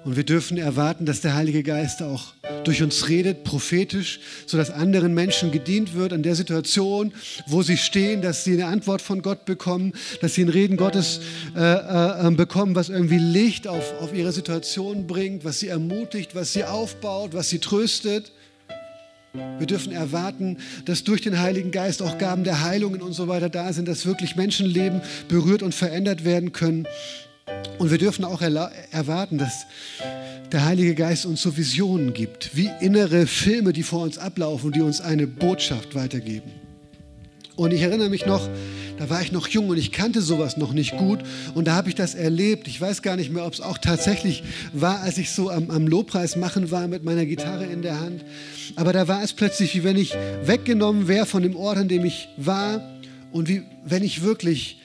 Und 0.03 0.17
wir 0.17 0.25
dürfen 0.25 0.57
erwarten, 0.57 1.05
dass 1.05 1.21
der 1.21 1.35
Heilige 1.35 1.63
Geist 1.63 2.03
auch 2.03 2.33
durch 2.65 2.83
uns 2.83 3.09
redet, 3.09 3.45
prophetisch, 3.45 4.21
sodass 4.47 4.71
anderen 4.71 5.13
Menschen 5.13 5.51
gedient 5.51 5.95
wird 5.95 6.15
an 6.15 6.23
der 6.23 6.35
Situation, 6.35 7.13
wo 7.47 7.63
sie 7.63 7.77
stehen, 7.77 8.23
dass 8.23 8.45
sie 8.45 8.55
eine 8.55 8.67
Antwort 8.67 9.03
von 9.03 9.21
Gott 9.21 9.45
bekommen, 9.45 9.93
dass 10.23 10.35
sie 10.35 10.43
ein 10.43 10.49
Reden 10.49 10.79
Gottes 10.79 11.21
äh, 11.55 11.61
äh, 11.61 12.27
ähm, 12.27 12.37
bekommen, 12.37 12.75
was 12.75 12.89
irgendwie 12.89 13.19
Licht 13.19 13.69
auf, 13.69 14.01
auf 14.01 14.15
ihre 14.15 14.33
Situation 14.33 15.07
bringt, 15.07 15.45
was 15.45 15.61
sie 15.61 15.69
ermutigt, 15.69 16.35
was 16.35 16.55
sie 16.55 16.65
aufbaut, 16.65 17.35
was 17.35 17.51
sie 17.51 17.59
tröstet. 17.59 18.33
Wir 19.59 19.67
dürfen 19.67 19.93
erwarten, 19.93 20.57
dass 20.87 21.05
durch 21.05 21.21
den 21.21 21.39
Heiligen 21.39 21.71
Geist 21.71 22.03
auch 22.03 22.19
Gaben 22.19 22.43
der 22.43 22.63
Heilungen 22.63 23.01
und 23.03 23.13
so 23.13 23.29
weiter 23.29 23.49
da 23.49 23.73
sind, 23.73 23.87
dass 23.87 24.07
wirklich 24.07 24.35
Menschenleben 24.35 25.03
berührt 25.29 25.63
und 25.63 25.75
verändert 25.75 26.25
werden 26.25 26.53
können. 26.53 26.87
Und 27.79 27.91
wir 27.91 27.99
dürfen 27.99 28.25
auch 28.25 28.43
erwarten, 28.43 29.39
dass 29.39 29.67
der 30.53 30.65
Heilige 30.65 30.95
Geist 30.95 31.27
uns 31.27 31.43
so 31.43 31.57
Visionen 31.57 32.13
gibt, 32.13 32.57
wie 32.57 32.71
innere 32.81 33.27
Filme, 33.27 33.73
die 33.73 33.83
vor 33.83 34.03
uns 34.03 34.19
ablaufen, 34.19 34.73
die 34.73 34.81
uns 34.81 35.01
eine 35.01 35.27
Botschaft 35.27 35.95
weitergeben. 35.95 36.51
Und 37.57 37.73
ich 37.73 37.83
erinnere 37.83 38.09
mich 38.09 38.27
noch, 38.27 38.49
da 38.99 39.09
war 39.11 39.23
ich 39.23 39.33
noch 39.33 39.49
jung 39.49 39.69
und 39.69 39.79
ich 39.79 39.93
kannte 39.93 40.23
sowas 40.23 40.57
noch 40.57 40.73
nicht 40.73 40.97
gut. 40.97 41.21
Und 41.55 41.69
da 41.69 41.75
habe 41.75 41.89
ich 41.89 41.95
das 41.95 42.15
erlebt. 42.15 42.69
Ich 42.69 42.81
weiß 42.81 43.03
gar 43.03 43.17
nicht 43.17 43.31
mehr, 43.31 43.47
ob 43.47 43.55
es 43.55 43.61
auch 43.61 43.79
tatsächlich 43.79 44.43
war, 44.73 45.01
als 45.01 45.19
ich 45.19 45.31
so 45.31 45.51
am, 45.51 45.71
am 45.71 45.87
Lobpreis 45.87 46.37
machen 46.37 46.71
war 46.71 46.87
mit 46.89 47.05
meiner 47.05 47.25
Gitarre 47.27 47.65
in 47.65 47.83
der 47.83 48.01
Hand. 48.01 48.25
Aber 48.77 48.93
da 48.93 49.09
war 49.09 49.23
es 49.23 49.33
plötzlich, 49.33 49.75
wie 49.75 49.85
wenn 49.85 49.97
ich 49.97 50.15
weggenommen 50.45 51.09
wäre 51.09 51.27
von 51.27 51.43
dem 51.43 51.57
Ort, 51.57 51.79
an 51.79 51.89
dem 51.89 52.05
ich 52.05 52.29
war. 52.37 52.81
Und 53.33 53.49
wie 53.49 53.63
wenn 53.85 54.03
ich 54.03 54.23
wirklich 54.23 54.80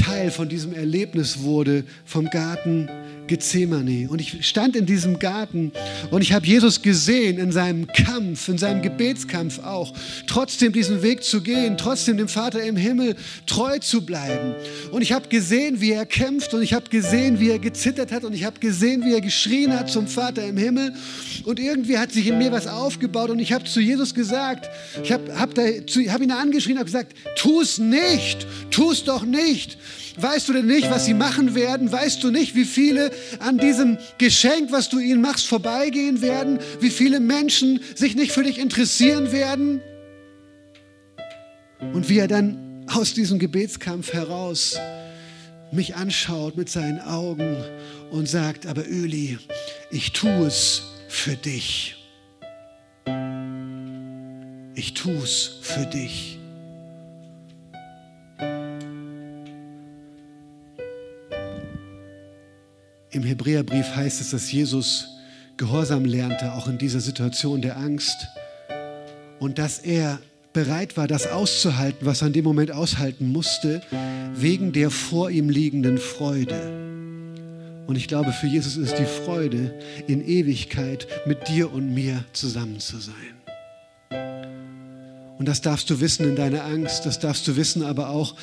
Teil 0.00 0.30
von 0.30 0.48
diesem 0.48 0.72
Erlebnis 0.72 1.42
wurde 1.42 1.84
vom 2.04 2.26
Garten 2.30 2.88
Gethsemane. 3.30 4.08
Und 4.10 4.20
ich 4.20 4.44
stand 4.44 4.74
in 4.74 4.86
diesem 4.86 5.20
Garten 5.20 5.70
und 6.10 6.20
ich 6.20 6.32
habe 6.32 6.44
Jesus 6.44 6.82
gesehen 6.82 7.38
in 7.38 7.52
seinem 7.52 7.86
Kampf, 7.86 8.48
in 8.48 8.58
seinem 8.58 8.82
Gebetskampf 8.82 9.60
auch, 9.60 9.92
trotzdem 10.26 10.72
diesen 10.72 11.00
Weg 11.02 11.22
zu 11.22 11.40
gehen, 11.40 11.76
trotzdem 11.78 12.16
dem 12.16 12.26
Vater 12.26 12.60
im 12.60 12.76
Himmel 12.76 13.14
treu 13.46 13.78
zu 13.78 14.04
bleiben. 14.04 14.56
Und 14.90 15.02
ich 15.02 15.12
habe 15.12 15.28
gesehen, 15.28 15.80
wie 15.80 15.92
er 15.92 16.06
kämpft 16.06 16.54
und 16.54 16.62
ich 16.62 16.72
habe 16.72 16.90
gesehen, 16.90 17.38
wie 17.38 17.50
er 17.50 17.60
gezittert 17.60 18.10
hat 18.10 18.24
und 18.24 18.34
ich 18.34 18.44
habe 18.44 18.58
gesehen, 18.58 19.04
wie 19.04 19.14
er 19.14 19.20
geschrien 19.20 19.78
hat 19.78 19.88
zum 19.88 20.08
Vater 20.08 20.44
im 20.44 20.56
Himmel. 20.56 20.92
Und 21.44 21.60
irgendwie 21.60 21.98
hat 21.98 22.10
sich 22.10 22.26
in 22.26 22.36
mir 22.36 22.50
was 22.50 22.66
aufgebaut 22.66 23.30
und 23.30 23.38
ich 23.38 23.52
habe 23.52 23.62
zu 23.64 23.80
Jesus 23.80 24.12
gesagt, 24.12 24.68
ich 25.04 25.12
habe 25.12 25.38
hab 25.38 25.56
hab 25.56 26.20
ihn 26.20 26.32
angeschrien, 26.32 26.78
habe 26.78 26.86
gesagt, 26.86 27.14
tu 27.36 27.60
es 27.60 27.78
nicht, 27.78 28.44
tu 28.72 28.90
es 28.90 29.04
doch 29.04 29.24
nicht. 29.24 29.78
Weißt 30.22 30.48
du 30.48 30.52
denn 30.52 30.66
nicht, 30.66 30.90
was 30.90 31.06
sie 31.06 31.14
machen 31.14 31.54
werden? 31.54 31.90
Weißt 31.90 32.22
du 32.22 32.30
nicht, 32.30 32.54
wie 32.54 32.64
viele 32.64 33.10
an 33.38 33.58
diesem 33.58 33.98
Geschenk, 34.18 34.70
was 34.70 34.88
du 34.88 34.98
ihnen 34.98 35.20
machst, 35.20 35.46
vorbeigehen 35.46 36.20
werden? 36.20 36.58
Wie 36.80 36.90
viele 36.90 37.20
Menschen 37.20 37.80
sich 37.94 38.16
nicht 38.16 38.32
für 38.32 38.42
dich 38.42 38.58
interessieren 38.58 39.32
werden? 39.32 39.80
Und 41.94 42.08
wie 42.08 42.18
er 42.18 42.28
dann 42.28 42.86
aus 42.92 43.14
diesem 43.14 43.38
Gebetskampf 43.38 44.12
heraus 44.12 44.76
mich 45.72 45.94
anschaut 45.94 46.56
mit 46.56 46.68
seinen 46.68 47.00
Augen 47.00 47.56
und 48.10 48.28
sagt, 48.28 48.66
aber 48.66 48.86
Öli, 48.86 49.38
ich 49.90 50.12
tue 50.12 50.46
es 50.46 50.82
für 51.08 51.36
dich. 51.36 51.96
Ich 54.74 54.94
tue 54.94 55.22
es 55.22 55.58
für 55.62 55.86
dich. 55.86 56.39
Im 63.12 63.24
Hebräerbrief 63.24 63.96
heißt 63.96 64.20
es, 64.20 64.30
dass 64.30 64.52
Jesus 64.52 65.08
Gehorsam 65.56 66.04
lernte, 66.04 66.54
auch 66.54 66.68
in 66.68 66.78
dieser 66.78 67.00
Situation 67.00 67.60
der 67.60 67.76
Angst. 67.76 68.28
Und 69.40 69.58
dass 69.58 69.78
er 69.78 70.20
bereit 70.52 70.96
war, 70.96 71.08
das 71.08 71.26
auszuhalten, 71.26 72.06
was 72.06 72.22
er 72.22 72.28
in 72.28 72.32
dem 72.32 72.44
Moment 72.44 72.70
aushalten 72.70 73.30
musste, 73.30 73.82
wegen 74.34 74.72
der 74.72 74.90
vor 74.90 75.30
ihm 75.30 75.50
liegenden 75.50 75.98
Freude. 75.98 76.80
Und 77.86 77.96
ich 77.96 78.06
glaube, 78.06 78.32
für 78.32 78.46
Jesus 78.46 78.76
ist 78.76 78.96
die 78.98 79.04
Freude, 79.04 79.78
in 80.06 80.26
Ewigkeit 80.26 81.08
mit 81.26 81.48
dir 81.48 81.72
und 81.72 81.92
mir 81.92 82.24
zusammen 82.32 82.78
zu 82.78 82.98
sein. 82.98 83.14
Und 85.40 85.46
das 85.46 85.62
darfst 85.62 85.88
du 85.90 86.00
wissen 86.00 86.28
in 86.28 86.36
deiner 86.36 86.64
Angst, 86.64 87.06
das 87.06 87.18
darfst 87.18 87.48
du 87.48 87.56
wissen, 87.56 87.82
aber 87.82 88.10
auch, 88.10 88.36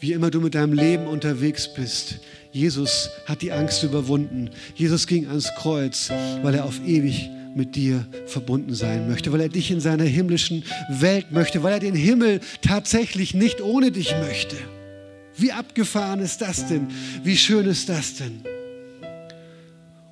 wie 0.00 0.12
immer 0.12 0.30
du 0.30 0.40
mit 0.40 0.54
deinem 0.54 0.72
Leben 0.72 1.06
unterwegs 1.06 1.72
bist. 1.74 2.20
Jesus 2.54 3.10
hat 3.26 3.42
die 3.42 3.50
Angst 3.50 3.82
überwunden. 3.82 4.48
Jesus 4.76 5.08
ging 5.08 5.26
ans 5.26 5.50
Kreuz, 5.56 6.10
weil 6.42 6.54
er 6.54 6.64
auf 6.64 6.80
ewig 6.86 7.28
mit 7.56 7.74
dir 7.74 8.06
verbunden 8.26 8.74
sein 8.74 9.08
möchte, 9.08 9.32
weil 9.32 9.40
er 9.40 9.48
dich 9.48 9.72
in 9.72 9.80
seiner 9.80 10.04
himmlischen 10.04 10.62
Welt 10.88 11.32
möchte, 11.32 11.64
weil 11.64 11.72
er 11.72 11.80
den 11.80 11.96
Himmel 11.96 12.40
tatsächlich 12.62 13.34
nicht 13.34 13.60
ohne 13.60 13.90
dich 13.90 14.14
möchte. 14.20 14.54
Wie 15.36 15.50
abgefahren 15.50 16.20
ist 16.20 16.42
das 16.42 16.68
denn? 16.68 16.86
Wie 17.24 17.36
schön 17.36 17.66
ist 17.66 17.88
das 17.88 18.14
denn? 18.14 18.44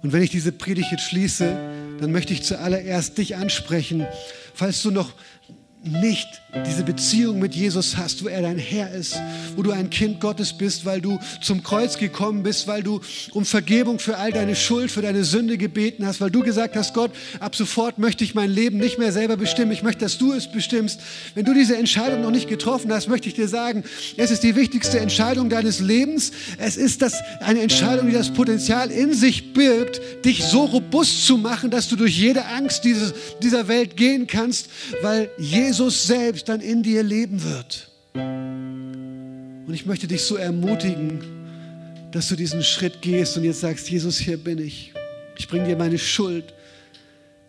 Und 0.03 0.13
wenn 0.13 0.23
ich 0.23 0.31
diese 0.31 0.51
Predigt 0.51 0.91
jetzt 0.91 1.05
schließe, 1.05 1.57
dann 2.01 2.11
möchte 2.11 2.33
ich 2.33 2.43
zuallererst 2.43 3.17
dich 3.19 3.37
ansprechen, 3.37 4.05
falls 4.53 4.83
du 4.83 4.91
noch 4.91 5.15
nicht 5.85 6.42
diese 6.67 6.85
Beziehung 6.85 7.39
mit 7.39 7.55
Jesus 7.55 7.97
hast, 7.97 8.23
wo 8.23 8.29
er 8.29 8.43
dein 8.43 8.59
Herr 8.59 8.93
ist, 8.93 9.17
wo 9.57 9.63
du 9.63 9.71
ein 9.71 9.89
Kind 9.89 10.21
Gottes 10.21 10.53
bist, 10.53 10.85
weil 10.85 11.01
du 11.01 11.19
zum 11.41 11.63
Kreuz 11.63 11.97
gekommen 11.97 12.43
bist, 12.43 12.67
weil 12.67 12.83
du 12.83 13.01
um 13.33 13.47
Vergebung 13.47 13.99
für 13.99 14.19
all 14.19 14.33
deine 14.33 14.55
Schuld, 14.55 14.91
für 14.91 15.01
deine 15.01 15.25
Sünde 15.25 15.57
gebeten 15.57 16.07
hast, 16.07 16.21
weil 16.21 16.31
du 16.31 16.43
gesagt 16.43 16.77
hast, 16.77 16.93
Gott, 16.93 17.11
ab 17.41 17.57
sofort 17.57 17.99
möchte 17.99 18.23
ich 18.23 18.35
mein 18.35 18.51
Leben 18.51 18.77
nicht 18.77 18.99
mehr 18.99 19.13
selber 19.13 19.39
bestimmen, 19.39 19.73
ich 19.73 19.83
möchte, 19.83 20.01
dass 20.05 20.19
du 20.19 20.35
es 20.35 20.47
bestimmst. 20.53 21.01
Wenn 21.35 21.47
du 21.47 21.55
diese 21.55 21.75
Entscheidung 21.77 22.21
noch 22.21 22.31
nicht 22.31 22.51
getroffen 22.51 22.93
hast, 22.93 23.09
möchte 23.09 23.29
ich 23.29 23.35
dir 23.35 23.49
sagen, 23.49 23.83
es 24.19 24.31
ist 24.31 24.43
die 24.43 24.55
wichtigste 24.55 25.01
Entscheidung 25.01 25.49
deines 25.49 25.81
Lebens. 25.81 26.33
Es 26.59 26.77
ist 26.77 27.01
das, 27.01 27.15
eine 27.41 27.63
Entscheidung, 27.63 28.09
die 28.09 28.13
das 28.13 28.31
Potenzial 28.31 28.91
in 28.91 29.15
sich 29.15 29.55
birgt, 29.55 30.03
dich 30.27 30.45
so 30.45 30.67
robust 30.67 31.27
zu 31.27 31.39
machen, 31.39 31.71
dass 31.71 31.89
du 31.89 31.97
durch 31.97 32.19
jede 32.19 32.45
Angst 32.45 32.85
dieses, 32.85 33.15
dieser 33.43 33.69
Welt 33.69 33.97
gehen 33.97 34.27
kannst, 34.27 34.69
weil 35.01 35.31
Jesus 35.39 36.07
selbst 36.07 36.42
dann 36.45 36.61
in 36.61 36.83
dir 36.83 37.03
leben 37.03 37.43
wird. 37.43 37.91
Und 38.15 39.73
ich 39.73 39.87
möchte 39.87 40.07
dich 40.07 40.23
so 40.23 40.37
ermutigen, 40.37 41.21
dass 42.11 42.29
du 42.29 42.37
diesen 42.37 42.63
Schritt 42.63 43.01
gehst 43.01 43.37
und 43.37 43.45
jetzt 43.45 43.61
sagst, 43.61 43.89
Jesus, 43.89 44.19
hier 44.19 44.37
bin 44.37 44.59
ich. 44.59 44.93
Ich 45.39 45.49
bringe 45.49 45.67
dir 45.67 45.77
meine 45.77 45.99
Schuld. 45.99 46.53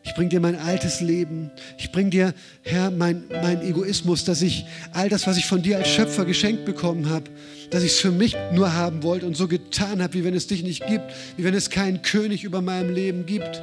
Ich 0.05 0.13
bringe 0.15 0.29
dir 0.29 0.39
mein 0.39 0.55
altes 0.57 0.99
Leben. 1.01 1.49
Ich 1.77 1.91
bringe 1.91 2.09
dir, 2.09 2.33
Herr, 2.61 2.91
mein, 2.91 3.23
mein 3.29 3.61
Egoismus, 3.61 4.25
dass 4.25 4.41
ich 4.41 4.65
all 4.91 5.09
das, 5.09 5.27
was 5.27 5.37
ich 5.37 5.45
von 5.45 5.61
dir 5.61 5.77
als 5.77 5.89
Schöpfer 5.89 6.25
geschenkt 6.25 6.65
bekommen 6.65 7.09
habe, 7.09 7.29
dass 7.69 7.83
ich 7.83 7.93
es 7.93 7.99
für 7.99 8.11
mich 8.11 8.35
nur 8.53 8.73
haben 8.73 9.03
wollte 9.03 9.25
und 9.25 9.35
so 9.35 9.47
getan 9.47 10.01
habe, 10.01 10.13
wie 10.13 10.23
wenn 10.23 10.33
es 10.33 10.47
dich 10.47 10.63
nicht 10.63 10.85
gibt, 10.87 11.05
wie 11.37 11.43
wenn 11.43 11.53
es 11.53 11.69
keinen 11.69 12.01
König 12.01 12.43
über 12.43 12.61
meinem 12.61 12.93
Leben 12.93 13.25
gibt. 13.25 13.61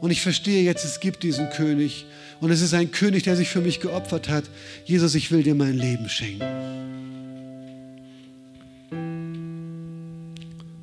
Und 0.00 0.10
ich 0.10 0.20
verstehe 0.20 0.62
jetzt, 0.62 0.84
es 0.84 1.00
gibt 1.00 1.22
diesen 1.22 1.48
König. 1.50 2.06
Und 2.40 2.50
es 2.50 2.60
ist 2.60 2.74
ein 2.74 2.90
König, 2.90 3.24
der 3.24 3.36
sich 3.36 3.48
für 3.48 3.60
mich 3.60 3.80
geopfert 3.80 4.28
hat. 4.28 4.44
Jesus, 4.84 5.14
ich 5.14 5.30
will 5.30 5.42
dir 5.42 5.54
mein 5.54 5.76
Leben 5.76 6.08
schenken. 6.08 6.44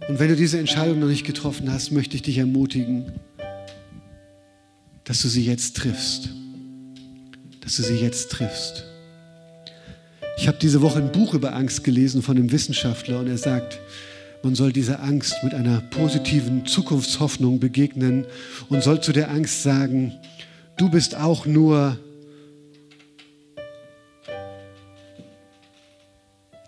Und 0.07 0.19
wenn 0.19 0.29
du 0.29 0.35
diese 0.35 0.59
Entscheidung 0.59 0.99
noch 0.99 1.07
nicht 1.07 1.25
getroffen 1.25 1.71
hast, 1.71 1.91
möchte 1.91 2.15
ich 2.15 2.21
dich 2.21 2.37
ermutigen, 2.37 3.11
dass 5.03 5.21
du 5.21 5.27
sie 5.27 5.45
jetzt 5.45 5.77
triffst. 5.77 6.29
Dass 7.61 7.77
du 7.77 7.83
sie 7.83 7.95
jetzt 7.95 8.31
triffst. 8.31 8.83
Ich 10.37 10.47
habe 10.47 10.57
diese 10.61 10.81
Woche 10.81 10.99
ein 10.99 11.11
Buch 11.11 11.33
über 11.33 11.55
Angst 11.55 11.83
gelesen 11.83 12.21
von 12.21 12.37
einem 12.37 12.51
Wissenschaftler 12.51 13.19
und 13.21 13.27
er 13.27 13.37
sagt, 13.37 13.79
man 14.43 14.53
soll 14.53 14.71
dieser 14.71 15.01
Angst 15.01 15.35
mit 15.43 15.53
einer 15.53 15.81
positiven 15.81 16.65
Zukunftshoffnung 16.67 17.59
begegnen 17.59 18.25
und 18.69 18.83
soll 18.83 19.01
zu 19.01 19.11
der 19.11 19.31
Angst 19.31 19.63
sagen, 19.63 20.13
du 20.77 20.89
bist 20.89 21.15
auch 21.15 21.45
nur 21.45 21.97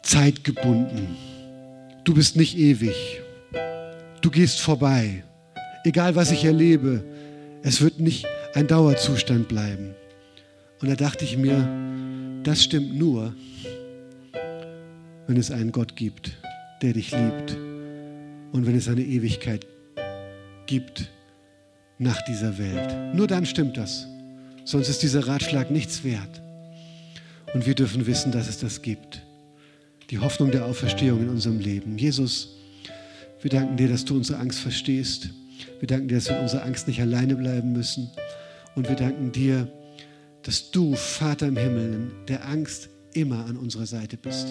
zeitgebunden. 0.01 1.17
Du 2.03 2.13
bist 2.13 2.35
nicht 2.35 2.57
ewig. 2.57 3.21
Du 4.21 4.31
gehst 4.31 4.61
vorbei. 4.61 5.23
Egal 5.83 6.15
was 6.15 6.31
ich 6.31 6.45
erlebe, 6.45 7.03
es 7.63 7.81
wird 7.81 7.99
nicht 7.99 8.25
ein 8.53 8.67
Dauerzustand 8.67 9.47
bleiben. 9.47 9.93
Und 10.81 10.89
da 10.89 10.95
dachte 10.95 11.25
ich 11.25 11.37
mir, 11.37 11.67
das 12.43 12.63
stimmt 12.63 12.97
nur, 12.97 13.33
wenn 15.27 15.37
es 15.37 15.51
einen 15.51 15.71
Gott 15.71 15.95
gibt, 15.95 16.37
der 16.81 16.93
dich 16.93 17.11
liebt 17.11 17.57
und 18.53 18.65
wenn 18.65 18.75
es 18.75 18.87
eine 18.87 19.01
Ewigkeit 19.01 19.67
gibt 20.65 21.09
nach 21.99 22.21
dieser 22.25 22.57
Welt. 22.57 23.15
Nur 23.15 23.27
dann 23.27 23.45
stimmt 23.45 23.77
das. 23.77 24.07
Sonst 24.65 24.89
ist 24.89 25.03
dieser 25.03 25.27
Ratschlag 25.27 25.71
nichts 25.71 26.03
wert. 26.03 26.41
Und 27.53 27.65
wir 27.65 27.75
dürfen 27.75 28.05
wissen, 28.05 28.31
dass 28.31 28.47
es 28.47 28.59
das 28.59 28.81
gibt. 28.81 29.23
Die 30.09 30.19
Hoffnung 30.19 30.51
der 30.51 30.65
Auferstehung 30.65 31.21
in 31.21 31.29
unserem 31.29 31.59
Leben. 31.59 31.97
Jesus, 31.97 32.55
wir 33.41 33.49
danken 33.49 33.77
dir, 33.77 33.87
dass 33.87 34.05
du 34.05 34.15
unsere 34.15 34.39
Angst 34.39 34.59
verstehst. 34.59 35.29
Wir 35.79 35.87
danken 35.87 36.07
dir, 36.07 36.15
dass 36.15 36.29
wir 36.29 36.37
in 36.37 36.43
unserer 36.43 36.65
Angst 36.65 36.87
nicht 36.87 37.01
alleine 37.01 37.35
bleiben 37.35 37.73
müssen. 37.73 38.09
Und 38.75 38.87
wir 38.89 38.95
danken 38.95 39.31
dir, 39.31 39.67
dass 40.43 40.71
du, 40.71 40.95
Vater 40.95 41.47
im 41.47 41.57
Himmel, 41.57 42.11
der 42.27 42.45
Angst 42.47 42.89
immer 43.13 43.45
an 43.45 43.57
unserer 43.57 43.85
Seite 43.85 44.17
bist. 44.17 44.49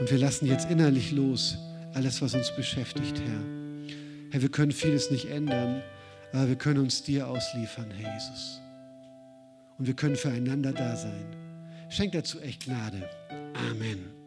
Und 0.00 0.10
wir 0.10 0.18
lassen 0.18 0.46
jetzt 0.46 0.70
innerlich 0.70 1.12
los 1.12 1.56
alles, 1.94 2.22
was 2.22 2.34
uns 2.34 2.54
beschäftigt, 2.54 3.20
Herr. 3.20 3.59
Herr, 4.30 4.42
wir 4.42 4.50
können 4.50 4.72
vieles 4.72 5.10
nicht 5.10 5.26
ändern, 5.28 5.82
aber 6.32 6.48
wir 6.48 6.56
können 6.56 6.78
uns 6.80 7.02
dir 7.02 7.26
ausliefern, 7.28 7.90
Herr 7.90 8.14
Jesus. 8.14 8.60
Und 9.78 9.86
wir 9.86 9.94
können 9.94 10.16
füreinander 10.16 10.72
da 10.72 10.96
sein. 10.96 11.24
Schenk 11.88 12.12
dazu 12.12 12.38
echt 12.40 12.64
Gnade. 12.64 13.08
Amen. 13.70 14.19